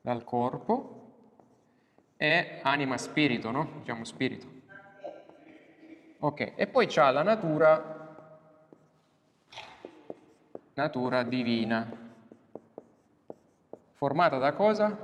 Dal 0.00 0.24
corpo 0.24 0.98
e 2.16 2.60
anima 2.62 2.96
spirito, 2.96 3.50
no? 3.50 3.68
Diciamo 3.78 4.04
spirito. 4.04 4.46
Ok, 6.20 6.52
e 6.56 6.66
poi 6.66 6.86
c'ha 6.88 7.10
la 7.10 7.22
natura, 7.22 8.16
natura 10.74 11.22
divina. 11.22 11.88
Formata 13.92 14.38
da 14.38 14.52
cosa? 14.52 14.96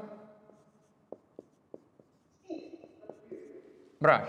Bravi. 3.98 4.28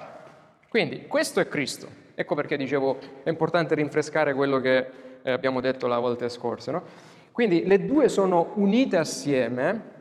Quindi 0.70 1.08
questo 1.08 1.40
è 1.40 1.48
Cristo. 1.48 2.04
Ecco 2.16 2.36
perché 2.36 2.56
dicevo 2.56 3.00
è 3.24 3.30
importante 3.30 3.76
rinfrescare 3.76 4.34
quello 4.34 4.60
che 4.60 4.88
eh, 5.22 5.32
abbiamo 5.32 5.60
detto 5.60 5.88
la 5.88 6.00
volta 6.00 6.30
scorsa. 6.30 6.72
No? 6.72 6.84
Quindi 7.32 7.66
le 7.66 7.86
due 7.86 8.08
sono 8.10 8.52
unite 8.56 8.98
assieme, 8.98 9.95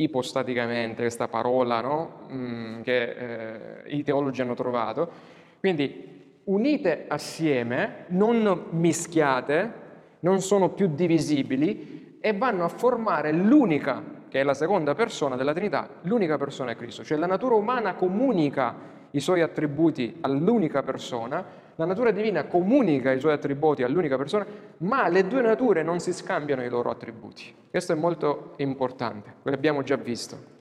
ipostaticamente, 0.00 1.02
questa 1.02 1.26
parola 1.26 1.80
no? 1.80 2.28
mm, 2.32 2.82
che 2.82 3.02
eh, 3.02 3.96
i 3.96 4.04
teologi 4.04 4.40
hanno 4.40 4.54
trovato. 4.54 5.10
Quindi 5.58 6.40
unite 6.44 7.06
assieme, 7.08 8.04
non 8.08 8.66
mischiate, 8.70 9.72
non 10.20 10.40
sono 10.40 10.70
più 10.70 10.94
divisibili, 10.94 12.16
e 12.20 12.32
vanno 12.32 12.64
a 12.64 12.68
formare 12.68 13.32
l'unica, 13.32 14.02
che 14.28 14.40
è 14.40 14.42
la 14.42 14.54
seconda 14.54 14.94
persona 14.94 15.36
della 15.36 15.52
Trinità, 15.52 15.88
l'unica 16.02 16.36
persona 16.36 16.72
è 16.72 16.76
Cristo. 16.76 17.02
Cioè 17.02 17.18
la 17.18 17.26
natura 17.26 17.54
umana 17.54 17.94
comunica 17.94 18.74
i 19.10 19.20
suoi 19.20 19.40
attributi 19.40 20.18
all'unica 20.20 20.82
persona, 20.82 21.44
la 21.78 21.84
natura 21.84 22.10
divina 22.10 22.44
comunica 22.44 23.12
i 23.12 23.20
suoi 23.20 23.34
attributi 23.34 23.84
all'unica 23.84 24.16
persona, 24.16 24.44
ma 24.78 25.06
le 25.06 25.28
due 25.28 25.42
nature 25.42 25.84
non 25.84 26.00
si 26.00 26.12
scambiano 26.12 26.64
i 26.64 26.68
loro 26.68 26.90
attributi. 26.90 27.54
Questo 27.70 27.92
è 27.92 27.94
molto 27.94 28.54
importante, 28.56 29.34
lo 29.42 29.52
abbiamo 29.52 29.82
già 29.84 29.94
visto. 29.94 30.56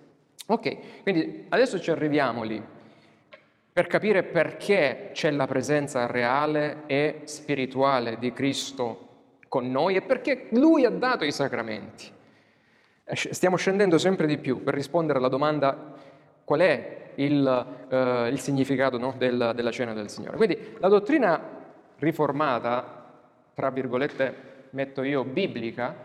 Ok, 0.46 1.02
quindi 1.02 1.46
adesso 1.50 1.80
ci 1.80 1.90
arriviamo 1.90 2.44
lì 2.44 2.64
per 3.74 3.88
capire 3.88 4.24
perché 4.24 5.10
c'è 5.12 5.32
la 5.32 5.48
presenza 5.48 6.06
reale 6.06 6.84
e 6.86 7.22
spirituale 7.24 8.20
di 8.20 8.32
Cristo 8.32 9.08
con 9.48 9.72
noi 9.72 9.96
e 9.96 10.02
perché 10.02 10.50
Lui 10.52 10.86
ha 10.86 10.92
dato 10.92 11.26
i 11.26 11.32
sacramenti. 11.32 12.06
Eh, 13.04 13.16
stiamo 13.16 13.56
scendendo 13.56 13.98
sempre 13.98 14.28
di 14.28 14.38
più 14.38 14.62
per 14.62 14.76
rispondere 14.76 15.18
alla 15.18 15.30
domanda 15.30 15.96
qual 16.44 16.60
è 16.60 17.07
il, 17.18 17.66
eh, 17.90 18.30
il 18.30 18.40
significato 18.40 18.98
no, 18.98 19.16
del, 19.18 19.52
della 19.56 19.72
cena 19.72 19.94
del 19.94 20.10
Signore. 20.10 20.38
Quindi 20.38 20.58
la 20.80 20.88
dottrina 20.88 21.40
riformata, 22.00 23.06
tra 23.54 23.70
virgolette 23.70 24.46
metto 24.72 25.04
io, 25.04 25.24
biblica, 25.24 25.96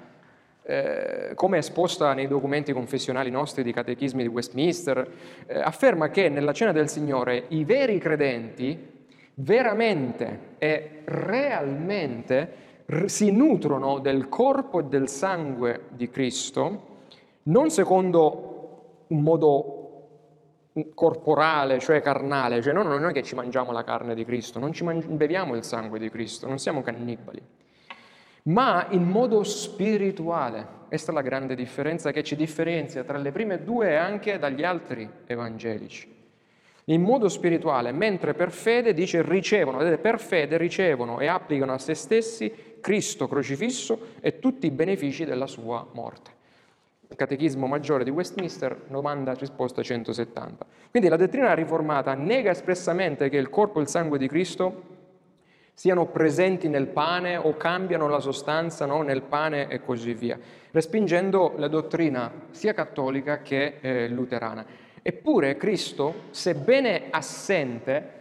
eh, 0.64 1.32
come 1.34 1.58
esposta 1.58 2.14
nei 2.14 2.28
documenti 2.28 2.72
confessionali 2.72 3.30
nostri 3.30 3.62
di 3.62 3.72
catechismi 3.72 4.22
di 4.22 4.28
Westminster, 4.28 5.10
eh, 5.46 5.58
afferma 5.58 6.08
che 6.10 6.28
nella 6.28 6.52
cena 6.52 6.72
del 6.72 6.88
Signore 6.88 7.44
i 7.48 7.64
veri 7.64 7.98
credenti 7.98 8.90
veramente 9.34 10.38
e 10.58 11.02
realmente 11.04 12.60
si 13.06 13.30
nutrono 13.32 13.98
del 13.98 14.28
corpo 14.28 14.80
e 14.80 14.84
del 14.84 15.08
sangue 15.08 15.84
di 15.88 16.10
Cristo, 16.10 16.90
non 17.44 17.70
secondo 17.70 19.04
un 19.08 19.20
modo 19.20 19.81
corporale, 20.94 21.78
cioè 21.78 22.00
carnale, 22.00 22.62
cioè 22.62 22.72
no, 22.72 22.82
non 22.82 23.04
è 23.04 23.12
che 23.12 23.22
ci 23.22 23.34
mangiamo 23.34 23.72
la 23.72 23.84
carne 23.84 24.14
di 24.14 24.24
Cristo, 24.24 24.58
non 24.58 24.72
ci 24.72 24.84
mangi- 24.84 25.06
beviamo 25.06 25.54
il 25.54 25.64
sangue 25.64 25.98
di 25.98 26.10
Cristo, 26.10 26.46
non 26.46 26.58
siamo 26.58 26.82
cannibali, 26.82 27.42
ma 28.44 28.86
in 28.90 29.04
modo 29.04 29.42
spirituale. 29.42 30.80
Questa 30.88 31.10
è 31.10 31.14
la 31.14 31.22
grande 31.22 31.54
differenza 31.54 32.10
che 32.10 32.22
ci 32.22 32.36
differenzia 32.36 33.04
tra 33.04 33.18
le 33.18 33.32
prime 33.32 33.62
due 33.62 33.90
e 33.90 33.94
anche 33.94 34.38
dagli 34.38 34.62
altri 34.62 35.08
evangelici. 35.26 36.12
In 36.86 37.00
modo 37.00 37.28
spirituale, 37.28 37.92
mentre 37.92 38.34
per 38.34 38.50
fede 38.50 38.92
dice 38.92 39.22
ricevono, 39.22 39.78
vedete, 39.78 39.98
per 39.98 40.18
fede 40.18 40.56
ricevono 40.56 41.20
e 41.20 41.28
applicano 41.28 41.72
a 41.72 41.78
se 41.78 41.94
stessi 41.94 42.52
Cristo 42.80 43.28
crocifisso 43.28 44.16
e 44.20 44.40
tutti 44.40 44.66
i 44.66 44.70
benefici 44.70 45.24
della 45.24 45.46
sua 45.46 45.86
morte. 45.92 46.40
Catechismo 47.14 47.66
Maggiore 47.66 48.04
di 48.04 48.10
Westminster, 48.10 48.84
domanda 48.88 49.34
risposta 49.34 49.82
170. 49.82 50.66
Quindi 50.90 51.08
la 51.08 51.16
dottrina 51.16 51.54
riformata 51.54 52.14
nega 52.14 52.50
espressamente 52.50 53.28
che 53.28 53.36
il 53.36 53.50
corpo 53.50 53.78
e 53.78 53.82
il 53.82 53.88
sangue 53.88 54.18
di 54.18 54.28
Cristo 54.28 54.90
siano 55.74 56.06
presenti 56.06 56.68
nel 56.68 56.86
pane 56.86 57.36
o 57.36 57.56
cambiano 57.56 58.08
la 58.08 58.20
sostanza 58.20 58.86
no, 58.86 59.02
nel 59.02 59.22
pane 59.22 59.68
e 59.68 59.82
così 59.82 60.14
via, 60.14 60.38
respingendo 60.70 61.54
la 61.56 61.68
dottrina 61.68 62.30
sia 62.50 62.74
cattolica 62.74 63.40
che 63.40 63.78
eh, 63.80 64.08
luterana. 64.08 64.64
Eppure 65.02 65.56
Cristo, 65.56 66.14
sebbene 66.30 67.08
assente, 67.10 68.20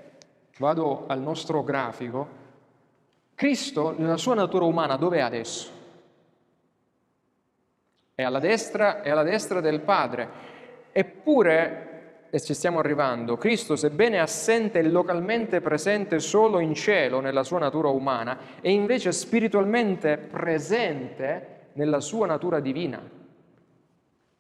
vado 0.57 1.05
al 1.07 1.21
nostro 1.21 1.63
grafico, 1.63 2.39
Cristo 3.35 3.93
nella 3.97 4.17
sua 4.17 4.35
natura 4.35 4.65
umana 4.65 4.95
dove 4.97 5.17
è 5.17 5.21
adesso? 5.21 5.80
È 8.22 8.24
alla 8.24 8.38
destra, 8.38 9.01
è 9.01 9.09
alla 9.09 9.24
destra 9.24 9.61
del 9.61 9.80
Padre. 9.80 10.30
Eppure, 10.91 12.28
e 12.30 12.39
ci 12.39 12.53
stiamo 12.53 12.78
arrivando, 12.78 13.36
Cristo, 13.36 13.76
sebbene 13.76 14.19
assente 14.19 14.78
e 14.78 14.84
localmente 14.84 15.59
presente 15.59 16.19
solo 16.19 16.59
in 16.59 16.76
cielo 16.76 17.19
nella 17.19 17.43
sua 17.43 17.57
natura 17.57 17.88
umana, 17.88 18.38
è 18.61 18.69
invece 18.69 19.11
spiritualmente 19.11 20.17
presente 20.17 21.69
nella 21.74 21.99
sua 21.99 22.28
natura 22.28 22.59
divina. 22.59 23.01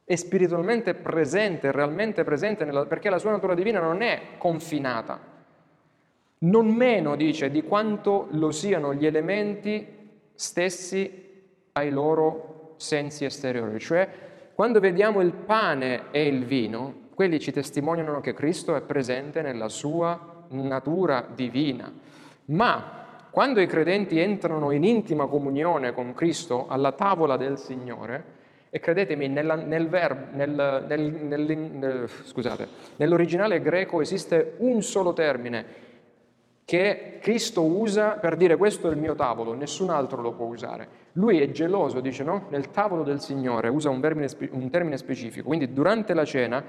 È 0.03 0.15
spiritualmente 0.15 0.93
presente, 0.93 1.71
realmente 1.71 2.23
presente, 2.23 2.65
nella, 2.65 2.85
perché 2.85 3.09
la 3.09 3.17
sua 3.17 3.31
natura 3.31 3.55
divina 3.55 3.79
non 3.79 4.03
è 4.03 4.37
confinata, 4.37 5.19
non 6.37 6.67
meno, 6.67 7.15
dice, 7.15 7.49
di 7.49 7.63
quanto 7.63 8.27
lo 8.29 8.51
siano 8.51 8.93
gli 8.93 9.07
elementi 9.07 10.19
stessi 10.35 11.29
ai 11.71 11.89
loro 11.89 12.50
sensi 12.81 13.25
esteriori. 13.25 13.79
Cioè, 13.79 14.07
quando 14.53 14.79
vediamo 14.79 15.21
il 15.21 15.31
pane 15.31 16.03
e 16.11 16.27
il 16.27 16.45
vino, 16.45 17.09
quelli 17.13 17.39
ci 17.39 17.51
testimoniano 17.51 18.19
che 18.19 18.33
Cristo 18.33 18.75
è 18.75 18.81
presente 18.81 19.41
nella 19.41 19.69
sua 19.69 20.45
natura 20.49 21.25
divina. 21.33 21.91
Ma 22.45 22.99
quando 23.29 23.61
i 23.61 23.67
credenti 23.67 24.19
entrano 24.19 24.71
in 24.71 24.83
intima 24.83 25.27
comunione 25.27 25.93
con 25.93 26.13
Cristo 26.13 26.67
alla 26.67 26.91
tavola 26.91 27.37
del 27.37 27.57
Signore, 27.57 28.39
e 28.73 28.79
credetemi, 28.79 29.27
nella, 29.27 29.55
nel 29.55 29.89
verbo, 29.89 30.35
nel, 30.35 30.85
nel, 30.87 32.09
scusate, 32.23 32.67
nell'originale 32.95 33.61
greco 33.61 33.99
esiste 33.99 34.55
un 34.59 34.81
solo 34.81 35.11
termine 35.11 35.65
che 36.63 37.17
Cristo 37.19 37.63
usa 37.63 38.11
per 38.11 38.37
dire 38.37 38.55
questo 38.55 38.87
è 38.87 38.91
il 38.91 38.97
mio 38.97 39.13
tavolo, 39.13 39.53
nessun 39.53 39.89
altro 39.89 40.21
lo 40.21 40.31
può 40.31 40.45
usare. 40.45 41.00
Lui 41.13 41.41
è 41.41 41.51
geloso, 41.51 41.99
dice 41.99 42.23
no? 42.23 42.45
Nel 42.49 42.69
tavolo 42.69 43.03
del 43.03 43.19
Signore, 43.19 43.69
usa 43.69 43.89
un, 43.89 43.99
vermine, 43.99 44.27
un 44.51 44.69
termine 44.69 44.97
specifico. 44.97 45.47
Quindi 45.47 45.73
durante 45.73 46.13
la 46.13 46.25
cena 46.25 46.63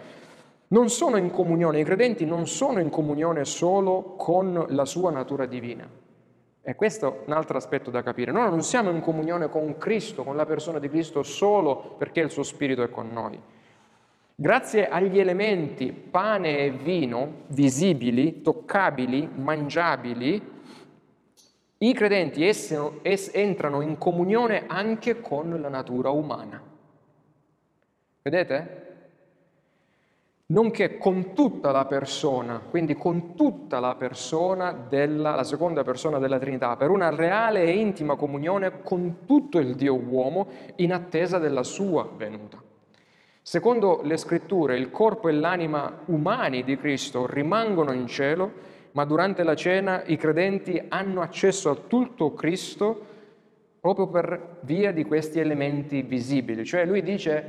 non 0.68 0.88
sono 0.88 1.16
in 1.16 1.30
comunione, 1.30 1.80
i 1.80 1.84
credenti 1.84 2.24
non 2.24 2.46
sono 2.46 2.80
in 2.80 2.88
comunione 2.88 3.44
solo 3.44 4.14
con 4.16 4.66
la 4.68 4.84
sua 4.84 5.10
natura 5.10 5.46
divina. 5.46 5.88
E 6.64 6.74
questo 6.74 7.06
è 7.06 7.22
un 7.26 7.32
altro 7.32 7.56
aspetto 7.56 7.90
da 7.90 8.02
capire. 8.02 8.32
Noi 8.32 8.48
non 8.48 8.62
siamo 8.62 8.90
in 8.90 9.00
comunione 9.00 9.48
con 9.48 9.76
Cristo, 9.78 10.22
con 10.22 10.36
la 10.36 10.46
persona 10.46 10.78
di 10.78 10.88
Cristo, 10.88 11.22
solo 11.22 11.94
perché 11.98 12.20
il 12.20 12.30
suo 12.30 12.42
Spirito 12.42 12.82
è 12.82 12.90
con 12.90 13.10
noi. 13.12 13.38
Grazie 14.34 14.88
agli 14.88 15.18
elementi 15.18 15.92
pane 15.92 16.58
e 16.58 16.70
vino 16.70 17.42
visibili, 17.48 18.42
toccabili, 18.42 19.28
mangiabili, 19.34 20.51
i 21.82 21.92
credenti 21.94 22.48
entrano 23.32 23.80
in 23.80 23.98
comunione 23.98 24.64
anche 24.68 25.20
con 25.20 25.60
la 25.60 25.68
natura 25.68 26.10
umana. 26.10 26.62
Vedete? 28.22 28.80
Nonché 30.46 30.98
con 30.98 31.32
tutta 31.34 31.72
la 31.72 31.84
persona, 31.86 32.60
quindi 32.60 32.94
con 32.94 33.34
tutta 33.34 33.80
la 33.80 33.96
persona 33.96 34.70
della 34.72 35.34
la 35.34 35.42
seconda 35.42 35.82
persona 35.82 36.18
della 36.18 36.38
Trinità, 36.38 36.76
per 36.76 36.90
una 36.90 37.10
reale 37.10 37.64
e 37.64 37.70
intima 37.70 38.14
comunione 38.14 38.82
con 38.82 39.24
tutto 39.26 39.58
il 39.58 39.74
Dio 39.74 39.96
uomo 39.96 40.46
in 40.76 40.92
attesa 40.92 41.38
della 41.38 41.64
sua 41.64 42.08
venuta. 42.16 42.62
Secondo 43.40 44.02
le 44.04 44.16
scritture, 44.18 44.76
il 44.76 44.92
corpo 44.92 45.28
e 45.28 45.32
l'anima 45.32 46.02
umani 46.04 46.62
di 46.62 46.76
Cristo 46.76 47.26
rimangono 47.26 47.92
in 47.92 48.06
cielo, 48.06 48.70
ma 48.92 49.04
durante 49.04 49.42
la 49.42 49.54
cena 49.54 50.02
i 50.04 50.16
credenti 50.16 50.82
hanno 50.88 51.22
accesso 51.22 51.70
a 51.70 51.74
tutto 51.74 52.34
Cristo 52.34 53.06
proprio 53.80 54.06
per 54.06 54.58
via 54.60 54.92
di 54.92 55.04
questi 55.04 55.40
elementi 55.40 56.02
visibili. 56.02 56.64
Cioè 56.64 56.84
lui 56.84 57.02
dice, 57.02 57.44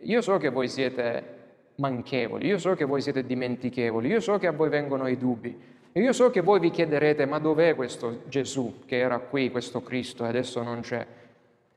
io 0.00 0.20
so 0.22 0.38
che 0.38 0.48
voi 0.48 0.68
siete 0.68 1.36
manchevoli, 1.76 2.46
io 2.46 2.58
so 2.58 2.74
che 2.74 2.84
voi 2.84 3.00
siete 3.00 3.24
dimentichevoli, 3.24 4.08
io 4.08 4.20
so 4.20 4.38
che 4.38 4.46
a 4.46 4.52
voi 4.52 4.68
vengono 4.68 5.06
i 5.08 5.18
dubbi, 5.18 5.56
io 5.92 6.12
so 6.12 6.30
che 6.30 6.40
voi 6.40 6.60
vi 6.60 6.70
chiederete, 6.70 7.26
ma 7.26 7.38
dov'è 7.38 7.74
questo 7.74 8.22
Gesù 8.28 8.80
che 8.86 8.98
era 8.98 9.18
qui, 9.18 9.50
questo 9.50 9.82
Cristo, 9.82 10.24
e 10.24 10.28
adesso 10.28 10.62
non 10.62 10.80
c'è? 10.80 11.04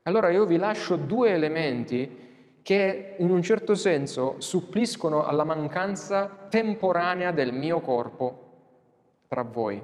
Allora 0.04 0.30
io 0.30 0.46
vi 0.46 0.56
lascio 0.56 0.96
due 0.96 1.30
elementi 1.30 2.20
che 2.62 3.14
in 3.18 3.30
un 3.30 3.42
certo 3.42 3.74
senso 3.74 4.36
suppliscono 4.38 5.24
alla 5.24 5.44
mancanza 5.44 6.46
temporanea 6.48 7.32
del 7.32 7.52
mio 7.52 7.80
corpo 7.80 8.41
tra 9.32 9.40
voi. 9.40 9.80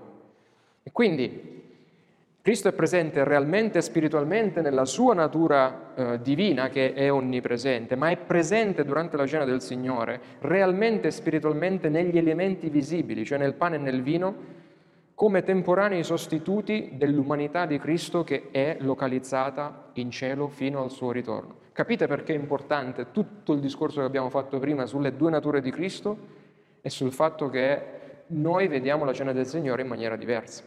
E 0.82 0.92
quindi 0.92 1.56
Cristo 2.42 2.68
è 2.68 2.72
presente 2.72 3.24
realmente 3.24 3.78
e 3.78 3.80
spiritualmente 3.80 4.60
nella 4.60 4.84
sua 4.84 5.14
natura 5.14 5.94
eh, 5.94 6.20
divina 6.20 6.68
che 6.68 6.92
è 6.92 7.10
onnipresente, 7.10 7.96
ma 7.96 8.10
è 8.10 8.18
presente 8.18 8.84
durante 8.84 9.16
la 9.16 9.26
cena 9.26 9.46
del 9.46 9.62
Signore 9.62 10.20
realmente 10.40 11.08
e 11.08 11.10
spiritualmente 11.12 11.88
negli 11.88 12.18
elementi 12.18 12.68
visibili, 12.68 13.24
cioè 13.24 13.38
nel 13.38 13.54
pane 13.54 13.76
e 13.76 13.78
nel 13.78 14.02
vino, 14.02 14.34
come 15.14 15.42
temporanei 15.42 16.04
sostituti 16.04 16.90
dell'umanità 16.92 17.64
di 17.64 17.78
Cristo 17.78 18.22
che 18.24 18.48
è 18.50 18.76
localizzata 18.80 19.90
in 19.94 20.10
cielo 20.10 20.48
fino 20.48 20.82
al 20.82 20.90
suo 20.90 21.10
ritorno. 21.10 21.56
Capite 21.72 22.06
perché 22.06 22.34
è 22.34 22.38
importante 22.38 23.12
tutto 23.12 23.54
il 23.54 23.60
discorso 23.60 24.00
che 24.00 24.06
abbiamo 24.06 24.28
fatto 24.28 24.58
prima 24.58 24.84
sulle 24.84 25.16
due 25.16 25.30
nature 25.30 25.62
di 25.62 25.70
Cristo 25.70 26.36
e 26.82 26.90
sul 26.90 27.12
fatto 27.12 27.48
che 27.48 27.97
noi 28.28 28.68
vediamo 28.68 29.04
la 29.04 29.12
cena 29.12 29.32
del 29.32 29.46
Signore 29.46 29.82
in 29.82 29.88
maniera 29.88 30.16
diversa. 30.16 30.62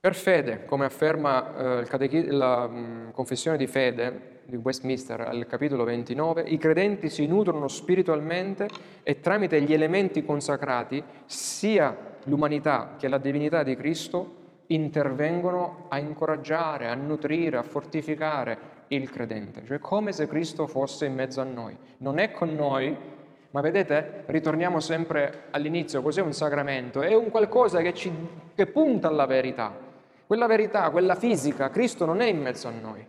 Per 0.00 0.14
fede, 0.16 0.64
come 0.64 0.84
afferma 0.84 1.80
eh, 1.80 1.84
catechi- 1.84 2.26
la 2.26 2.66
mh, 2.66 2.76
mm, 2.76 3.10
confessione 3.10 3.56
di 3.56 3.68
fede 3.68 4.40
di 4.46 4.56
Westminster 4.56 5.20
al 5.20 5.46
capitolo 5.46 5.84
29, 5.84 6.42
i 6.42 6.58
credenti 6.58 7.08
si 7.08 7.26
nutrono 7.26 7.68
spiritualmente 7.68 8.68
e 9.04 9.20
tramite 9.20 9.62
gli 9.62 9.72
elementi 9.72 10.24
consacrati 10.24 11.02
sia 11.26 11.96
l'umanità 12.24 12.96
che 12.98 13.06
la 13.06 13.18
divinità 13.18 13.62
di 13.62 13.76
Cristo 13.76 14.40
intervengono 14.66 15.86
a 15.88 15.98
incoraggiare, 15.98 16.88
a 16.88 16.94
nutrire, 16.94 17.58
a 17.58 17.62
fortificare 17.62 18.80
il 18.88 19.08
credente, 19.10 19.64
cioè 19.64 19.78
come 19.78 20.12
se 20.12 20.26
Cristo 20.26 20.66
fosse 20.66 21.06
in 21.06 21.14
mezzo 21.14 21.40
a 21.40 21.44
noi. 21.44 21.76
Non 21.98 22.18
è 22.18 22.30
con 22.30 22.54
noi, 22.54 22.96
ma 23.52 23.60
vedete, 23.60 24.24
ritorniamo 24.26 24.80
sempre 24.80 25.44
all'inizio, 25.50 26.02
cos'è 26.02 26.22
un 26.22 26.32
sacramento? 26.32 27.02
È 27.02 27.14
un 27.14 27.30
qualcosa 27.30 27.80
che, 27.80 27.92
ci, 27.92 28.10
che 28.54 28.66
punta 28.66 29.08
alla 29.08 29.26
verità. 29.26 29.72
Quella 30.26 30.46
verità, 30.46 30.88
quella 30.90 31.14
fisica, 31.14 31.68
Cristo 31.68 32.06
non 32.06 32.22
è 32.22 32.26
in 32.26 32.40
mezzo 32.40 32.68
a 32.68 32.70
noi, 32.70 33.06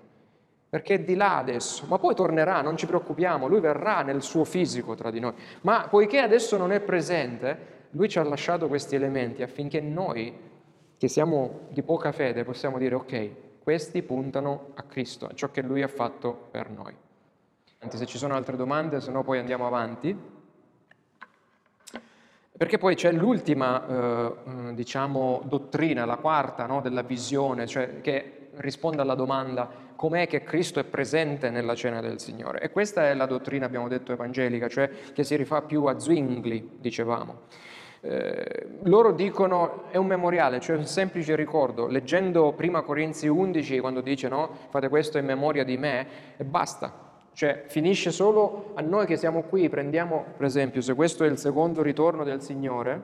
perché 0.70 0.96
è 0.96 1.00
di 1.00 1.16
là 1.16 1.38
adesso, 1.38 1.86
ma 1.88 1.98
poi 1.98 2.14
tornerà, 2.14 2.62
non 2.62 2.76
ci 2.76 2.86
preoccupiamo, 2.86 3.48
lui 3.48 3.62
verrà 3.62 4.02
nel 4.02 4.22
suo 4.22 4.44
fisico 4.44 4.96
tra 4.96 5.12
di 5.12 5.22
noi. 5.22 5.34
Ma 5.62 5.88
poiché 5.90 6.20
adesso 6.20 6.58
non 6.58 6.74
è 6.74 6.82
presente, 6.82 7.72
lui 7.92 8.10
ci 8.10 8.20
ha 8.20 8.24
lasciato 8.24 8.68
questi 8.68 8.96
elementi 8.96 9.44
affinché 9.44 9.80
noi 9.80 10.52
che 10.98 11.08
siamo 11.08 11.68
di 11.70 11.84
poca 11.84 12.12
fede, 12.12 12.44
possiamo 12.44 12.78
dire 12.78 12.96
ok, 12.96 13.30
questi 13.64 14.02
puntano 14.04 14.72
a 14.74 14.84
Cristo, 14.84 15.28
a 15.28 15.34
ciò 15.34 15.52
che 15.52 15.62
Lui 15.62 15.82
ha 15.82 15.88
fatto 15.88 16.48
per 16.52 16.70
noi. 16.70 16.94
Anzi, 17.80 17.98
se 17.98 18.06
ci 18.06 18.18
sono 18.18 18.36
altre 18.36 18.56
domande, 18.56 19.02
se 19.02 19.12
no 19.12 19.24
poi 19.24 19.40
andiamo 19.40 19.68
avanti. 19.68 20.18
Perché 22.64 22.78
poi 22.78 22.96
c'è 22.96 23.12
l'ultima, 23.12 23.86
eh, 23.86 24.74
diciamo, 24.74 25.42
dottrina, 25.44 26.06
la 26.06 26.16
quarta, 26.16 26.66
no, 26.66 26.80
della 26.80 27.02
visione, 27.02 27.68
cioè 27.68 28.00
che 28.00 28.52
risponde 28.56 29.02
alla 29.02 29.16
domanda 29.16 29.70
com'è 29.98 30.28
che 30.28 30.44
Cristo 30.44 30.80
è 30.80 30.86
presente 30.86 31.50
nella 31.50 31.76
cena 31.76 32.00
del 32.00 32.22
Signore. 32.22 32.62
E 32.62 32.72
questa 32.72 33.10
è 33.10 33.14
la 33.16 33.26
dottrina, 33.26 33.66
abbiamo 33.66 33.90
detto, 33.90 34.14
evangelica, 34.14 34.70
cioè 34.70 34.90
che 35.12 35.26
si 35.26 35.36
rifà 35.36 35.62
più 35.64 35.84
a 35.88 36.00
Zwingli, 36.00 36.70
dicevamo. 36.80 37.42
Eh, 38.00 38.68
loro 38.84 39.12
dicono 39.12 39.90
è 39.90 39.98
un 39.98 40.08
memoriale, 40.08 40.62
cioè 40.62 40.78
un 40.78 40.86
semplice 40.86 41.36
ricordo. 41.36 41.88
Leggendo 41.88 42.54
prima 42.54 42.82
Corinzi 42.82 43.28
11, 43.28 43.82
quando 43.82 44.00
dice 44.00 44.30
no, 44.30 44.50
fate 44.70 44.88
questo 44.88 45.18
in 45.18 45.26
memoria 45.26 45.66
di 45.66 45.76
me, 45.76 46.08
e 46.38 46.46
basta. 46.46 47.12
Cioè 47.34 47.64
finisce 47.68 48.12
solo 48.12 48.72
a 48.76 48.82
noi 48.82 49.08
che 49.08 49.18
siamo 49.18 49.42
qui, 49.42 49.68
prendiamo 49.68 50.24
per 50.38 50.46
esempio, 50.46 50.82
se 50.82 50.94
questo 50.94 51.24
è 51.24 51.28
il 51.28 51.38
secondo 51.38 51.82
ritorno 51.82 52.24
del 52.24 52.42
Signore, 52.42 53.02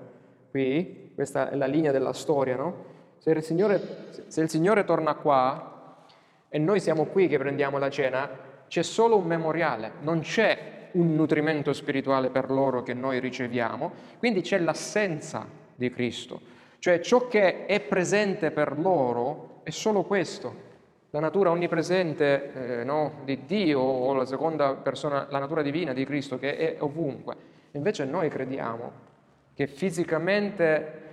qui, 0.51 1.11
questa 1.15 1.49
è 1.49 1.55
la 1.55 1.65
linea 1.65 1.91
della 1.91 2.13
storia, 2.13 2.55
no? 2.55 2.85
Se 3.17 3.31
il 3.31 3.43
Signore, 3.43 3.81
se 4.27 4.41
il 4.41 4.49
Signore 4.49 4.85
torna 4.85 5.15
qua 5.15 6.05
e 6.47 6.57
noi 6.59 6.79
siamo 6.79 7.05
qui 7.05 7.27
che 7.27 7.37
prendiamo 7.37 7.79
la 7.79 7.89
cena, 7.89 8.29
c'è 8.67 8.83
solo 8.83 9.17
un 9.17 9.25
memoriale, 9.25 9.93
non 10.01 10.19
c'è 10.19 10.89
un 10.91 11.15
nutrimento 11.15 11.73
spirituale 11.73 12.29
per 12.29 12.51
loro 12.51 12.83
che 12.83 12.93
noi 12.93 13.19
riceviamo, 13.19 13.91
quindi 14.19 14.41
c'è 14.41 14.59
l'assenza 14.59 15.45
di 15.75 15.89
Cristo, 15.89 16.39
cioè 16.77 16.99
ciò 16.99 17.27
che 17.27 17.65
è 17.65 17.79
presente 17.79 18.51
per 18.51 18.77
loro 18.77 19.61
è 19.63 19.71
solo 19.71 20.03
questo, 20.03 20.67
la 21.11 21.19
natura 21.19 21.49
onnipresente 21.49 22.79
eh, 22.79 22.83
no, 22.83 23.21
di 23.23 23.45
Dio 23.45 23.79
o 23.79 24.13
la 24.13 24.25
seconda 24.25 24.75
persona, 24.75 25.27
la 25.29 25.39
natura 25.39 25.61
divina 25.61 25.93
di 25.93 26.05
Cristo 26.05 26.37
che 26.37 26.55
è 26.55 26.75
ovunque. 26.79 27.35
Invece 27.71 28.05
noi 28.05 28.29
crediamo 28.29 29.07
che 29.53 29.67
fisicamente 29.67 31.07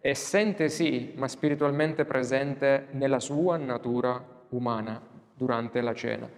è 0.00 0.10
assente 0.10 0.68
sì, 0.68 1.12
ma 1.16 1.28
spiritualmente 1.28 2.04
presente 2.04 2.86
nella 2.92 3.20
sua 3.20 3.56
natura 3.56 4.22
umana 4.50 5.00
durante 5.34 5.80
la 5.80 5.94
cena. 5.94 6.28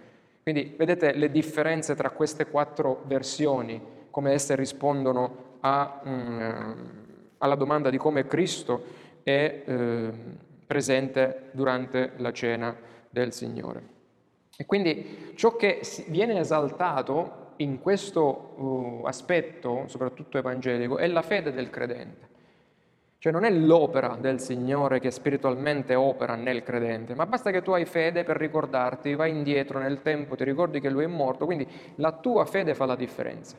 Quindi 0.41 0.75
vedete 0.77 1.13
le 1.13 1.31
differenze 1.31 1.95
tra 1.95 2.11
queste 2.11 2.47
quattro 2.47 3.01
versioni, 3.05 3.81
come 4.09 4.33
esse 4.33 4.55
rispondono 4.55 5.57
a, 5.61 6.01
um, 6.03 7.05
alla 7.39 7.55
domanda 7.55 7.89
di 7.89 7.97
come 7.97 8.27
Cristo 8.27 8.83
è 9.23 9.63
eh, 9.65 10.11
presente 10.67 11.49
durante 11.51 12.11
la 12.17 12.31
cena 12.31 12.75
del 13.15 13.31
Signore. 13.31 13.81
E 14.57 14.65
quindi 14.65 15.31
ciò 15.35 15.55
che 15.55 15.79
viene 16.07 16.37
esaltato 16.37 17.53
in 17.57 17.79
questo 17.79 18.21
uh, 18.21 19.05
aspetto, 19.05 19.85
soprattutto 19.87 20.37
evangelico, 20.37 20.97
è 20.97 21.07
la 21.07 21.21
fede 21.21 21.53
del 21.53 21.69
credente. 21.69 22.33
Cioè 23.17 23.31
non 23.31 23.45
è 23.45 23.49
l'opera 23.49 24.17
del 24.19 24.41
Signore 24.41 24.99
che 24.99 25.11
spiritualmente 25.11 25.95
opera 25.95 26.35
nel 26.35 26.61
credente, 26.61 27.15
ma 27.15 27.25
basta 27.25 27.51
che 27.51 27.61
tu 27.61 27.71
hai 27.71 27.85
fede 27.85 28.25
per 28.25 28.35
ricordarti, 28.35 29.15
vai 29.15 29.31
indietro 29.31 29.79
nel 29.79 30.01
tempo, 30.01 30.35
ti 30.35 30.43
ricordi 30.43 30.81
che 30.81 30.89
Lui 30.89 31.05
è 31.05 31.07
morto, 31.07 31.45
quindi 31.45 31.65
la 31.95 32.11
tua 32.11 32.45
fede 32.45 32.75
fa 32.75 32.85
la 32.85 32.95
differenza. 32.95 33.55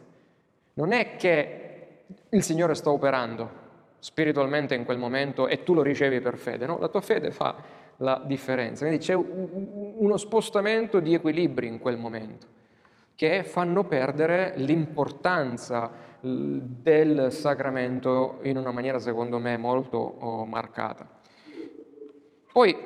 Non 0.74 0.92
è 0.92 1.16
che 1.16 2.02
il 2.28 2.42
Signore 2.42 2.74
sta 2.74 2.90
operando 2.90 3.64
spiritualmente 3.98 4.74
in 4.74 4.84
quel 4.84 4.98
momento 4.98 5.48
e 5.48 5.62
tu 5.62 5.72
lo 5.72 5.82
ricevi 5.82 6.20
per 6.20 6.36
fede, 6.36 6.66
no? 6.66 6.78
La 6.78 6.88
tua 6.88 7.00
fede 7.00 7.30
fa 7.30 7.56
la 7.98 8.22
differenza. 8.24 8.84
Quindi 8.86 9.04
c'è 9.04 9.14
uno 9.14 10.16
spostamento 10.16 11.00
di 11.00 11.14
equilibri 11.14 11.66
in 11.66 11.78
quel 11.78 11.96
momento 11.96 12.54
che 13.14 13.44
fanno 13.44 13.84
perdere 13.84 14.52
l'importanza 14.56 15.90
del 16.20 17.32
sacramento 17.32 18.38
in 18.42 18.58
una 18.58 18.72
maniera 18.72 18.98
secondo 18.98 19.38
me 19.38 19.56
molto 19.56 19.96
oh, 19.96 20.44
marcata. 20.44 21.08
Poi 22.52 22.76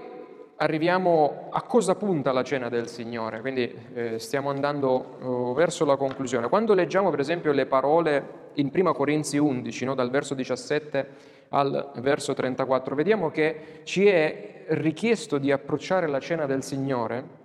arriviamo 0.56 1.48
a 1.50 1.62
cosa 1.62 1.94
punta 1.94 2.32
la 2.32 2.44
cena 2.44 2.68
del 2.68 2.86
Signore, 2.86 3.40
quindi 3.40 3.74
eh, 3.94 4.18
stiamo 4.18 4.50
andando 4.50 5.16
oh, 5.22 5.54
verso 5.54 5.84
la 5.84 5.96
conclusione. 5.96 6.48
Quando 6.48 6.74
leggiamo 6.74 7.11
per 7.11 7.20
esempio 7.20 7.50
le 7.52 7.66
parole 7.66 8.50
in 8.54 8.70
1 8.72 8.92
Corinzi 8.92 9.38
11, 9.38 9.84
no, 9.84 9.94
dal 9.94 10.11
verso 10.11 10.34
17 10.34 11.08
al 11.51 11.92
verso 11.96 12.34
34, 12.34 12.94
vediamo 12.94 13.30
che 13.30 13.80
ci 13.84 14.07
è 14.07 14.64
richiesto 14.68 15.38
di 15.38 15.51
approcciare 15.53 16.07
la 16.07 16.20
cena 16.20 16.46
del 16.46 16.62
Signore 16.62 17.38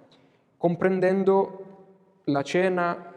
comprendendo 0.57 1.63
la 2.25 2.41
cena 2.41 3.13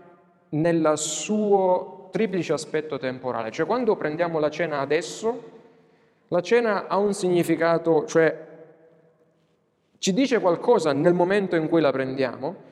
nel 0.51 0.93
suo 0.97 2.09
triplice 2.11 2.53
aspetto 2.53 2.99
temporale. 2.99 3.51
Cioè 3.51 3.64
quando 3.64 3.97
prendiamo 3.97 4.39
la 4.39 4.51
cena 4.51 4.80
adesso, 4.80 5.57
la 6.28 6.43
cena 6.43 6.86
ha 6.89 6.99
un 6.99 7.14
significato, 7.14 8.05
cioè 8.05 8.47
ci 9.99 10.12
dice 10.12 10.41
qualcosa 10.41 10.93
nel 10.93 11.14
momento 11.14 11.57
in 11.57 11.68
cui 11.68 11.80
la 11.80 11.91
prendiamo, 11.91 12.66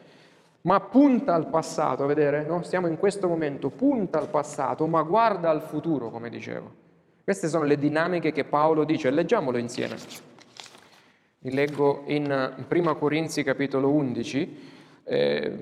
ma 0.62 0.80
punta 0.80 1.34
al 1.34 1.48
passato, 1.48 2.06
vedere, 2.06 2.44
no? 2.44 2.62
stiamo 2.62 2.86
in 2.86 2.98
questo 2.98 3.28
momento, 3.28 3.70
punta 3.70 4.18
al 4.18 4.28
passato, 4.28 4.86
ma 4.86 5.00
guarda 5.02 5.48
al 5.48 5.62
futuro, 5.62 6.10
come 6.10 6.28
dicevo. 6.28 6.84
Queste 7.26 7.48
sono 7.48 7.64
le 7.64 7.76
dinamiche 7.76 8.30
che 8.30 8.44
Paolo 8.44 8.84
dice, 8.84 9.10
leggiamolo 9.10 9.58
insieme. 9.58 9.96
Vi 11.40 11.52
leggo 11.52 12.04
in 12.06 12.54
1 12.68 12.96
Corinzi 12.96 13.42
capitolo 13.42 13.90
11, 13.90 14.58
eh, 15.02 15.52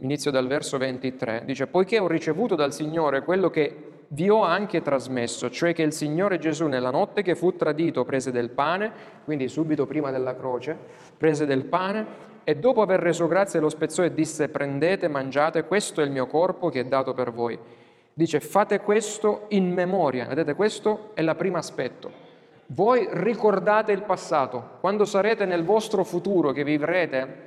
inizio 0.00 0.32
dal 0.32 0.48
verso 0.48 0.76
23, 0.76 1.44
dice, 1.46 1.68
poiché 1.68 2.00
ho 2.00 2.08
ricevuto 2.08 2.56
dal 2.56 2.72
Signore 2.72 3.22
quello 3.22 3.48
che 3.48 4.06
vi 4.08 4.28
ho 4.28 4.42
anche 4.42 4.82
trasmesso, 4.82 5.50
cioè 5.50 5.72
che 5.72 5.82
il 5.82 5.92
Signore 5.92 6.40
Gesù 6.40 6.66
nella 6.66 6.90
notte 6.90 7.22
che 7.22 7.36
fu 7.36 7.54
tradito 7.54 8.04
prese 8.04 8.32
del 8.32 8.50
pane, 8.50 8.90
quindi 9.22 9.46
subito 9.46 9.86
prima 9.86 10.10
della 10.10 10.34
croce, 10.34 10.76
prese 11.16 11.46
del 11.46 11.64
pane 11.66 12.06
e 12.42 12.56
dopo 12.56 12.82
aver 12.82 12.98
reso 12.98 13.28
grazie 13.28 13.60
lo 13.60 13.68
spezzò 13.68 14.02
e 14.02 14.12
disse 14.12 14.48
prendete, 14.48 15.06
mangiate, 15.06 15.62
questo 15.62 16.00
è 16.00 16.04
il 16.04 16.10
mio 16.10 16.26
corpo 16.26 16.70
che 16.70 16.80
è 16.80 16.84
dato 16.84 17.14
per 17.14 17.30
voi. 17.30 17.56
Dice 18.16 18.38
fate 18.38 18.78
questo 18.78 19.46
in 19.48 19.72
memoria, 19.72 20.26
vedete 20.26 20.54
questo 20.54 21.10
è 21.14 21.20
il 21.20 21.34
primo 21.36 21.56
aspetto. 21.56 22.22
Voi 22.66 23.08
ricordate 23.10 23.90
il 23.90 24.02
passato, 24.02 24.78
quando 24.78 25.04
sarete 25.04 25.44
nel 25.44 25.64
vostro 25.64 26.04
futuro 26.04 26.52
che 26.52 26.62
vivrete 26.62 27.42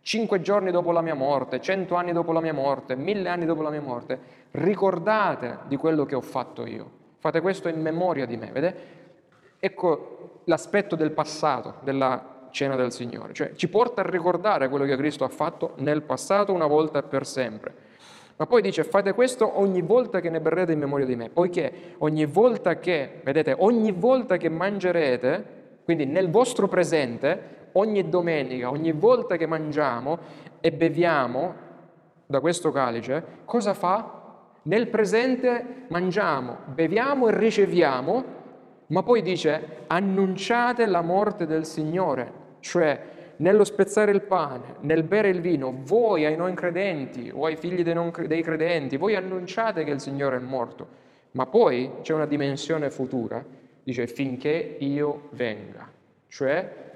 cinque 0.00 0.40
giorni 0.40 0.70
dopo 0.70 0.90
la 0.90 1.02
mia 1.02 1.14
morte, 1.14 1.60
cento 1.60 1.96
anni 1.96 2.12
dopo 2.12 2.32
la 2.32 2.40
mia 2.40 2.54
morte, 2.54 2.96
mille 2.96 3.28
anni 3.28 3.44
dopo 3.44 3.60
la 3.60 3.68
mia 3.68 3.82
morte, 3.82 4.18
ricordate 4.52 5.58
di 5.68 5.76
quello 5.76 6.06
che 6.06 6.14
ho 6.14 6.22
fatto 6.22 6.64
io. 6.64 6.90
Fate 7.18 7.42
questo 7.42 7.68
in 7.68 7.82
memoria 7.82 8.24
di 8.24 8.38
me, 8.38 8.50
vedete? 8.50 8.98
Ecco 9.58 10.40
l'aspetto 10.44 10.96
del 10.96 11.10
passato, 11.10 11.74
della 11.82 12.48
cena 12.50 12.74
del 12.74 12.90
Signore, 12.90 13.34
cioè 13.34 13.52
ci 13.54 13.68
porta 13.68 14.00
a 14.00 14.08
ricordare 14.08 14.70
quello 14.70 14.86
che 14.86 14.96
Cristo 14.96 15.24
ha 15.24 15.28
fatto 15.28 15.74
nel 15.76 16.00
passato 16.02 16.54
una 16.54 16.66
volta 16.66 17.00
e 17.00 17.02
per 17.02 17.26
sempre. 17.26 17.88
Ma 18.40 18.46
poi 18.46 18.62
dice 18.62 18.84
fate 18.84 19.12
questo 19.12 19.60
ogni 19.60 19.82
volta 19.82 20.20
che 20.20 20.30
ne 20.30 20.40
berrete 20.40 20.72
in 20.72 20.78
memoria 20.78 21.04
di 21.04 21.14
me, 21.14 21.28
poiché 21.28 21.94
ogni 21.98 22.24
volta 22.24 22.78
che, 22.78 23.20
vedete, 23.22 23.54
ogni 23.58 23.92
volta 23.92 24.38
che 24.38 24.48
mangerete, 24.48 25.44
quindi 25.84 26.06
nel 26.06 26.30
vostro 26.30 26.66
presente, 26.66 27.68
ogni 27.72 28.08
domenica, 28.08 28.70
ogni 28.70 28.92
volta 28.92 29.36
che 29.36 29.44
mangiamo 29.44 30.18
e 30.58 30.72
beviamo 30.72 31.54
da 32.24 32.40
questo 32.40 32.72
calice, 32.72 33.22
cosa 33.44 33.74
fa? 33.74 34.38
Nel 34.62 34.88
presente 34.88 35.84
mangiamo, 35.88 36.60
beviamo 36.64 37.28
e 37.28 37.36
riceviamo, 37.36 38.24
ma 38.86 39.02
poi 39.02 39.20
dice 39.20 39.84
annunciate 39.86 40.86
la 40.86 41.02
morte 41.02 41.46
del 41.46 41.66
Signore, 41.66 42.32
cioè 42.60 43.18
nello 43.40 43.64
spezzare 43.64 44.12
il 44.12 44.22
pane, 44.22 44.76
nel 44.80 45.02
bere 45.02 45.28
il 45.28 45.40
vino, 45.40 45.74
voi 45.84 46.24
ai 46.24 46.36
non 46.36 46.54
credenti 46.54 47.30
o 47.34 47.46
ai 47.46 47.56
figli 47.56 47.82
dei, 47.82 47.94
non, 47.94 48.12
dei 48.26 48.42
credenti, 48.42 48.96
voi 48.96 49.16
annunciate 49.16 49.82
che 49.84 49.90
il 49.90 50.00
Signore 50.00 50.36
è 50.36 50.40
morto. 50.40 50.98
Ma 51.32 51.46
poi 51.46 51.90
c'è 52.02 52.12
una 52.12 52.26
dimensione 52.26 52.90
futura, 52.90 53.42
dice 53.82 54.06
finché 54.06 54.76
io 54.80 55.28
venga, 55.30 55.90
cioè 56.28 56.88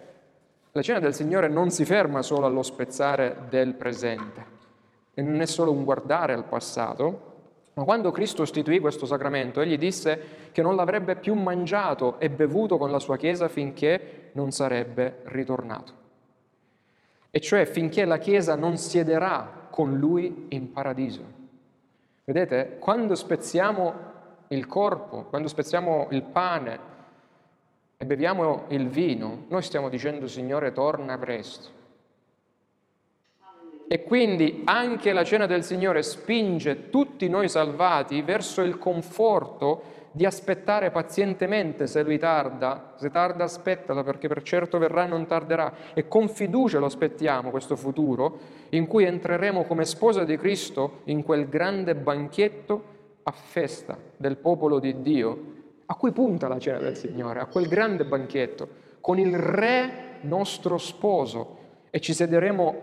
la 0.71 0.83
cena 0.83 0.99
del 0.99 1.15
Signore 1.15 1.49
non 1.49 1.71
si 1.71 1.85
ferma 1.85 2.21
solo 2.21 2.47
allo 2.47 2.63
spezzare 2.63 3.37
del 3.49 3.75
presente 3.75 4.53
e 5.15 5.23
non 5.23 5.41
è 5.41 5.47
solo 5.47 5.71
un 5.71 5.85
guardare 5.85 6.35
al 6.35 6.45
passato, 6.45 7.33
ma 7.75 7.85
quando 7.85 8.11
Cristo 8.11 8.43
istituì 8.43 8.81
questo 8.81 9.07
sacramento, 9.07 9.61
egli 9.61 9.79
disse 9.79 10.49
che 10.53 10.63
non 10.63 10.77
l'avrebbe 10.77 11.17
più 11.17 11.35
mangiato 11.35 12.19
e 12.19 12.29
bevuto 12.29 12.77
con 12.77 12.91
la 12.91 12.99
sua 12.99 13.17
Chiesa 13.17 13.49
finché 13.49 14.31
non 14.33 14.51
sarebbe 14.51 15.21
ritornato. 15.25 16.03
E 17.37 17.41
cioè 17.41 17.65
finché 17.65 18.05
la 18.05 18.19
Chiesa 18.19 18.55
non 18.55 18.77
siederà 18.77 19.67
con 19.69 19.99
lui 19.99 20.47
in 20.51 20.71
paradiso. 20.71 21.25
Vedete, 22.23 22.77
quando 22.79 23.17
spezziamo 23.17 23.95
il 24.47 24.67
corpo, 24.69 25.25
quando 25.25 25.49
spezziamo 25.49 26.07
il 26.13 26.23
pane, 26.23 26.79
e 27.97 28.05
beviamo 28.05 28.67
il 28.69 28.89
vino, 28.89 29.47
noi 29.49 29.63
stiamo 29.63 29.89
dicendo 29.89 30.29
Signore 30.29 30.71
torna 30.71 31.19
presto. 31.19 31.69
E 33.89 34.05
quindi 34.05 34.63
anche 34.65 35.13
la 35.13 35.25
cena 35.25 35.47
del 35.47 35.65
Signore 35.65 36.05
spinge 36.05 36.89
tutti 36.89 37.29
noi 37.29 37.49
salvati 37.49 38.23
verso 38.23 38.63
il 38.63 38.79
conforto 38.79 39.83
di 40.17 40.25
aspettare 40.25 40.93
pazientemente 40.93 41.89
se 41.89 42.05
lui 42.05 42.19
tarda, 42.19 42.93
se 42.95 43.11
tarda 43.11 43.43
aspettala 43.43 44.05
perché 44.05 44.29
per 44.29 44.43
certo 44.43 44.79
verrà 44.79 45.07
e 45.07 45.09
non 45.09 45.27
tarderà. 45.27 45.73
E 45.93 46.07
con 46.07 46.29
fiducia 46.29 46.79
lo 46.79 46.87
aspettiamo 46.87 47.51
questo 47.51 47.75
futuro 47.75 48.39
in 48.71 48.87
cui 48.87 49.07
entreremo 49.07 49.65
come 49.65 49.85
sposa 49.85 50.23
di 50.23 50.37
Cristo 50.37 51.01
in 51.07 51.25
quel 51.25 51.49
grande 51.49 51.97
banchetto 51.97 52.85
a 53.25 53.33
festa 53.33 53.99
del 54.17 54.37
popolo 54.37 54.79
di 54.79 55.03
Dio 55.03 55.53
a 55.87 55.97
cui 55.97 56.13
punta 56.13 56.47
la 56.47 56.61
cena 56.61 56.79
del 56.79 56.97
Signore, 56.97 57.41
a 57.41 57.47
quel 57.47 57.67
grande 57.67 58.05
banchetto, 58.05 58.69
con 59.01 59.19
il 59.19 59.37
Re 59.37 60.19
nostro 60.21 60.79
sposo. 60.79 61.63
E 61.91 62.01
ci 62.01 62.13
sederemo 62.13 62.81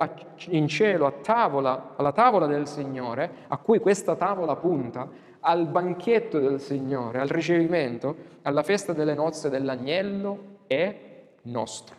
in 0.50 0.68
cielo 0.68 1.06
a 1.06 1.12
tavola, 1.12 1.94
alla 1.96 2.12
tavola 2.12 2.46
del 2.46 2.68
Signore, 2.68 3.30
a 3.48 3.58
cui 3.58 3.80
questa 3.80 4.16
tavola 4.16 4.56
punta, 4.58 5.10
al 5.42 5.68
banchetto 5.68 6.40
del 6.40 6.60
Signore, 6.60 7.20
al 7.20 7.28
ricevimento, 7.28 8.16
alla 8.44 8.64
festa 8.64 8.94
delle 8.94 9.14
nozze 9.14 9.50
dell'agnello 9.50 10.60
è 10.68 10.96
nostro. 11.44 11.96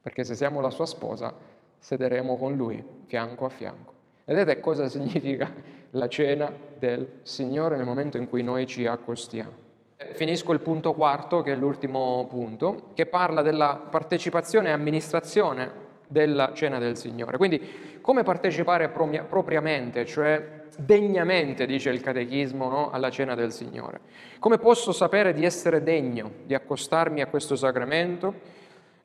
Perché 0.00 0.24
se 0.24 0.34
siamo 0.34 0.60
la 0.60 0.70
sua 0.70 0.86
sposa, 0.86 1.34
sederemo 1.78 2.36
con 2.36 2.56
lui 2.56 2.82
fianco 3.06 3.44
a 3.46 3.48
fianco. 3.48 3.92
Vedete 4.24 4.60
cosa 4.60 4.88
significa 4.88 5.50
la 5.90 6.08
cena 6.08 6.50
del 6.78 7.20
Signore 7.22 7.76
nel 7.76 7.84
momento 7.84 8.16
in 8.16 8.28
cui 8.28 8.42
noi 8.42 8.66
ci 8.66 8.86
accostiamo. 8.86 9.62
Finisco 9.96 10.52
il 10.52 10.60
punto 10.60 10.92
quarto, 10.92 11.42
che 11.42 11.52
è 11.52 11.56
l'ultimo 11.56 12.26
punto, 12.28 12.90
che 12.94 13.06
parla 13.06 13.42
della 13.42 13.80
partecipazione 13.90 14.68
e 14.68 14.72
amministrazione 14.72 15.82
della 16.08 16.52
cena 16.52 16.78
del 16.78 16.96
Signore. 16.96 17.36
Quindi 17.36 17.98
come 18.00 18.22
partecipare 18.22 18.88
propriamente, 18.88 20.04
cioè 20.04 20.63
degnamente, 20.78 21.66
dice 21.66 21.90
il 21.90 22.00
catechismo, 22.00 22.68
no? 22.68 22.90
alla 22.90 23.10
cena 23.10 23.34
del 23.34 23.52
Signore. 23.52 24.00
Come 24.38 24.58
posso 24.58 24.92
sapere 24.92 25.32
di 25.32 25.44
essere 25.44 25.82
degno 25.82 26.30
di 26.44 26.54
accostarmi 26.54 27.20
a 27.20 27.26
questo 27.26 27.56
sacramento? 27.56 28.34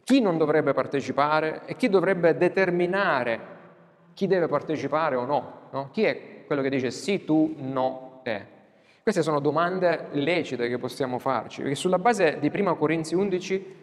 Chi 0.03 0.21
non 0.21 0.37
dovrebbe 0.37 0.73
partecipare 0.73 1.61
e 1.65 1.75
chi 1.75 1.89
dovrebbe 1.89 2.35
determinare 2.35 3.57
chi 4.13 4.27
deve 4.27 4.47
partecipare 4.47 5.15
o 5.15 5.23
no? 5.23 5.69
no? 5.71 5.89
Chi 5.91 6.03
è 6.03 6.43
quello 6.45 6.61
che 6.61 6.69
dice 6.69 6.91
sì 6.91 7.23
tu, 7.23 7.55
no 7.57 8.19
te? 8.21 8.57
Queste 9.01 9.21
sono 9.21 9.39
domande 9.39 10.07
lecite 10.11 10.67
che 10.67 10.77
possiamo 10.77 11.19
farci, 11.19 11.61
perché 11.61 11.75
sulla 11.75 11.99
base 11.99 12.37
di 12.39 12.51
1 12.53 12.75
Corinzi 12.75 13.15
11 13.15 13.77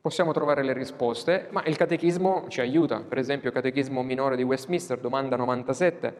possiamo 0.00 0.32
trovare 0.32 0.62
le 0.62 0.72
risposte, 0.72 1.48
ma 1.50 1.62
il 1.66 1.76
catechismo 1.76 2.46
ci 2.48 2.60
aiuta. 2.60 3.00
Per 3.00 3.18
esempio, 3.18 3.50
il 3.50 3.54
catechismo 3.54 4.02
minore 4.02 4.36
di 4.36 4.42
Westminster, 4.42 4.98
domanda 4.98 5.36
97, 5.36 6.16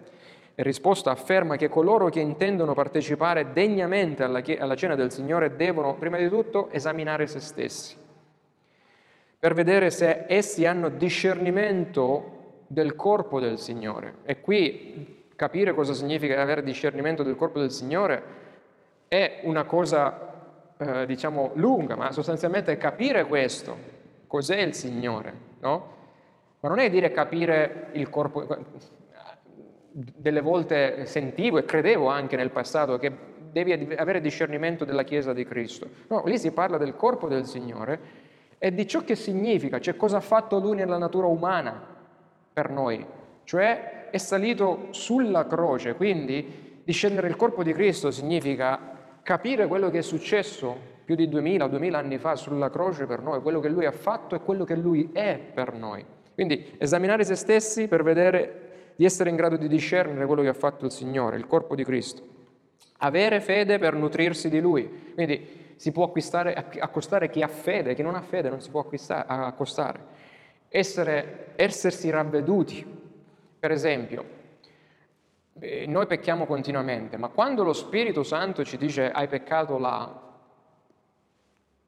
in 0.58 0.64
risposta 0.64 1.12
afferma 1.12 1.54
che 1.54 1.68
coloro 1.68 2.08
che 2.08 2.18
intendono 2.18 2.74
partecipare 2.74 3.52
degnamente 3.52 4.24
alla, 4.24 4.42
alla 4.58 4.74
cena 4.74 4.96
del 4.96 5.12
Signore 5.12 5.54
devono, 5.54 5.94
prima 5.94 6.18
di 6.18 6.28
tutto, 6.28 6.68
esaminare 6.72 7.28
se 7.28 7.38
stessi, 7.38 7.96
per 9.38 9.54
vedere 9.54 9.92
se 9.92 10.24
essi 10.26 10.66
hanno 10.66 10.88
discernimento 10.88 12.62
del 12.66 12.96
corpo 12.96 13.38
del 13.38 13.60
Signore. 13.60 14.16
E 14.24 14.40
qui 14.40 15.26
capire 15.36 15.74
cosa 15.74 15.94
significa 15.94 16.42
avere 16.42 16.64
discernimento 16.64 17.22
del 17.22 17.36
corpo 17.36 17.60
del 17.60 17.70
Signore 17.70 18.22
è 19.06 19.42
una 19.44 19.62
cosa 19.62 20.74
eh, 20.76 21.06
diciamo, 21.06 21.52
lunga, 21.54 21.94
ma 21.94 22.10
sostanzialmente 22.10 22.76
capire 22.76 23.26
questo, 23.26 23.76
cos'è 24.26 24.58
il 24.58 24.74
Signore, 24.74 25.32
no? 25.60 25.94
Ma 26.58 26.68
non 26.68 26.80
è 26.80 26.90
dire 26.90 27.12
capire 27.12 27.90
il 27.92 28.10
corpo, 28.10 28.44
delle 30.00 30.40
volte 30.40 31.06
sentivo 31.06 31.58
e 31.58 31.64
credevo 31.64 32.06
anche 32.06 32.36
nel 32.36 32.50
passato 32.50 32.98
che 32.98 33.10
devi 33.50 33.72
avere 33.96 34.20
discernimento 34.20 34.84
della 34.84 35.02
Chiesa 35.02 35.32
di 35.32 35.44
Cristo. 35.44 35.88
No, 36.08 36.22
lì 36.26 36.38
si 36.38 36.52
parla 36.52 36.78
del 36.78 36.94
corpo 36.94 37.26
del 37.26 37.46
Signore 37.46 38.26
e 38.58 38.72
di 38.72 38.86
ciò 38.86 39.02
che 39.02 39.16
significa, 39.16 39.80
cioè 39.80 39.96
cosa 39.96 40.18
ha 40.18 40.20
fatto 40.20 40.58
Lui 40.58 40.76
nella 40.76 40.98
natura 40.98 41.26
umana 41.26 41.96
per 42.52 42.70
noi, 42.70 43.04
cioè 43.44 44.10
è 44.10 44.18
salito 44.18 44.88
sulla 44.90 45.46
croce, 45.46 45.94
quindi 45.94 46.80
discendere 46.84 47.28
il 47.28 47.36
corpo 47.36 47.62
di 47.62 47.72
Cristo 47.72 48.10
significa 48.10 48.78
capire 49.22 49.66
quello 49.66 49.90
che 49.90 49.98
è 49.98 50.02
successo 50.02 50.96
più 51.04 51.14
di 51.14 51.28
2000 51.28 51.64
o 51.64 51.68
2000 51.68 51.98
anni 51.98 52.18
fa 52.18 52.36
sulla 52.36 52.70
croce 52.70 53.06
per 53.06 53.20
noi, 53.20 53.40
quello 53.40 53.60
che 53.60 53.68
Lui 53.68 53.86
ha 53.86 53.92
fatto 53.92 54.34
e 54.34 54.40
quello 54.40 54.64
che 54.64 54.76
Lui 54.76 55.10
è 55.12 55.38
per 55.38 55.72
noi. 55.72 56.04
Quindi 56.34 56.76
esaminare 56.78 57.24
se 57.24 57.34
stessi 57.34 57.88
per 57.88 58.02
vedere 58.02 58.67
di 58.98 59.04
essere 59.04 59.30
in 59.30 59.36
grado 59.36 59.56
di 59.56 59.68
discernere 59.68 60.26
quello 60.26 60.42
che 60.42 60.48
ha 60.48 60.54
fatto 60.54 60.84
il 60.84 60.90
Signore, 60.90 61.36
il 61.36 61.46
corpo 61.46 61.76
di 61.76 61.84
Cristo. 61.84 62.20
Avere 62.98 63.40
fede 63.40 63.78
per 63.78 63.94
nutrirsi 63.94 64.48
di 64.48 64.58
Lui. 64.58 65.12
Quindi 65.14 65.74
si 65.76 65.92
può 65.92 66.06
acquistare, 66.06 66.52
accostare 66.80 67.30
chi 67.30 67.40
ha 67.40 67.46
fede, 67.46 67.94
chi 67.94 68.02
non 68.02 68.16
ha 68.16 68.22
fede 68.22 68.50
non 68.50 68.60
si 68.60 68.70
può 68.70 68.84
accostare. 69.28 70.00
Essere, 70.68 71.52
essersi 71.54 72.10
ravveduti. 72.10 72.84
Per 73.60 73.70
esempio, 73.70 74.24
eh, 75.60 75.86
noi 75.86 76.08
pecchiamo 76.08 76.44
continuamente, 76.44 77.16
ma 77.18 77.28
quando 77.28 77.62
lo 77.62 77.74
Spirito 77.74 78.24
Santo 78.24 78.64
ci 78.64 78.76
dice 78.76 79.12
hai 79.12 79.28
peccato 79.28 79.78
là, 79.78 80.22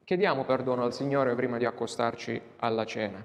chiediamo 0.05 0.45
perdono 0.45 0.85
al 0.85 0.93
Signore 0.93 1.35
prima 1.35 1.57
di 1.57 1.65
accostarci 1.65 2.41
alla 2.59 2.85
cena. 2.85 3.21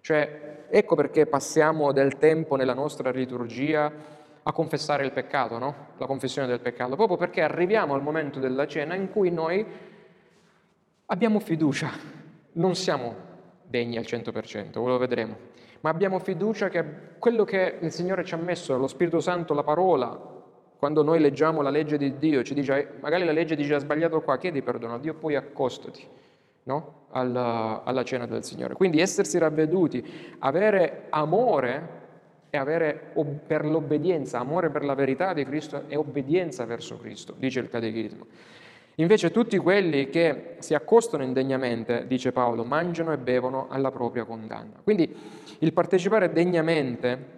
Cioè, 0.00 0.66
ecco 0.70 0.94
perché 0.94 1.26
passiamo 1.26 1.92
del 1.92 2.18
tempo 2.18 2.56
nella 2.56 2.74
nostra 2.74 3.10
liturgia 3.10 3.92
a 4.42 4.52
confessare 4.52 5.04
il 5.04 5.12
peccato, 5.12 5.58
no? 5.58 5.88
La 5.98 6.06
confessione 6.06 6.46
del 6.46 6.60
peccato, 6.60 6.96
proprio 6.96 7.18
perché 7.18 7.42
arriviamo 7.42 7.94
al 7.94 8.02
momento 8.02 8.38
della 8.38 8.66
cena 8.66 8.94
in 8.94 9.10
cui 9.10 9.30
noi 9.30 9.64
abbiamo 11.06 11.38
fiducia, 11.40 11.90
non 12.52 12.74
siamo 12.74 13.14
degni 13.62 13.98
al 13.98 14.04
100%, 14.04 14.72
lo 14.72 14.96
vedremo, 14.96 15.36
ma 15.80 15.90
abbiamo 15.90 16.18
fiducia 16.18 16.68
che 16.68 16.84
quello 17.18 17.44
che 17.44 17.78
il 17.80 17.92
Signore 17.92 18.24
ci 18.24 18.32
ha 18.32 18.38
messo, 18.38 18.76
lo 18.78 18.86
Spirito 18.86 19.20
Santo, 19.20 19.52
la 19.52 19.62
parola, 19.62 20.36
quando 20.78 21.02
noi 21.02 21.20
leggiamo 21.20 21.60
la 21.60 21.70
legge 21.70 21.98
di 21.98 22.16
Dio, 22.16 22.42
ci 22.42 22.54
dice, 22.54 22.94
magari 23.00 23.24
la 23.24 23.32
legge 23.32 23.54
dice 23.54 23.74
ha 23.74 23.78
sbagliato 23.78 24.22
qua, 24.22 24.38
chiedi 24.38 24.62
perdono 24.62 24.94
a 24.94 24.98
Dio, 24.98 25.12
poi 25.12 25.34
accostati 25.34 26.06
no? 26.68 27.06
alla, 27.10 27.82
alla 27.84 28.04
cena 28.04 28.26
del 28.26 28.44
Signore. 28.44 28.74
Quindi 28.74 29.00
essersi 29.00 29.38
ravveduti, 29.38 30.04
avere 30.40 31.06
amore 31.08 31.96
e 32.50 32.56
avere 32.56 33.12
per 33.46 33.64
l'obbedienza, 33.64 34.38
amore 34.38 34.70
per 34.70 34.84
la 34.84 34.94
verità 34.94 35.32
di 35.32 35.44
Cristo 35.44 35.84
e 35.88 35.96
obbedienza 35.96 36.64
verso 36.64 36.98
Cristo, 36.98 37.34
dice 37.36 37.60
il 37.60 37.68
Catechismo. 37.68 38.26
Invece 38.96 39.30
tutti 39.30 39.56
quelli 39.58 40.08
che 40.08 40.56
si 40.58 40.74
accostano 40.74 41.22
indegnamente, 41.22 42.06
dice 42.06 42.32
Paolo, 42.32 42.64
mangiano 42.64 43.12
e 43.12 43.18
bevono 43.18 43.68
alla 43.68 43.90
propria 43.90 44.24
condanna. 44.24 44.80
Quindi 44.82 45.14
il 45.60 45.72
partecipare 45.72 46.32
degnamente 46.32 47.36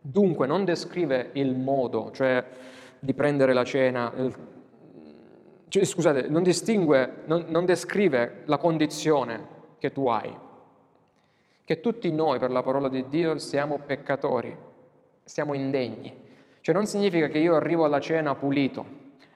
dunque 0.00 0.46
non 0.46 0.64
descrive 0.64 1.30
il 1.32 1.54
modo, 1.54 2.10
cioè 2.12 2.42
di 2.98 3.12
prendere 3.12 3.52
la 3.52 3.64
cena, 3.64 4.10
cioè, 5.72 5.84
scusate, 5.86 6.28
non 6.28 6.42
distingue, 6.42 7.22
non, 7.24 7.46
non 7.48 7.64
descrive 7.64 8.42
la 8.44 8.58
condizione 8.58 9.46
che 9.78 9.90
tu 9.90 10.06
hai, 10.06 10.30
che 11.64 11.80
tutti 11.80 12.12
noi 12.12 12.38
per 12.38 12.50
la 12.50 12.62
parola 12.62 12.90
di 12.90 13.08
Dio 13.08 13.38
siamo 13.38 13.78
peccatori, 13.78 14.54
siamo 15.24 15.54
indegni. 15.54 16.14
Cioè 16.60 16.74
non 16.74 16.84
significa 16.84 17.28
che 17.28 17.38
io 17.38 17.54
arrivo 17.54 17.86
alla 17.86 18.00
cena 18.00 18.34
pulito, 18.34 18.84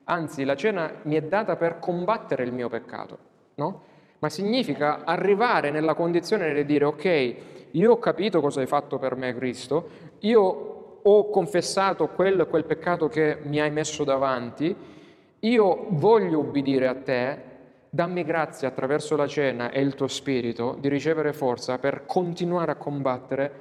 anzi 0.05 0.45
la 0.45 0.57
cena 0.57 0.93
mi 1.05 1.15
è 1.15 1.23
data 1.23 1.57
per 1.57 1.79
combattere 1.79 2.43
il 2.43 2.53
mio 2.53 2.69
peccato, 2.69 3.19
no? 3.55 3.83
Ma 4.19 4.29
significa 4.29 5.05
arrivare 5.05 5.71
nella 5.71 5.95
condizione 5.95 6.53
di 6.53 6.67
dire 6.67 6.85
ok, 6.85 7.37
io 7.71 7.93
ho 7.93 7.99
capito 7.99 8.43
cosa 8.43 8.61
hai 8.61 8.67
fatto 8.67 8.99
per 8.99 9.17
me 9.17 9.35
Cristo, 9.35 9.89
io 10.19 11.01
ho 11.03 11.31
confessato 11.31 12.09
quel, 12.09 12.47
quel 12.47 12.67
peccato 12.67 13.09
che 13.09 13.39
mi 13.45 13.59
hai 13.59 13.71
messo 13.71 14.05
davanti, 14.05 14.96
io 15.41 15.87
voglio 15.91 16.39
ubbidire 16.39 16.87
a 16.89 16.95
te, 16.95 17.43
dammi 17.91 18.25
grazia 18.25 18.69
attraverso 18.69 19.17
la 19.17 19.27
cena 19.27 19.71
e 19.71 19.81
il 19.81 19.95
tuo 19.95 20.07
spirito 20.09 20.77
di 20.81 20.89
ricevere 20.89 21.33
forza 21.33 21.79
per 21.79 22.05
continuare 22.07 22.73
a 22.73 22.77
combattere 22.77 23.53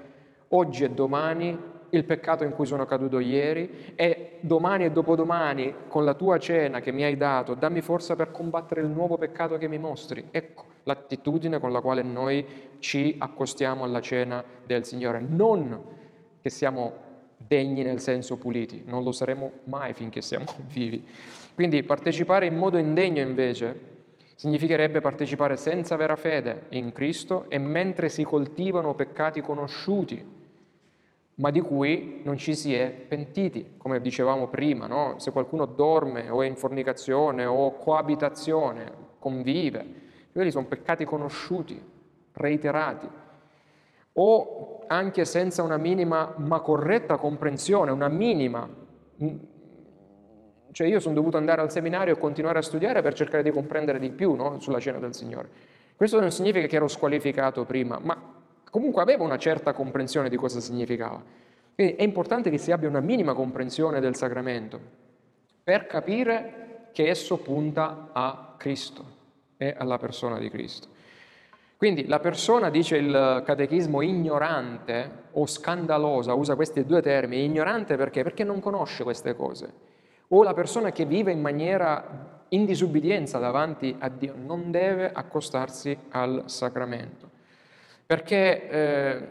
oggi 0.50 0.84
e 0.84 0.90
domani 0.90 1.74
il 1.90 2.04
peccato 2.04 2.44
in 2.44 2.52
cui 2.52 2.66
sono 2.66 2.86
caduto 2.86 3.20
ieri 3.20 3.94
e 3.96 4.38
domani 4.42 4.86
e 4.86 4.92
dopodomani 4.92 5.74
con 5.88 6.04
la 6.04 6.14
tua 6.14 6.38
cena 6.38 6.80
che 6.80 6.92
mi 6.92 7.04
hai 7.04 7.18
dato, 7.18 7.54
dammi 7.54 7.82
forza 7.82 8.16
per 8.16 8.32
combattere 8.32 8.82
il 8.82 8.88
nuovo 8.88 9.18
peccato 9.18 9.58
che 9.58 9.68
mi 9.68 9.78
mostri. 9.78 10.28
Ecco 10.32 10.66
l'attitudine 10.84 11.60
con 11.60 11.72
la 11.72 11.82
quale 11.82 12.04
noi 12.04 12.46
ci 12.80 13.16
accostiamo 13.18 13.84
alla 13.84 14.02
cena 14.02 14.44
del 14.66 14.86
Signore, 14.86 15.20
non 15.20 15.84
che 16.42 16.50
siamo 16.50 17.04
degni 17.38 17.84
nel 17.84 18.00
senso 18.00 18.38
puliti, 18.38 18.84
non 18.86 19.04
lo 19.04 19.12
saremo 19.12 19.52
mai 19.66 19.94
finché 19.94 20.22
siamo 20.22 20.46
vivi. 20.68 21.06
Quindi 21.56 21.84
partecipare 21.84 22.46
in 22.46 22.58
modo 22.58 22.78
indegno 22.78 23.22
invece 23.22 23.94
significherebbe 24.36 25.00
partecipare 25.00 25.56
senza 25.56 25.96
vera 25.96 26.18
fede 26.18 26.66
in 26.72 26.92
Cristo 26.92 27.46
e 27.48 27.58
mentre 27.58 28.10
si 28.10 28.24
coltivano 28.24 28.94
peccati 28.94 29.40
conosciuti, 29.40 30.34
ma 31.36 31.52
di 31.52 31.62
cui 31.62 32.20
non 32.26 32.38
ci 32.38 32.56
si 32.56 32.74
è 32.74 32.90
pentiti, 32.90 33.76
come 33.78 34.02
dicevamo 34.02 34.48
prima, 34.48 34.88
no? 34.88 35.16
se 35.18 35.32
qualcuno 35.32 35.66
dorme 35.66 36.30
o 36.30 36.42
è 36.42 36.46
in 36.46 36.58
fornicazione 36.58 37.46
o 37.46 37.78
coabitazione, 37.78 38.92
convive, 39.18 39.86
quelli 40.34 40.52
sono 40.52 40.66
peccati 40.66 41.06
conosciuti, 41.06 41.82
reiterati, 42.34 43.08
o 44.18 44.84
anche 44.88 45.24
senza 45.24 45.64
una 45.64 45.78
minima 45.78 46.34
ma 46.36 46.60
corretta 46.60 47.16
comprensione, 47.16 47.92
una 47.92 48.10
minima 48.10 48.68
cioè 50.76 50.88
io 50.88 51.00
sono 51.00 51.16
dovuto 51.16 51.38
andare 51.38 51.62
al 51.62 51.72
seminario 51.72 52.14
e 52.14 52.18
continuare 52.18 52.60
a 52.60 52.62
studiare 52.62 53.02
per 53.02 53.14
cercare 53.14 53.42
di 53.42 53.50
comprendere 53.50 53.98
di 53.98 54.10
più 54.10 54.34
no? 54.34 54.60
sulla 54.60 54.82
cena 54.82 54.98
del 54.98 55.16
Signore. 55.16 55.48
Questo 55.96 56.20
non 56.20 56.32
significa 56.32 56.68
che 56.68 56.76
ero 56.76 56.90
squalificato 56.90 57.64
prima, 57.64 57.98
ma 58.04 58.22
comunque 58.70 59.02
avevo 59.02 59.24
una 59.24 59.38
certa 59.38 59.72
comprensione 59.72 60.28
di 60.28 60.36
cosa 60.36 60.60
significava. 60.60 61.24
Quindi 61.74 61.96
è 61.96 62.04
importante 62.04 62.50
che 62.50 62.58
si 62.58 62.74
abbia 62.74 62.90
una 62.90 63.00
minima 63.00 63.34
comprensione 63.34 64.02
del 64.02 64.18
sacramento 64.18 64.78
per 65.64 65.88
capire 65.88 66.90
che 66.92 67.08
esso 67.08 67.38
punta 67.38 68.10
a 68.12 68.56
Cristo 68.58 69.06
e 69.56 69.74
alla 69.78 69.98
persona 69.98 70.40
di 70.40 70.50
Cristo. 70.50 70.90
Quindi 71.78 72.06
la 72.06 72.20
persona, 72.20 72.70
dice 72.70 72.98
il 72.98 73.44
catechismo, 73.46 74.02
ignorante 74.02 75.10
o 75.32 75.46
scandalosa, 75.46 76.34
usa 76.34 76.56
questi 76.56 76.86
due 76.86 77.02
termini, 77.02 77.46
ignorante 77.46 77.96
perché? 77.96 78.24
Perché 78.24 78.44
non 78.44 78.60
conosce 78.60 79.06
queste 79.06 79.38
cose 79.38 79.94
o 80.30 80.44
la 80.44 80.54
persona 80.54 80.92
che 80.92 81.06
vive 81.06 81.32
in 81.32 81.42
maniera 81.42 82.44
in 82.50 82.66
disubbidienza 82.66 83.40
davanti 83.40 83.96
a 84.00 84.10
Dio 84.10 84.34
non 84.36 84.72
deve 84.72 85.12
accostarsi 85.12 85.98
al 86.10 86.44
sacramento. 86.46 87.30
Perché 88.06 88.70
eh, 88.70 89.28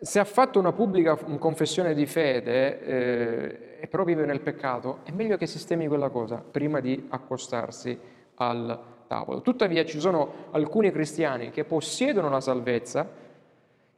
se 0.00 0.18
ha 0.18 0.24
fatto 0.24 0.58
una 0.58 0.72
pubblica 0.72 1.14
confessione 1.14 1.94
di 1.94 2.06
fede 2.06 2.80
eh, 2.82 3.58
e 3.80 3.86
però 3.86 4.04
vive 4.04 4.26
nel 4.26 4.40
peccato, 4.40 4.98
è 5.04 5.12
meglio 5.12 5.36
che 5.36 5.46
sistemi 5.46 5.86
quella 5.86 6.08
cosa 6.08 6.36
prima 6.36 6.80
di 6.80 7.06
accostarsi 7.08 7.98
al 8.34 8.78
tavolo. 9.06 9.40
Tuttavia 9.40 9.84
ci 9.84 10.00
sono 10.00 10.48
alcuni 10.50 10.90
cristiani 10.90 11.50
che 11.50 11.64
possiedono 11.64 12.28
la 12.28 12.40
salvezza, 12.40 13.08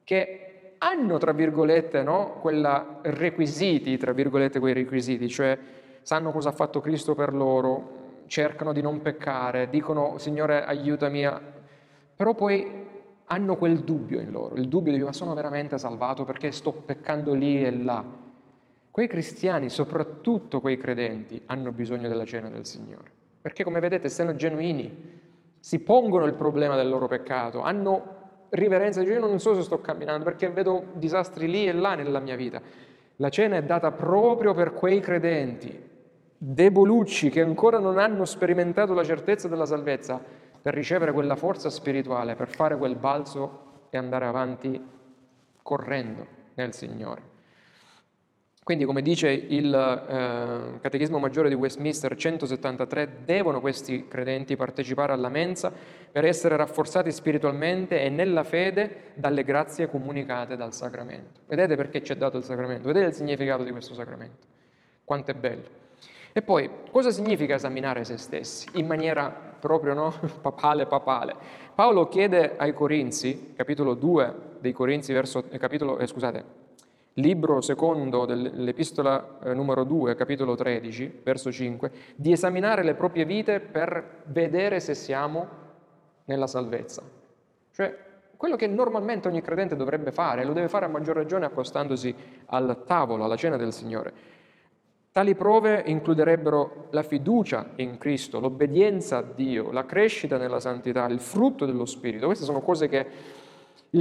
che 0.05 0.47
hanno, 0.79 1.19
tra 1.19 1.33
virgolette, 1.33 2.03
no, 2.03 2.39
quella 2.41 2.99
requisiti, 3.03 3.97
tra 3.97 4.13
virgolette, 4.13 4.59
quei 4.59 4.75
requisiti, 4.75 5.29
cioè 5.29 5.57
sanno 6.03 6.33
cosa 6.33 6.51
ha 6.51 6.53
fatto 6.53 6.81
Cristo 6.81 7.15
per 7.15 7.33
loro, 7.33 8.01
cercano 8.27 8.73
di 8.73 8.81
non 8.81 9.01
peccare, 9.03 9.69
dicono 9.69 10.19
Signore 10.19 10.65
aiutami 10.65 11.29
però 12.17 12.35
poi 12.35 12.87
hanno 13.27 13.57
quel 13.57 13.81
dubbio 13.81 14.21
in 14.21 14.31
loro, 14.31 14.55
il 14.57 14.69
dubbio 14.69 14.93
di 14.93 15.03
ma 15.03 15.13
sono 15.13 15.35
veramente 15.35 15.79
salvato 15.79 16.25
perché 16.25 16.51
sto 16.53 16.73
peccando 16.73 17.35
lì 17.35 17.65
e 17.65 17.71
là. 17.71 18.05
Quei 18.91 19.09
cristiani, 19.09 19.71
soprattutto 19.71 20.61
quei 20.61 20.77
credenti, 20.77 21.41
hanno 21.47 21.73
bisogno 21.73 22.09
della 22.09 22.25
cena 22.25 22.49
del 22.51 22.67
Signore, 22.67 23.11
perché 23.41 23.65
come 23.65 23.81
vedete 23.81 24.07
essendo 24.07 24.35
genuini, 24.35 25.21
si 25.59 25.79
pongono 25.79 26.27
il 26.27 26.35
problema 26.35 26.77
del 26.77 26.89
loro 26.89 27.07
peccato, 27.07 27.63
hanno 27.63 28.21
riverenza, 28.51 29.01
io 29.01 29.19
non 29.19 29.39
so 29.39 29.55
se 29.55 29.63
sto 29.63 29.81
camminando 29.81 30.25
perché 30.25 30.51
vedo 30.51 30.85
disastri 30.93 31.49
lì 31.49 31.67
e 31.67 31.73
là 31.73 31.95
nella 31.95 32.21
mia 32.21 32.37
vita. 32.37 32.61
La 33.17 33.31
cena 33.31 33.57
è 33.57 33.63
data 33.63 33.93
proprio 33.93 34.53
per 34.53 34.75
quei 34.75 35.01
credenti 35.01 35.91
debolucci 36.45 37.31
che 37.31 37.41
ancora 37.41 37.79
non 37.79 37.99
hanno 37.99 38.25
sperimentato 38.25 38.95
la 38.95 39.05
certezza 39.05 39.47
della 39.47 39.65
salvezza, 39.65 40.21
per 40.61 40.75
ricevere 40.75 41.13
quella 41.13 41.37
forza 41.37 41.71
spirituale, 41.71 42.35
per 42.35 42.49
fare 42.49 42.77
quel 42.77 42.97
balzo 42.97 43.87
e 43.91 43.99
andare 43.99 44.27
avanti 44.27 44.81
correndo 45.63 46.27
nel 46.55 46.75
Signore. 46.75 47.31
Quindi, 48.65 48.85
come 48.85 49.03
dice 49.03 49.29
il 49.31 49.73
eh, 49.73 50.81
Catechismo 50.81 51.19
Maggiore 51.19 51.49
di 51.49 51.55
Westminster 51.55 52.15
173, 52.15 53.23
devono 53.25 53.61
questi 53.61 54.07
credenti 54.09 54.57
partecipare 54.57 55.13
alla 55.13 55.29
mensa 55.29 55.73
per 56.11 56.25
essere 56.25 56.57
rafforzati 56.57 57.11
spiritualmente 57.11 58.01
e 58.01 58.09
nella 58.09 58.43
fede 58.45 59.13
dalle 59.15 59.45
grazie 59.45 59.89
comunicate 59.89 60.57
dal 60.57 60.73
sacramento. 60.73 61.41
Vedete 61.47 61.77
perché 61.77 62.03
ci 62.03 62.13
è 62.13 62.17
dato 62.17 62.37
il 62.37 62.45
sacramento? 62.45 62.87
Vedete 62.89 63.07
il 63.07 63.15
significato 63.15 63.63
di 63.65 63.71
questo 63.71 63.95
sacramento? 63.95 64.47
Quanto 65.05 65.31
è 65.33 65.35
bello. 65.35 65.82
E 66.35 66.41
poi, 66.41 66.71
cosa 66.91 67.11
significa 67.11 67.55
esaminare 67.55 68.05
se 68.05 68.17
stessi? 68.17 68.67
In 68.75 68.87
maniera 68.87 69.31
proprio 69.31 69.93
no? 69.93 70.15
papale, 70.41 70.87
papale. 70.87 71.35
Paolo 71.75 72.09
chiede 72.09 72.57
ai 72.57 72.73
Corinzi, 72.73 73.53
capitolo 73.55 73.93
2 73.95 74.35
dei 74.61 74.73
Corinzi, 74.73 75.13
verso, 75.13 75.45
eh, 75.51 75.59
capitolo, 75.59 75.99
eh, 75.99 76.07
scusate, 76.07 76.45
libro 77.15 77.61
secondo 77.61 78.25
dell'epistola 78.25 79.39
eh, 79.45 79.53
numero 79.53 79.85
2, 79.85 80.15
capitolo 80.15 80.55
13, 80.55 81.21
verso 81.23 81.53
5, 81.53 81.91
di 82.15 82.33
esaminare 82.33 82.83
le 82.83 82.95
proprie 82.95 83.27
vite 83.27 83.61
per 83.61 84.23
vedere 84.25 84.81
se 84.81 84.95
siamo 84.95 85.47
nella 86.25 86.47
salvezza. 86.47 87.03
Cioè, 87.73 88.11
quello 88.37 88.57
che 88.57 88.67
normalmente 88.67 89.29
ogni 89.29 89.43
credente 89.43 89.77
dovrebbe 89.77 90.11
fare, 90.11 90.45
lo 90.45 90.53
deve 90.53 90.69
fare 90.69 90.87
a 90.87 90.89
maggior 90.89 91.15
ragione 91.15 91.45
accostandosi 91.45 92.15
al 92.47 92.85
tavolo, 92.87 93.25
alla 93.25 93.37
cena 93.37 93.57
del 93.57 93.73
Signore. 93.73 94.13
Tali 95.13 95.35
prove 95.35 95.83
includerebbero 95.85 96.87
la 96.89 97.03
fiducia 97.03 97.73
in 97.77 97.99
Cristo, 97.99 98.41
l'obbedienza 98.41 99.19
a 99.19 99.23
Dio, 99.23 99.71
la 99.71 99.85
crescita 99.85 100.39
nella 100.39 100.59
santità, 100.59 101.05
il 101.05 101.21
frutto 101.21 101.67
dello 101.67 101.85
Spirito. 101.85 102.25
Queste 102.25 102.47
sono 102.47 102.63
cose 102.63 102.89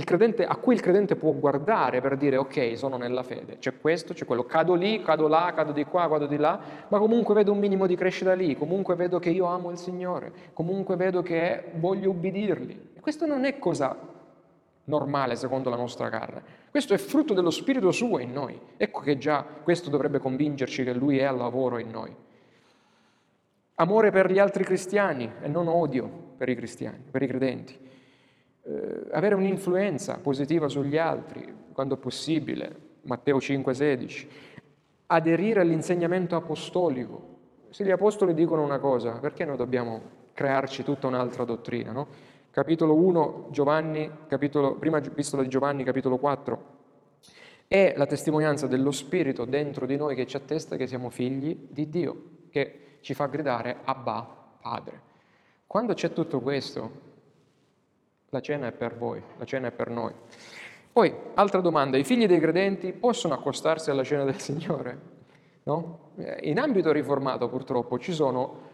credente, 0.06 0.46
a 0.46 0.56
cui 0.56 0.74
il 0.74 0.80
credente 0.80 1.18
può 1.18 1.34
guardare 1.34 2.00
per 2.00 2.16
dire 2.16 2.38
ok, 2.38 2.78
sono 2.78 2.96
nella 2.96 3.24
fede. 3.24 3.58
C'è 3.58 3.78
questo, 3.78 4.14
c'è 4.14 4.24
quello, 4.24 4.46
cado 4.46 4.74
lì, 4.74 5.02
cado 5.04 5.28
là, 5.28 5.52
cado 5.54 5.74
di 5.74 5.84
qua, 5.84 6.08
cado 6.08 6.28
di 6.28 6.38
là, 6.38 6.58
ma 6.88 6.98
comunque 6.98 7.36
vedo 7.36 7.52
un 7.52 7.60
minimo 7.60 7.88
di 7.88 7.98
crescita 7.98 8.32
lì, 8.32 8.56
comunque 8.56 8.96
vedo 8.96 9.20
che 9.20 9.32
io 9.32 9.48
amo 9.48 9.70
il 9.70 9.78
Signore, 9.78 10.32
comunque 10.54 10.96
vedo 10.96 11.22
che 11.22 11.72
voglio 11.74 12.12
ubbidirgli. 12.12 12.92
E 12.94 13.02
questo 13.02 13.26
non 13.26 13.44
è 13.44 13.60
cosa 13.60 13.98
normale 14.86 15.36
secondo 15.36 15.70
la 15.70 15.76
nostra 15.76 16.08
carne. 16.08 16.61
Questo 16.72 16.94
è 16.94 16.98
frutto 16.98 17.34
dello 17.34 17.50
Spirito 17.50 17.92
suo 17.92 18.20
in 18.20 18.32
noi. 18.32 18.58
Ecco 18.78 19.02
che 19.02 19.18
già 19.18 19.44
questo 19.44 19.90
dovrebbe 19.90 20.20
convincerci 20.20 20.86
che 20.86 20.94
Lui 20.94 21.18
è 21.18 21.26
al 21.26 21.36
lavoro 21.36 21.78
in 21.80 21.90
noi. 21.90 22.16
Amore 23.76 24.10
per 24.10 24.32
gli 24.32 24.40
altri 24.40 24.64
cristiani 24.64 25.30
e 25.42 25.50
non 25.50 25.68
odio 25.68 26.08
per 26.38 26.48
i 26.48 26.56
cristiani, 26.56 27.04
per 27.12 27.24
i 27.24 27.28
credenti. 27.28 27.78
Eh, 28.64 29.02
avere 29.12 29.36
un'influenza 29.36 30.20
positiva 30.20 30.70
sugli 30.70 30.96
altri 30.96 31.54
quando 31.74 31.98
possibile, 31.98 32.74
Matteo 33.02 33.38
5,16. 33.38 34.28
Aderire 35.08 35.60
all'insegnamento 35.60 36.38
apostolico. 36.38 37.40
Se 37.70 37.84
gli 37.84 37.92
apostoli 37.92 38.34
dicono 38.34 38.64
una 38.64 38.80
cosa, 38.80 39.20
perché 39.20 39.44
noi 39.44 39.58
dobbiamo 39.58 40.02
crearci 40.34 40.84
tutta 40.84 41.08
un'altra 41.08 41.44
dottrina, 41.44 41.92
no? 41.92 42.08
Capitolo 42.52 42.94
1, 42.96 43.48
Giovanni, 43.50 44.12
capitolo, 44.28 44.76
prima 44.76 44.98
epistola 44.98 45.42
di 45.42 45.48
Giovanni, 45.48 45.84
capitolo 45.84 46.18
4, 46.18 46.80
è 47.68 47.94
la 47.96 48.06
testimonianza 48.06 48.68
dello 48.68 48.92
Spirito 48.92 49.46
dentro 49.46 49.86
di 49.86 49.96
noi 49.96 50.14
che 50.14 50.28
ci 50.28 50.36
attesta 50.36 50.76
che 50.76 50.86
siamo 50.86 51.10
figli 51.10 51.68
di 51.70 51.90
Dio, 51.90 52.24
che 52.50 52.98
ci 53.00 53.14
fa 53.14 53.28
gridare 53.28 53.78
Abba, 53.86 54.28
Padre. 54.62 55.10
Quando 55.66 55.94
c'è 55.94 56.12
tutto 56.12 56.42
questo, 56.42 56.92
la 58.28 58.42
cena 58.42 58.68
è 58.68 58.72
per 58.74 58.98
voi, 58.98 59.24
la 59.38 59.46
cena 59.46 59.68
è 59.68 59.72
per 59.72 59.90
noi. 59.90 60.14
Poi, 60.92 61.14
altra 61.36 61.62
domanda, 61.62 61.98
i 61.98 62.04
figli 62.04 62.28
dei 62.28 62.42
credenti 62.42 62.92
possono 62.92 63.34
accostarsi 63.34 63.90
alla 63.90 64.04
cena 64.04 64.26
del 64.26 64.40
Signore? 64.40 65.00
No? 65.64 66.10
In 66.42 66.60
ambito 66.60 66.92
riformato 66.92 67.48
purtroppo 67.48 67.98
ci 67.98 68.12
sono 68.12 68.71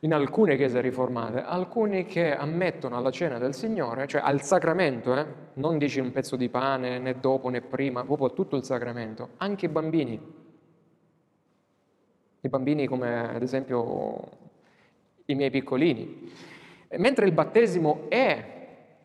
in 0.00 0.14
alcune 0.14 0.56
chiese 0.56 0.80
riformate, 0.80 1.42
alcuni 1.42 2.06
che 2.06 2.34
ammettono 2.34 2.96
alla 2.96 3.10
cena 3.10 3.38
del 3.38 3.54
Signore, 3.54 4.06
cioè 4.06 4.22
al 4.22 4.40
sacramento, 4.40 5.14
eh, 5.14 5.26
non 5.54 5.76
dici 5.76 6.00
un 6.00 6.10
pezzo 6.10 6.36
di 6.36 6.48
pane 6.48 6.98
né 6.98 7.18
dopo 7.20 7.50
né 7.50 7.60
prima, 7.60 8.02
proprio 8.04 8.32
tutto 8.32 8.56
il 8.56 8.64
sacramento, 8.64 9.30
anche 9.36 9.66
i 9.66 9.68
bambini. 9.68 10.38
I 12.42 12.48
bambini 12.48 12.86
come 12.86 13.34
ad 13.34 13.42
esempio 13.42 14.28
i 15.26 15.34
miei 15.34 15.50
piccolini. 15.50 16.32
Mentre 16.96 17.26
il 17.26 17.32
battesimo 17.32 18.06
è 18.08 18.58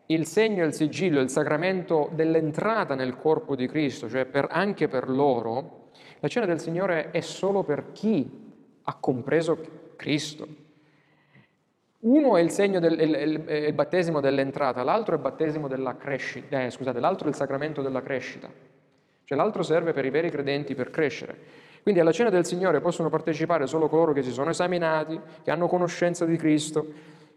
il 0.06 0.26
segno 0.26 0.62
e 0.62 0.66
il 0.66 0.72
sigillo, 0.72 1.20
il 1.20 1.28
sacramento 1.28 2.08
dell'entrata 2.14 2.94
nel 2.94 3.18
corpo 3.18 3.54
di 3.54 3.66
Cristo, 3.66 4.08
cioè 4.08 4.24
per, 4.24 4.48
anche 4.50 4.88
per 4.88 5.10
loro, 5.10 5.90
la 6.20 6.28
cena 6.28 6.46
del 6.46 6.60
Signore 6.60 7.10
è 7.10 7.20
solo 7.20 7.64
per 7.64 7.92
chi 7.92 8.54
ha 8.82 8.94
compreso 8.94 9.58
Cristo. 9.96 10.64
Uno 12.06 12.36
è 12.36 12.40
il 12.40 12.52
del 12.78 13.00
il, 13.00 13.14
il, 13.14 13.64
il 13.66 13.72
battesimo 13.72 14.20
dell'entrata, 14.20 14.84
l'altro 14.84 15.16
è 15.16 15.18
il 15.18 15.22
crescita, 15.96 16.62
eh, 16.62 16.70
scusate, 16.70 17.00
l'altro 17.00 17.26
è 17.26 17.30
il 17.30 17.34
sacramento 17.34 17.82
della 17.82 18.00
crescita. 18.00 18.48
Cioè 19.24 19.36
l'altro 19.36 19.64
serve 19.64 19.92
per 19.92 20.04
i 20.04 20.10
veri 20.10 20.30
credenti 20.30 20.76
per 20.76 20.90
crescere. 20.90 21.36
Quindi 21.82 22.00
alla 22.00 22.12
cena 22.12 22.30
del 22.30 22.46
Signore 22.46 22.80
possono 22.80 23.08
partecipare 23.08 23.66
solo 23.66 23.88
coloro 23.88 24.12
che 24.12 24.22
si 24.22 24.30
sono 24.30 24.50
esaminati, 24.50 25.20
che 25.42 25.50
hanno 25.50 25.66
conoscenza 25.66 26.24
di 26.24 26.36
Cristo, 26.36 26.86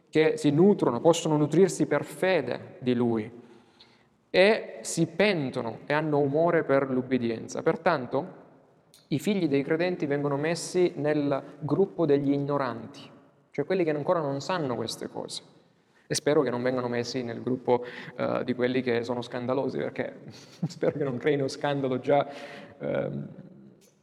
che 0.07 0.37
si 0.37 0.51
nutrono, 0.51 1.01
possono 1.01 1.35
nutrirsi 1.35 1.87
per 1.87 2.03
fede 2.03 2.75
di 2.77 2.93
Lui 2.93 3.31
e 4.29 4.77
si 4.81 5.07
pentono 5.07 5.79
e 5.87 5.93
hanno 5.93 6.19
umore 6.19 6.63
per 6.63 6.91
l'ubbidienza. 6.91 7.63
Pertanto 7.63 8.37
i 9.07 9.17
figli 9.17 9.47
dei 9.47 9.63
credenti 9.63 10.05
vengono 10.05 10.37
messi 10.37 10.93
nel 10.97 11.55
gruppo 11.59 12.05
degli 12.05 12.31
ignoranti 12.31 13.17
cioè 13.51 13.65
quelli 13.65 13.83
che 13.83 13.91
ancora 13.91 14.19
non 14.19 14.41
sanno 14.41 14.75
queste 14.75 15.07
cose. 15.09 15.57
E 16.07 16.15
spero 16.15 16.41
che 16.41 16.49
non 16.49 16.63
vengano 16.63 16.87
messi 16.87 17.21
nel 17.21 17.43
gruppo 17.43 17.85
uh, 18.17 18.43
di 18.43 18.55
quelli 18.55 18.81
che 18.81 19.03
sono 19.03 19.21
scandalosi, 19.21 19.77
perché 19.77 20.21
spero 20.67 20.97
che 20.97 21.03
non 21.03 21.17
creino 21.17 21.47
scandalo 21.47 21.99
già 21.99 22.27
uh, 22.79 22.87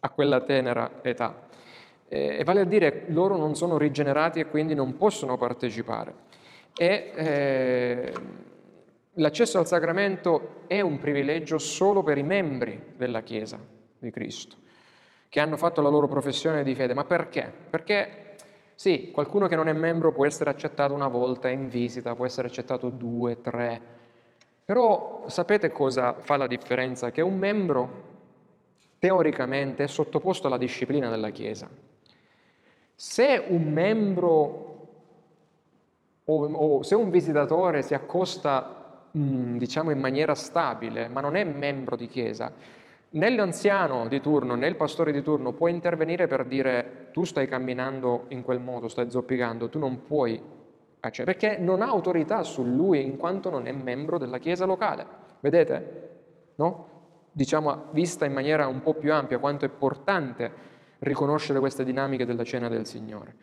a 0.01 0.11
quella 0.11 0.41
tenera 0.43 1.01
età. 1.03 1.49
E, 2.09 2.37
e, 2.39 2.45
vale 2.45 2.61
a 2.61 2.65
dire, 2.65 3.05
loro 3.09 3.37
non 3.37 3.57
sono 3.57 3.77
rigenerati 3.77 4.41
e 4.41 4.47
quindi 4.47 4.75
non 4.75 4.97
possono 4.97 5.37
partecipare. 5.37 6.25
E 6.77 7.13
eh, 7.15 8.13
l'accesso 9.15 9.59
al 9.59 9.67
sacramento 9.67 10.63
è 10.67 10.81
un 10.81 10.99
privilegio 10.99 11.59
solo 11.59 12.03
per 12.03 12.19
i 12.19 12.23
membri 12.23 12.93
della 12.97 13.23
Chiesa 13.23 13.59
di 13.99 14.11
Cristo, 14.11 14.57
che 15.29 15.41
hanno 15.41 15.57
fatto 15.57 15.81
la 15.81 15.89
loro 15.89 16.07
professione 16.07 16.63
di 16.63 16.75
fede. 16.75 16.95
Ma 16.95 17.05
perché? 17.05 17.53
Perché 17.71 18.26
sì, 18.77 19.11
qualcuno 19.11 19.49
che 19.49 19.57
non 19.57 19.68
è 19.68 19.72
membro 19.72 20.12
può 20.12 20.27
essere 20.27 20.51
accettato 20.51 20.93
una 20.93 21.09
volta 21.09 21.49
in 21.49 21.68
visita, 21.68 22.14
può 22.14 22.27
essere 22.27 22.49
accettato 22.49 22.91
due, 22.91 23.41
tre, 23.41 23.81
però 24.66 25.24
sapete 25.29 25.72
cosa 25.72 26.12
fa 26.20 26.37
la 26.37 26.47
differenza? 26.47 27.11
Che 27.11 27.22
un 27.22 27.39
membro 27.39 28.03
teoricamente 28.99 29.85
è 29.85 29.87
sottoposto 29.87 30.47
alla 30.47 30.59
disciplina 30.59 31.09
della 31.09 31.31
Chiesa. 31.31 31.68
Se 32.95 33.45
un 33.49 33.72
membro 33.72 34.89
o, 36.24 36.45
o 36.45 36.83
se 36.83 36.95
un 36.95 37.09
visitatore 37.09 37.81
si 37.81 37.95
accosta, 37.95 39.09
mm, 39.16 39.57
diciamo, 39.57 39.91
in 39.91 40.01
maniera 40.01 40.35
stabile, 40.35 41.09
ma 41.09 41.22
non 41.22 41.37
è 41.37 41.45
membro 41.45 41.97
di 41.97 42.09
Chiesa, 42.09 42.53
né 43.11 43.31
l'anziano 43.31 44.09
di 44.09 44.21
turno 44.21 44.55
né 44.55 44.67
il 44.67 44.77
pastore 44.77 45.13
di 45.13 45.23
turno 45.23 45.53
può 45.53 45.69
intervenire 45.69 46.27
per 46.27 46.45
dire 46.45 47.09
tu 47.13 47.25
stai 47.25 47.47
camminando 47.47 48.25
in 48.29 48.43
quel 48.43 48.61
modo, 48.61 48.89
stai 48.89 49.11
zoppicando, 49.11 49.69
tu 49.69 49.79
non 49.79 50.03
puoi 50.03 50.55
perché 51.25 51.57
non 51.59 51.83
ha 51.83 51.87
autorità 51.87 52.43
su 52.43 52.65
lui 52.65 53.05
in 53.05 53.17
quanto 53.17 53.51
non 53.51 53.67
è 53.67 53.73
membro 53.73 54.19
della 54.19 54.39
chiesa 54.39 54.65
locale. 54.65 55.07
Vedete? 55.41 56.09
No? 56.57 56.95
Diciamo 57.31 57.87
vista 57.91 58.25
in 58.25 58.33
maniera 58.33 58.67
un 58.67 58.83
po' 58.83 58.95
più 58.95 59.13
ampia 59.13 59.39
quanto 59.39 59.65
è 59.65 59.69
importante 59.69 60.51
riconoscere 61.01 61.59
queste 61.59 61.85
dinamiche 61.85 62.25
della 62.25 62.45
cena 62.45 62.69
del 62.69 62.87
Signore. 62.87 63.35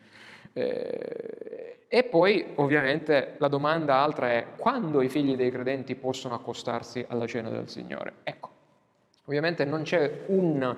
Eh, 0.52 1.86
e 1.88 2.04
poi 2.04 2.44
ovviamente 2.56 3.36
la 3.38 3.48
domanda 3.48 3.96
altra 3.96 4.32
è 4.32 4.48
quando 4.56 5.00
i 5.00 5.08
figli 5.08 5.36
dei 5.36 5.50
credenti 5.50 5.94
possono 5.94 6.34
accostarsi 6.34 7.04
alla 7.08 7.26
cena 7.26 7.50
del 7.50 7.68
Signore? 7.68 8.14
Ecco, 8.24 8.50
Ovviamente 9.26 9.64
non 9.64 9.82
c'è 9.82 10.24
un 10.26 10.76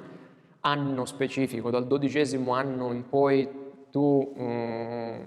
anno 0.60 1.04
specifico, 1.04 1.70
dal 1.70 1.86
dodicesimo 1.86 2.52
anno 2.52 2.92
in 2.92 3.08
poi 3.08 3.48
tu 3.90 4.32
um, 4.36 5.24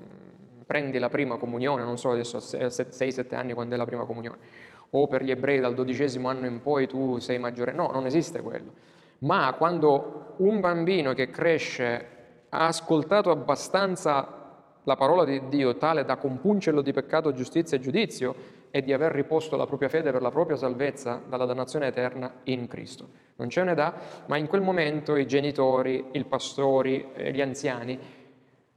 prendi 0.65 0.99
la 0.99 1.09
prima 1.09 1.37
comunione, 1.37 1.83
non 1.83 1.97
so 1.97 2.11
adesso 2.11 2.37
6-7 2.37 3.35
anni 3.35 3.53
quando 3.53 3.75
è 3.75 3.77
la 3.77 3.85
prima 3.85 4.05
comunione, 4.05 4.37
o 4.91 5.07
per 5.07 5.23
gli 5.23 5.31
ebrei 5.31 5.59
dal 5.59 5.73
dodicesimo 5.73 6.29
anno 6.29 6.45
in 6.45 6.61
poi 6.61 6.87
tu 6.87 7.19
sei 7.19 7.39
maggiore, 7.39 7.73
no, 7.73 7.89
non 7.91 8.05
esiste 8.05 8.41
quello. 8.41 8.71
Ma 9.19 9.53
quando 9.57 10.35
un 10.37 10.61
bambino 10.61 11.13
che 11.13 11.29
cresce 11.29 12.07
ha 12.49 12.67
ascoltato 12.67 13.31
abbastanza 13.31 14.37
la 14.83 14.95
parola 14.95 15.25
di 15.25 15.41
Dio 15.49 15.75
tale 15.75 16.05
da 16.05 16.15
compungerlo 16.15 16.81
di 16.81 16.93
peccato, 16.93 17.33
giustizia 17.33 17.77
e 17.77 17.81
giudizio 17.81 18.35
e 18.71 18.81
di 18.81 18.93
aver 18.93 19.11
riposto 19.11 19.57
la 19.57 19.65
propria 19.65 19.89
fede 19.89 20.11
per 20.11 20.21
la 20.21 20.31
propria 20.31 20.57
salvezza 20.57 21.21
dalla 21.27 21.45
dannazione 21.45 21.87
eterna 21.87 22.31
in 22.43 22.67
Cristo. 22.67 23.07
Non 23.35 23.49
ce 23.49 23.63
ne 23.63 23.73
dà, 23.73 23.93
ma 24.27 24.37
in 24.37 24.47
quel 24.47 24.61
momento 24.61 25.15
i 25.15 25.25
genitori, 25.25 26.05
i 26.11 26.23
pastori, 26.25 27.07
gli 27.31 27.41
anziani, 27.41 27.97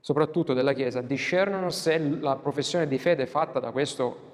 soprattutto 0.01 0.55
della 0.55 0.73
Chiesa, 0.73 1.01
discernono 1.01 1.71
se 1.71 1.99
la 1.99 2.37
professione 2.37 2.87
di 2.87 2.99
fede 2.99 3.27
fatta 3.27 3.61
da 3.61 3.71
questo 3.71 4.31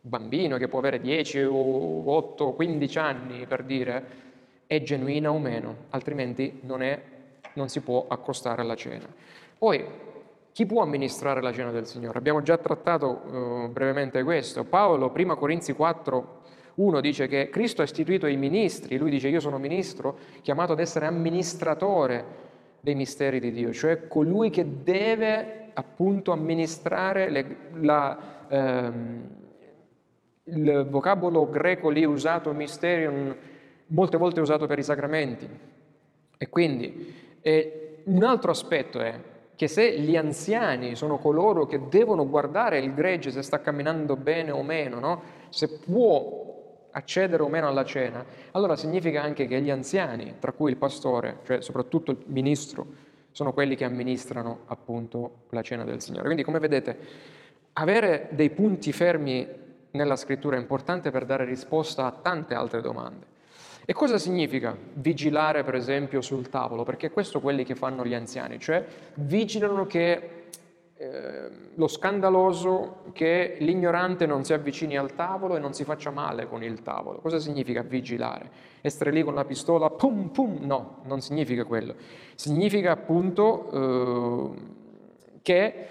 bambino 0.00 0.56
che 0.56 0.68
può 0.68 0.78
avere 0.78 1.00
10 1.00 1.40
o 1.42 2.10
8, 2.10 2.52
15 2.52 2.98
anni 2.98 3.46
per 3.46 3.62
dire, 3.62 4.04
è 4.66 4.82
genuina 4.82 5.30
o 5.30 5.38
meno, 5.38 5.76
altrimenti 5.90 6.60
non, 6.62 6.82
è, 6.82 7.00
non 7.54 7.68
si 7.68 7.80
può 7.80 8.06
accostare 8.08 8.62
alla 8.62 8.74
cena. 8.74 9.06
Poi, 9.56 10.10
chi 10.52 10.66
può 10.66 10.82
amministrare 10.82 11.40
la 11.40 11.52
cena 11.52 11.70
del 11.70 11.86
Signore? 11.86 12.18
Abbiamo 12.18 12.42
già 12.42 12.58
trattato 12.58 13.08
uh, 13.08 13.68
brevemente 13.70 14.22
questo. 14.22 14.64
Paolo, 14.64 15.10
prima 15.10 15.34
Corinzi 15.34 15.72
4, 15.72 16.40
1 16.74 17.00
dice 17.00 17.26
che 17.26 17.48
Cristo 17.48 17.80
ha 17.80 17.84
istituito 17.84 18.26
i 18.26 18.36
ministri, 18.36 18.98
lui 18.98 19.10
dice 19.10 19.28
io 19.28 19.40
sono 19.40 19.58
ministro, 19.58 20.18
chiamato 20.42 20.72
ad 20.72 20.80
essere 20.80 21.06
amministratore 21.06 22.40
dei 22.80 22.94
misteri 22.94 23.40
di 23.40 23.50
Dio, 23.50 23.72
cioè 23.72 24.08
colui 24.08 24.50
che 24.50 24.82
deve 24.82 25.70
appunto 25.72 26.32
amministrare 26.32 27.30
le, 27.30 27.56
la, 27.80 28.46
ehm, 28.48 29.28
il 30.44 30.86
vocabolo 30.90 31.48
greco 31.48 31.88
lì 31.88 32.04
usato, 32.04 32.52
mysterion, 32.52 33.34
molte 33.86 34.16
volte 34.18 34.40
usato 34.40 34.66
per 34.66 34.78
i 34.78 34.82
sacramenti. 34.82 35.48
E 36.36 36.48
quindi 36.48 37.14
eh, 37.40 38.02
un 38.04 38.22
altro 38.24 38.50
aspetto 38.50 38.98
è 39.00 39.30
che 39.62 39.68
se 39.68 39.96
gli 39.96 40.16
anziani 40.16 40.96
sono 40.96 41.18
coloro 41.18 41.66
che 41.66 41.82
devono 41.88 42.28
guardare 42.28 42.80
il 42.80 42.92
gregge 42.94 43.30
se 43.30 43.42
sta 43.42 43.60
camminando 43.60 44.16
bene 44.16 44.50
o 44.50 44.64
meno, 44.64 44.98
no? 44.98 45.22
se 45.50 45.78
può 45.78 46.88
accedere 46.90 47.44
o 47.44 47.48
meno 47.48 47.68
alla 47.68 47.84
cena, 47.84 48.24
allora 48.50 48.74
significa 48.74 49.22
anche 49.22 49.46
che 49.46 49.60
gli 49.60 49.70
anziani, 49.70 50.34
tra 50.40 50.50
cui 50.50 50.72
il 50.72 50.76
pastore, 50.76 51.38
cioè 51.44 51.62
soprattutto 51.62 52.10
il 52.10 52.18
ministro, 52.26 52.86
sono 53.30 53.52
quelli 53.52 53.76
che 53.76 53.84
amministrano 53.84 54.62
appunto 54.66 55.44
la 55.50 55.62
cena 55.62 55.84
del 55.84 56.00
Signore. 56.00 56.24
Quindi 56.24 56.42
come 56.42 56.58
vedete, 56.58 56.98
avere 57.74 58.30
dei 58.32 58.50
punti 58.50 58.90
fermi 58.90 59.46
nella 59.92 60.16
scrittura 60.16 60.56
è 60.56 60.58
importante 60.58 61.12
per 61.12 61.24
dare 61.24 61.44
risposta 61.44 62.06
a 62.06 62.10
tante 62.10 62.54
altre 62.54 62.80
domande. 62.80 63.31
E 63.84 63.92
cosa 63.92 64.16
significa 64.16 64.76
vigilare 64.94 65.64
per 65.64 65.74
esempio 65.74 66.20
sul 66.20 66.48
tavolo? 66.48 66.84
Perché 66.84 67.10
questo 67.10 67.40
quelli 67.40 67.64
che 67.64 67.74
fanno 67.74 68.04
gli 68.04 68.14
anziani, 68.14 68.60
cioè 68.60 68.84
vigilano 69.14 69.86
che 69.86 70.42
eh, 70.94 71.50
lo 71.74 71.88
scandaloso, 71.88 73.06
che 73.12 73.56
l'ignorante 73.58 74.24
non 74.24 74.44
si 74.44 74.52
avvicini 74.52 74.96
al 74.96 75.14
tavolo 75.16 75.56
e 75.56 75.58
non 75.58 75.74
si 75.74 75.82
faccia 75.82 76.10
male 76.10 76.46
con 76.46 76.62
il 76.62 76.82
tavolo. 76.82 77.18
Cosa 77.18 77.40
significa 77.40 77.82
vigilare? 77.82 78.50
Essere 78.82 79.10
lì 79.10 79.24
con 79.24 79.34
la 79.34 79.44
pistola, 79.44 79.90
pum 79.90 80.28
pum? 80.28 80.58
No, 80.60 80.98
non 81.06 81.20
significa 81.20 81.64
quello. 81.64 81.96
Significa 82.36 82.92
appunto 82.92 84.52
eh, 84.52 84.60
che 85.42 85.86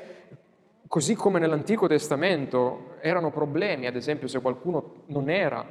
così 0.88 1.14
come 1.16 1.40
nell'Antico 1.40 1.88
Testamento 1.88 2.96
erano 3.02 3.32
problemi, 3.32 3.88
ad 3.88 3.98
esempio 3.98 4.30
se 4.30 4.40
qualcuno 4.40 5.04
non 5.08 5.30
era 5.30 5.66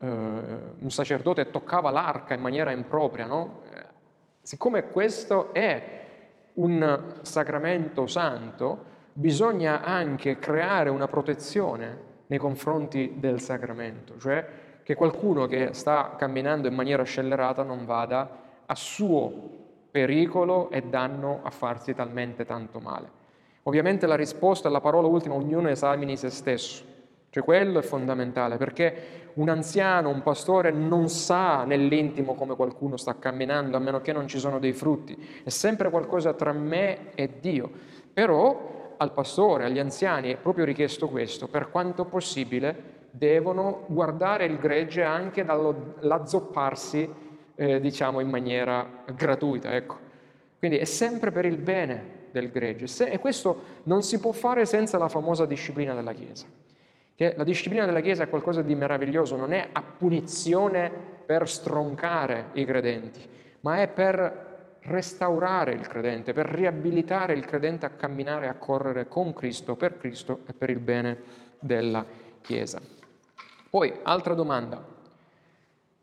eh, 0.00 0.06
un 0.06 0.90
sacerdote 0.90 1.50
toccava 1.50 1.90
l'arca 1.90 2.34
in 2.34 2.40
maniera 2.40 2.70
impropria, 2.72 3.26
no? 3.26 3.60
Eh, 3.72 3.84
siccome 4.42 4.88
questo 4.88 5.52
è 5.52 5.98
un 6.54 7.18
sacramento 7.22 8.06
santo, 8.06 8.84
bisogna 9.12 9.82
anche 9.82 10.38
creare 10.38 10.88
una 10.90 11.06
protezione 11.06 12.08
nei 12.26 12.38
confronti 12.38 13.14
del 13.18 13.40
sacramento, 13.40 14.18
cioè 14.18 14.46
che 14.82 14.94
qualcuno 14.94 15.46
che 15.46 15.72
sta 15.72 16.14
camminando 16.16 16.66
in 16.66 16.74
maniera 16.74 17.02
scellerata 17.02 17.62
non 17.62 17.84
vada 17.84 18.38
a 18.66 18.74
suo 18.74 19.58
pericolo 19.90 20.70
e 20.70 20.82
danno 20.82 21.40
a 21.42 21.50
farsi 21.50 21.94
talmente 21.94 22.44
tanto 22.44 22.80
male. 22.80 23.18
Ovviamente 23.64 24.06
la 24.06 24.16
risposta 24.16 24.68
alla 24.68 24.80
parola 24.80 25.06
ultima, 25.06 25.34
ognuno 25.34 25.68
esamini 25.68 26.16
se 26.16 26.30
stesso, 26.30 26.84
cioè 27.30 27.44
quello 27.44 27.78
è 27.78 27.82
fondamentale 27.82 28.56
perché 28.56 29.20
un 29.34 29.48
anziano, 29.48 30.08
un 30.08 30.22
pastore 30.22 30.72
non 30.72 31.08
sa 31.08 31.64
nell'intimo 31.64 32.34
come 32.34 32.56
qualcuno 32.56 32.96
sta 32.96 33.18
camminando, 33.18 33.76
a 33.76 33.80
meno 33.80 34.00
che 34.00 34.12
non 34.12 34.26
ci 34.26 34.38
sono 34.38 34.58
dei 34.58 34.72
frutti, 34.72 35.16
è 35.44 35.48
sempre 35.48 35.90
qualcosa 35.90 36.34
tra 36.34 36.52
me 36.52 37.14
e 37.14 37.30
Dio. 37.40 37.70
Però 38.12 38.94
al 38.96 39.12
pastore, 39.12 39.64
agli 39.64 39.78
anziani 39.78 40.32
è 40.32 40.36
proprio 40.36 40.64
richiesto 40.64 41.08
questo, 41.08 41.46
per 41.46 41.70
quanto 41.70 42.04
possibile 42.04 42.98
devono 43.10 43.84
guardare 43.86 44.44
il 44.44 44.58
gregge 44.58 45.02
anche 45.02 45.44
dall'azzopparsi, 45.44 47.08
eh, 47.54 47.80
diciamo, 47.80 48.20
in 48.20 48.28
maniera 48.28 49.04
gratuita. 49.14 49.72
Ecco. 49.74 49.96
Quindi 50.58 50.78
è 50.78 50.84
sempre 50.84 51.30
per 51.30 51.46
il 51.46 51.56
bene 51.56 52.18
del 52.30 52.50
gregge 52.50 53.08
e 53.10 53.18
questo 53.18 53.62
non 53.84 54.02
si 54.02 54.20
può 54.20 54.32
fare 54.32 54.66
senza 54.66 54.98
la 54.98 55.08
famosa 55.08 55.46
disciplina 55.46 55.94
della 55.94 56.12
Chiesa. 56.12 56.46
Che 57.20 57.34
la 57.36 57.44
disciplina 57.44 57.84
della 57.84 58.00
Chiesa 58.00 58.22
è 58.22 58.30
qualcosa 58.30 58.62
di 58.62 58.74
meraviglioso, 58.74 59.36
non 59.36 59.52
è 59.52 59.68
a 59.72 59.82
punizione 59.82 60.90
per 61.26 61.46
stroncare 61.46 62.46
i 62.54 62.64
credenti, 62.64 63.20
ma 63.60 63.82
è 63.82 63.88
per 63.88 64.78
restaurare 64.84 65.72
il 65.72 65.86
credente, 65.86 66.32
per 66.32 66.46
riabilitare 66.46 67.34
il 67.34 67.44
credente 67.44 67.84
a 67.84 67.90
camminare 67.90 68.46
e 68.46 68.48
a 68.48 68.54
correre 68.54 69.06
con 69.06 69.34
Cristo, 69.34 69.76
per 69.76 69.98
Cristo 69.98 70.38
e 70.46 70.54
per 70.54 70.70
il 70.70 70.78
bene 70.78 71.18
della 71.58 72.06
Chiesa. 72.40 72.80
Poi, 73.68 73.92
altra 74.02 74.32
domanda. 74.32 74.82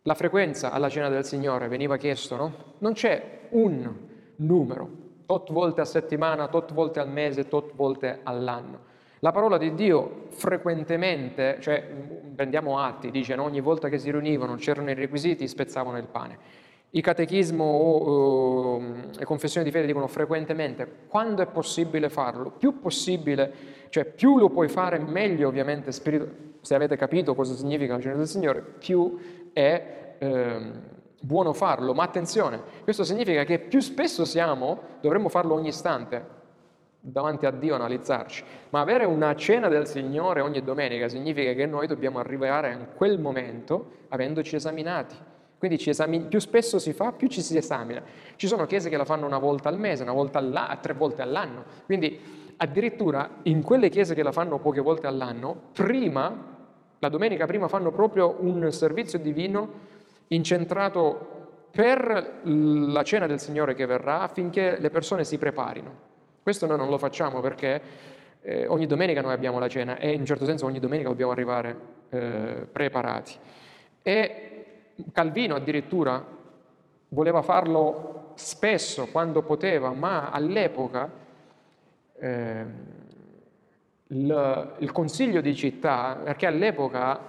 La 0.04 0.14
frequenza 0.14 0.72
alla 0.72 0.88
cena 0.88 1.10
del 1.10 1.26
Signore 1.26 1.68
veniva 1.68 1.98
chiesto, 1.98 2.36
no? 2.36 2.54
Non 2.78 2.94
c'è 2.94 3.48
un 3.50 3.92
numero, 4.36 4.90
tot 5.26 5.52
volte 5.52 5.82
a 5.82 5.86
settimana, 5.86 6.48
tot 6.48 6.74
volte 6.74 7.00
al 7.00 7.10
mese, 7.10 7.48
tot 7.48 7.74
volte 7.74 8.20
all'anno. 8.22 8.94
La 9.20 9.32
parola 9.32 9.58
di 9.58 9.74
Dio 9.74 10.26
frequentemente, 10.30 11.58
cioè 11.60 11.84
prendiamo 12.36 12.80
atti, 12.80 13.10
dice 13.10 13.34
no? 13.36 13.44
ogni 13.44 13.62
volta 13.62 13.90
che 13.90 13.98
si 13.98 14.12
riunivano, 14.12 14.56
c'erano 14.56 14.92
i 14.92 14.94
requisiti, 14.94 15.48
spezzavano 15.48 15.98
il 15.98 16.06
pane. 16.06 16.38
Il 16.92 17.02
catechismo 17.02 17.64
o 17.64 18.76
uh, 18.78 18.84
le 19.12 19.26
confessioni 19.26 19.66
di 19.66 19.72
fede 19.72 19.88
dicono 19.88 20.08
frequentemente, 20.08 20.88
quando 21.08 21.42
è 21.42 21.48
possibile 21.48 22.10
farlo? 22.10 22.52
Più 22.52 22.80
possibile, 22.80 23.52
cioè 23.90 24.06
più 24.06 24.38
lo 24.38 24.50
puoi 24.50 24.70
fare, 24.70 25.00
meglio 25.00 25.48
ovviamente, 25.48 25.92
spirito, 25.92 26.30
se 26.62 26.76
avete 26.76 26.96
capito 26.96 27.36
cosa 27.36 27.56
significa 27.56 27.96
la 27.96 28.02
cena 28.02 28.16
del 28.16 28.28
Signore, 28.28 28.62
più 28.62 29.18
è 29.52 30.16
eh, 30.20 30.72
buono 31.20 31.54
farlo. 31.54 31.94
Ma 31.94 32.04
attenzione, 32.04 32.62
questo 32.84 33.04
significa 33.04 33.44
che 33.44 33.60
più 33.60 33.80
spesso 33.80 34.26
siamo, 34.26 34.80
dovremmo 35.02 35.28
farlo 35.28 35.56
ogni 35.56 35.70
istante, 35.70 36.24
davanti 37.00 37.46
a 37.46 37.52
Dio 37.52 37.76
analizzarci, 37.76 38.44
ma 38.70 38.82
avere 38.82 39.06
una 39.06 39.36
cena 39.36 39.68
del 39.68 39.88
Signore 39.88 40.42
ogni 40.42 40.62
domenica 40.62 41.08
significa 41.08 41.54
che 41.54 41.66
noi 41.66 41.88
dobbiamo 41.88 42.20
arrivare 42.20 42.72
in 42.74 42.88
quel 42.96 43.20
momento 43.20 43.92
avendoci 44.10 44.56
esaminati. 44.56 45.16
Quindi 45.58 45.82
esamini, 45.90 46.26
più 46.26 46.40
spesso 46.40 46.78
si 46.78 46.94
fa, 46.94 47.12
più 47.12 47.28
ci 47.28 47.42
si 47.42 47.58
esamina. 47.58 48.04
Ci 48.36 48.48
sono 48.48 48.66
chiese 48.68 48.90
che 48.90 48.98
la 48.98 49.06
fanno 49.06 49.26
una 49.26 49.40
volta 49.40 49.70
al 49.70 49.80
mese, 49.80 50.04
una 50.04 50.12
volta 50.14 50.38
all'anno, 50.38 50.78
tre 50.82 50.94
volte 50.94 51.24
all'anno. 51.24 51.64
Quindi 51.86 52.54
addirittura 52.58 53.30
in 53.44 53.64
quelle 53.64 53.90
chiese 53.90 54.14
che 54.14 54.22
la 54.22 54.32
fanno 54.32 54.60
poche 54.60 54.82
volte 54.82 55.08
all'anno, 55.08 55.70
prima, 55.74 56.56
la 57.00 57.10
domenica 57.10 57.48
prima 57.48 57.68
fanno 57.68 57.92
proprio 57.92 58.36
un 58.40 58.72
servizio 58.72 59.18
divino 59.18 59.86
incentrato 60.28 61.36
per 61.72 62.42
la 62.44 63.04
cena 63.04 63.26
del 63.26 63.40
Signore 63.40 63.74
che 63.74 63.86
verrà 63.86 64.22
affinché 64.22 64.78
le 64.80 64.90
persone 64.90 65.24
si 65.24 65.38
preparino. 65.38 66.16
Questo 66.48 66.66
noi 66.66 66.78
non 66.78 66.88
lo 66.88 66.98
facciamo 66.98 67.42
perché 67.42 67.82
eh, 68.40 68.68
ogni 68.68 68.86
domenica 68.86 69.20
noi 69.20 69.34
abbiamo 69.34 69.60
la 69.60 69.68
cena 69.68 69.98
e 69.98 70.14
in 70.14 70.24
certo 70.24 70.46
senso 70.46 70.66
ogni 70.66 70.80
domenica 70.80 71.10
dobbiamo 71.10 71.34
arrivare 71.34 71.78
eh, 72.08 72.68
preparati. 72.72 73.34
E 74.02 74.66
Calvino 75.12 75.56
addirittura 75.56 76.26
voleva 77.10 77.42
farlo 77.42 78.32
spesso 78.36 79.08
quando 79.08 79.42
poteva, 79.42 79.92
ma 79.92 80.30
all'epoca 80.30 81.12
eh, 82.18 82.66
il, 84.08 84.76
il 84.78 84.92
consiglio 84.94 85.42
di 85.42 85.54
città, 85.54 86.18
perché 86.24 86.46
all'epoca 86.46 87.20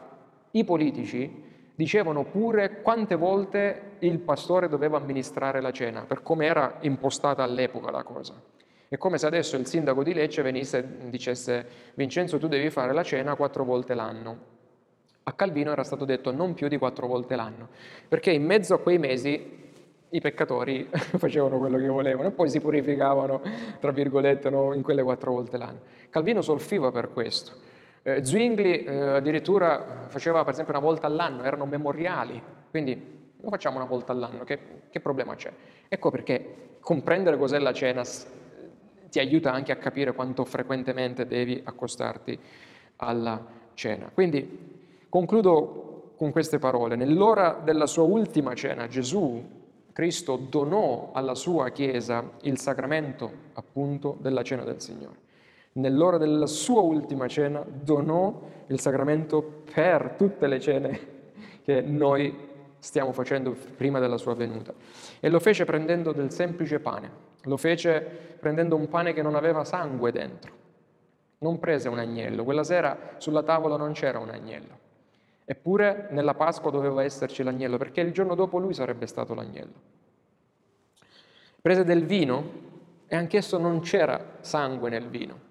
i 0.53 0.63
politici 0.63 1.43
dicevano 1.75 2.23
pure 2.23 2.83
quante 2.83 3.17
volte 3.17 3.97
il 3.99 4.21
pastore 4.21 4.69
doveva 4.69 4.99
amministrare 4.99 5.61
la 5.61 5.73
cena, 5.73 6.03
per 6.03 6.23
come 6.23 6.47
era 6.47 6.77
impostata 6.83 7.43
all'epoca 7.43 7.91
la 7.91 8.05
cosa. 8.05 8.57
È 8.91 8.97
come 8.97 9.19
se 9.19 9.27
adesso 9.27 9.57
il 9.57 9.67
sindaco 9.67 10.03
di 10.03 10.15
Lecce 10.15 10.41
venisse 10.41 10.79
e 10.79 11.11
dicesse 11.11 11.67
Vincenzo 11.95 12.39
tu 12.39 12.49
devi 12.49 12.71
fare 12.71 12.95
la 12.95 13.03
cena 13.03 13.35
quattro 13.35 13.63
volte 13.63 13.93
l'anno. 13.93 14.57
A 15.25 15.33
Calvino 15.35 15.73
era 15.73 15.85
stato 15.85 16.07
detto 16.07 16.33
non 16.33 16.55
più 16.55 16.69
di 16.69 16.79
quattro 16.79 17.07
volte 17.07 17.37
l'anno, 17.37 17.69
perché 18.09 18.31
in 18.31 18.47
mezzo 18.47 18.73
a 18.73 18.79
quei 18.79 18.97
mesi 18.97 19.57
i 20.09 20.21
peccatori 20.23 20.89
facevano 20.91 21.59
quello 21.59 21.77
che 21.77 21.87
volevano 21.87 22.29
e 22.29 22.31
poi 22.31 22.49
si 22.49 22.61
purificavano, 22.61 23.43
tra 23.79 23.91
virgolette, 23.91 24.49
no, 24.49 24.73
in 24.73 24.81
quelle 24.81 25.03
quattro 25.03 25.33
volte 25.33 25.59
l'anno. 25.59 25.81
Calvino 26.09 26.41
soffriva 26.41 26.91
per 26.91 27.13
questo. 27.13 27.53
Eh, 28.03 28.25
Zwingli 28.25 28.85
eh, 28.87 29.01
addirittura 29.17 30.07
faceva 30.09 30.45
per 30.45 30.55
esempio 30.55 30.73
una 30.73 30.83
volta 30.83 31.07
all'anno, 31.07 31.43
erano 31.43 31.67
memoriali, 31.67 32.41
quindi 32.71 33.17
lo 33.39 33.51
facciamo 33.51 33.77
una 33.77 33.85
volta 33.85 34.13
all'anno, 34.13 34.45
che, 34.45 34.59
che 34.89 35.01
problema 35.01 35.35
c'è? 35.35 35.53
Ecco 35.89 36.11
perché 36.11 36.77
comprendere 36.81 37.37
cos'è 37.37 37.59
la 37.59 37.75
cena 37.75 38.03
ti 39.11 39.19
aiuta 39.19 39.53
anche 39.53 39.73
a 39.73 39.77
capire 39.77 40.13
quanto 40.13 40.45
frequentemente 40.45 41.27
devi 41.27 41.61
accostarti 41.63 42.39
alla 42.97 43.45
cena. 43.75 44.11
Quindi 44.13 45.07
concludo 45.09 46.13
con 46.17 46.31
queste 46.31 46.59
parole. 46.59 46.97
Nell'ora 46.97 47.61
della 47.63 47.87
sua 47.87 48.03
ultima 48.05 48.55
cena 48.55 48.87
Gesù 48.89 49.57
Cristo 49.93 50.37
donò 50.37 51.11
alla 51.13 51.35
sua 51.35 51.71
Chiesa 51.71 52.31
il 52.43 52.59
sacramento 52.59 53.31
appunto 53.55 54.17
della 54.21 54.43
cena 54.43 54.63
del 54.63 54.81
Signore. 54.81 55.27
Nell'ora 55.73 56.19
della 56.19 56.47
sua 56.47 56.81
ultima 56.83 57.27
cena 57.27 57.65
donò 57.67 58.41
il 58.69 58.79
sacramento 58.79 59.63
per 59.73 60.15
tutte 60.17 60.47
le 60.47 60.61
cene 60.61 61.01
che 61.65 61.81
noi 61.81 62.48
stiamo 62.79 63.13
facendo 63.13 63.57
prima 63.77 63.99
della 63.99 64.17
sua 64.17 64.35
venuta. 64.35 64.73
E 65.21 65.29
lo 65.29 65.41
fece 65.41 65.65
prendendo 65.65 66.13
del 66.13 66.31
semplice 66.31 66.81
pane, 66.81 67.11
lo 67.43 67.57
fece 67.57 68.01
prendendo 68.39 68.77
un 68.77 68.89
pane 68.89 69.13
che 69.13 69.23
non 69.23 69.35
aveva 69.35 69.65
sangue 69.65 70.13
dentro. 70.13 70.57
Non 71.39 71.59
prese 71.59 71.89
un 71.89 71.99
agnello, 71.99 72.45
quella 72.45 72.65
sera 72.65 73.15
sulla 73.19 73.43
tavola 73.43 73.77
non 73.77 73.93
c'era 73.93 74.19
un 74.19 74.31
agnello. 74.31 74.87
Eppure 75.45 76.09
nella 76.11 76.35
Pasqua 76.35 76.71
doveva 76.71 77.03
esserci 77.03 77.43
l'agnello, 77.43 77.79
perché 77.79 78.01
il 78.01 78.13
giorno 78.13 78.35
dopo 78.35 78.59
lui 78.59 78.75
sarebbe 78.75 79.07
stato 79.07 79.35
l'agnello. 79.35 79.97
Prese 81.61 81.85
del 81.85 82.05
vino 82.05 82.67
e 83.07 83.17
anch'esso 83.17 83.57
non 83.57 83.81
c'era 83.81 84.37
sangue 84.41 84.91
nel 84.91 85.09
vino. 85.09 85.47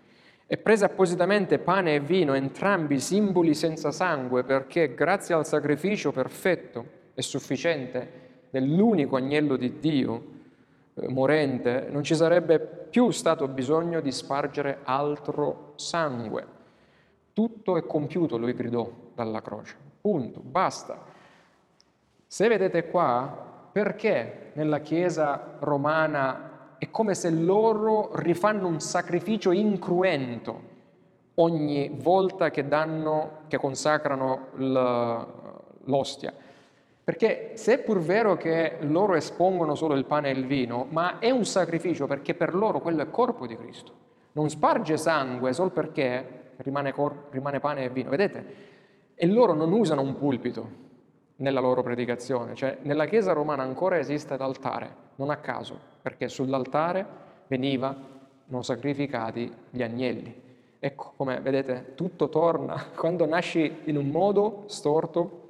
E 0.46 0.58
prese 0.58 0.86
appositamente 0.86 1.60
pane 1.60 1.96
e 1.96 2.00
vino, 2.00 2.34
entrambi 2.34 3.00
simboli 3.00 3.54
senza 3.54 3.92
sangue, 3.92 4.44
perché 4.44 4.94
grazie 4.94 5.36
al 5.36 5.46
sacrificio 5.46 6.12
perfetto 6.12 6.97
e 7.18 7.24
sufficiente 7.24 8.46
dell'unico 8.52 9.16
agnello 9.16 9.56
di 9.56 9.80
Dio, 9.80 10.24
eh, 10.94 11.08
morente, 11.08 11.88
non 11.90 12.04
ci 12.04 12.14
sarebbe 12.14 12.60
più 12.60 13.10
stato 13.10 13.48
bisogno 13.48 14.02
di 14.02 14.12
spargere 14.12 14.82
altro 14.84 15.74
sangue. 15.78 16.46
Tutto 17.34 17.76
è 17.76 17.88
compiuto, 17.88 18.38
lui 18.38 18.54
gridò 18.54 18.88
dalla 19.16 19.42
croce. 19.42 19.76
Punto, 20.00 20.42
basta. 20.42 21.06
Se 22.28 22.48
vedete 22.48 22.88
qua, 22.88 23.70
perché 23.72 24.52
nella 24.54 24.82
Chiesa 24.82 25.56
romana 25.58 26.76
è 26.78 26.92
come 26.92 27.16
se 27.16 27.32
loro 27.32 28.12
rifanno 28.14 28.68
un 28.68 28.80
sacrificio 28.80 29.52
incruento 29.52 30.76
ogni 31.34 31.90
volta 31.96 32.52
che 32.52 32.68
danno, 32.68 33.40
che 33.48 33.58
consacrano 33.58 34.50
l'ostia? 35.86 36.46
Perché 37.08 37.52
se 37.54 37.76
è 37.76 37.78
pur 37.78 38.00
vero 38.00 38.36
che 38.36 38.80
loro 38.82 39.16
espongono 39.16 39.76
solo 39.76 39.94
il 39.94 40.04
pane 40.04 40.28
e 40.28 40.34
il 40.34 40.46
vino, 40.46 40.88
ma 40.90 41.20
è 41.20 41.30
un 41.30 41.46
sacrificio 41.46 42.06
perché 42.06 42.34
per 42.34 42.54
loro 42.54 42.82
quello 42.82 43.02
è 43.02 43.10
corpo 43.10 43.48
di 43.48 43.56
Cristo. 43.56 43.94
Non 44.34 44.50
sparge 44.50 44.98
sangue 44.98 45.54
solo 45.54 45.70
perché 45.70 46.52
rimane, 46.58 46.92
cor- 46.92 47.28
rimane 47.30 47.62
pane 47.62 47.86
e 47.86 47.90
vino. 47.92 48.10
Vedete? 48.10 48.46
E 49.16 49.26
loro 49.26 49.54
non 49.54 49.72
usano 49.72 50.02
un 50.02 50.18
pulpito 50.18 50.70
nella 51.38 51.62
loro 51.62 51.82
predicazione, 51.82 52.56
cioè 52.56 52.80
nella 52.82 53.06
Chiesa 53.06 53.32
romana 53.32 53.64
ancora 53.64 53.98
esiste 53.98 54.36
l'altare, 54.36 54.94
non 55.16 55.30
a 55.30 55.38
caso, 55.38 55.80
perché 56.02 56.28
sull'altare 56.28 57.06
venivano 57.48 58.62
sacrificati 58.62 59.50
gli 59.70 59.82
agnelli. 59.82 60.44
Ecco 60.78 61.14
come 61.16 61.40
vedete, 61.40 61.94
tutto 61.96 62.28
torna, 62.28 62.88
quando 62.98 63.26
nasci 63.26 63.84
in 63.86 63.96
un 63.96 64.10
modo 64.10 64.64
storto, 64.66 65.46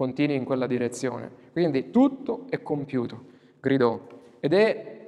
continui 0.00 0.34
in 0.36 0.46
quella 0.46 0.66
direzione. 0.66 1.30
Quindi 1.52 1.90
tutto 1.90 2.46
è 2.48 2.62
compiuto, 2.62 3.22
gridò. 3.60 4.00
Ed 4.40 4.54
è 4.54 4.98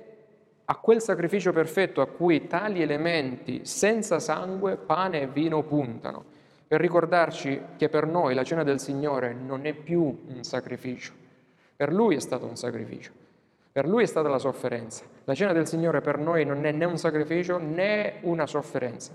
a 0.66 0.76
quel 0.76 1.00
sacrificio 1.00 1.50
perfetto 1.50 2.02
a 2.02 2.06
cui 2.06 2.46
tali 2.46 2.82
elementi 2.82 3.60
senza 3.64 4.18
sangue, 4.18 4.76
pane 4.76 5.22
e 5.22 5.26
vino 5.28 5.62
puntano 5.62 6.24
per 6.66 6.78
ricordarci 6.78 7.58
che 7.78 7.88
per 7.88 8.06
noi 8.06 8.34
la 8.34 8.44
cena 8.44 8.64
del 8.64 8.80
Signore 8.80 9.32
non 9.32 9.64
è 9.64 9.72
più 9.72 10.02
un 10.02 10.42
sacrificio, 10.42 11.14
per 11.74 11.90
Lui 11.90 12.16
è 12.16 12.20
stato 12.20 12.44
un 12.44 12.56
sacrificio, 12.56 13.12
per 13.72 13.88
Lui 13.88 14.02
è 14.02 14.06
stata 14.06 14.28
la 14.28 14.38
sofferenza. 14.38 15.04
La 15.24 15.34
cena 15.34 15.54
del 15.54 15.66
Signore 15.66 16.02
per 16.02 16.18
noi 16.18 16.44
non 16.44 16.66
è 16.66 16.70
né 16.70 16.84
un 16.84 16.98
sacrificio 16.98 17.56
né 17.56 18.16
una 18.20 18.46
sofferenza. 18.46 19.14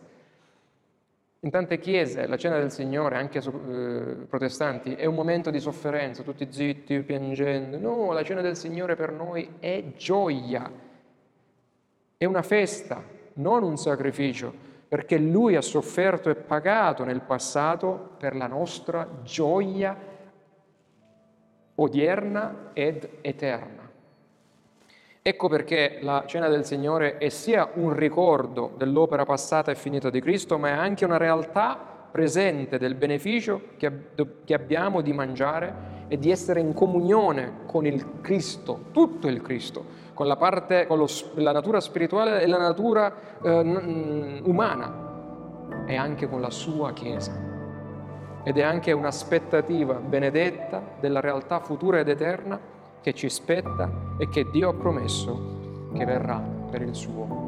In 1.41 1.51
tante 1.51 1.77
chiese 1.80 2.26
la 2.26 2.38
cena 2.38 2.57
del 2.57 2.72
Signore, 2.72 3.18
anche 3.18 3.39
eh, 3.39 4.26
protestanti, 4.27 4.95
è 4.95 5.05
un 5.05 5.15
momento 5.15 5.51
di 5.51 5.59
sofferenza, 5.59 6.23
tutti 6.23 6.47
zitti, 6.49 7.01
piangendo. 7.01 7.77
No, 7.77 8.11
la 8.11 8.23
cena 8.23 8.41
del 8.41 8.55
Signore 8.55 8.95
per 8.95 9.11
noi 9.11 9.55
è 9.59 9.84
gioia, 9.95 10.69
è 12.18 12.26
una 12.26 12.41
festa, 12.41 13.03
non 13.34 13.64
un 13.64 13.77
sacrificio 13.77 14.65
perché 14.88 15.18
Lui 15.18 15.55
ha 15.55 15.61
sofferto 15.61 16.30
e 16.30 16.35
pagato 16.35 17.03
nel 17.03 17.22
passato 17.22 18.11
per 18.18 18.35
la 18.35 18.47
nostra 18.47 19.07
gioia 19.23 19.95
odierna 21.76 22.69
ed 22.73 23.09
eterna. 23.22 23.86
Ecco 25.27 25.49
perché 25.49 25.97
la 26.03 26.23
cena 26.25 26.47
del 26.47 26.63
Signore 26.63 27.17
è 27.17 27.27
sia 27.27 27.71
un 27.73 27.91
ricordo 27.91 28.71
dell'opera 28.77 29.25
passata 29.25 29.71
e 29.71 29.75
finita 29.75 30.09
di 30.09 30.21
Cristo, 30.21 30.57
ma 30.57 30.69
è 30.69 30.71
anche 30.71 31.03
una 31.03 31.17
realtà 31.17 31.77
presente 32.09 32.77
del 32.77 32.95
beneficio 32.95 33.71
che 33.75 34.53
abbiamo 34.53 35.01
di 35.01 35.11
mangiare 35.11 36.05
e 36.07 36.17
di 36.17 36.31
essere 36.31 36.61
in 36.61 36.73
comunione 36.73 37.65
con 37.65 37.85
il 37.85 38.21
Cristo, 38.21 38.85
tutto 38.93 39.27
il 39.27 39.41
Cristo, 39.41 39.83
con 40.13 40.27
la, 40.27 40.37
parte, 40.37 40.87
con 40.87 40.97
lo, 40.97 41.07
la 41.33 41.51
natura 41.51 41.81
spirituale 41.81 42.41
e 42.41 42.47
la 42.47 42.59
natura 42.59 43.13
eh, 43.43 44.39
umana 44.45 45.83
e 45.85 45.95
anche 45.97 46.29
con 46.29 46.39
la 46.39 46.51
sua 46.51 46.93
Chiesa. 46.93 47.33
Ed 48.45 48.57
è 48.57 48.61
anche 48.61 48.93
un'aspettativa 48.93 49.95
benedetta 49.95 50.81
della 51.01 51.19
realtà 51.19 51.59
futura 51.59 51.99
ed 51.99 52.07
eterna 52.07 52.75
che 53.01 53.13
ci 53.13 53.29
spetta 53.29 54.15
e 54.17 54.27
che 54.29 54.49
Dio 54.49 54.69
ha 54.69 54.73
promesso 54.73 55.89
che 55.93 56.05
verrà 56.05 56.37
per 56.69 56.81
il 56.81 56.93
suo 56.93 57.46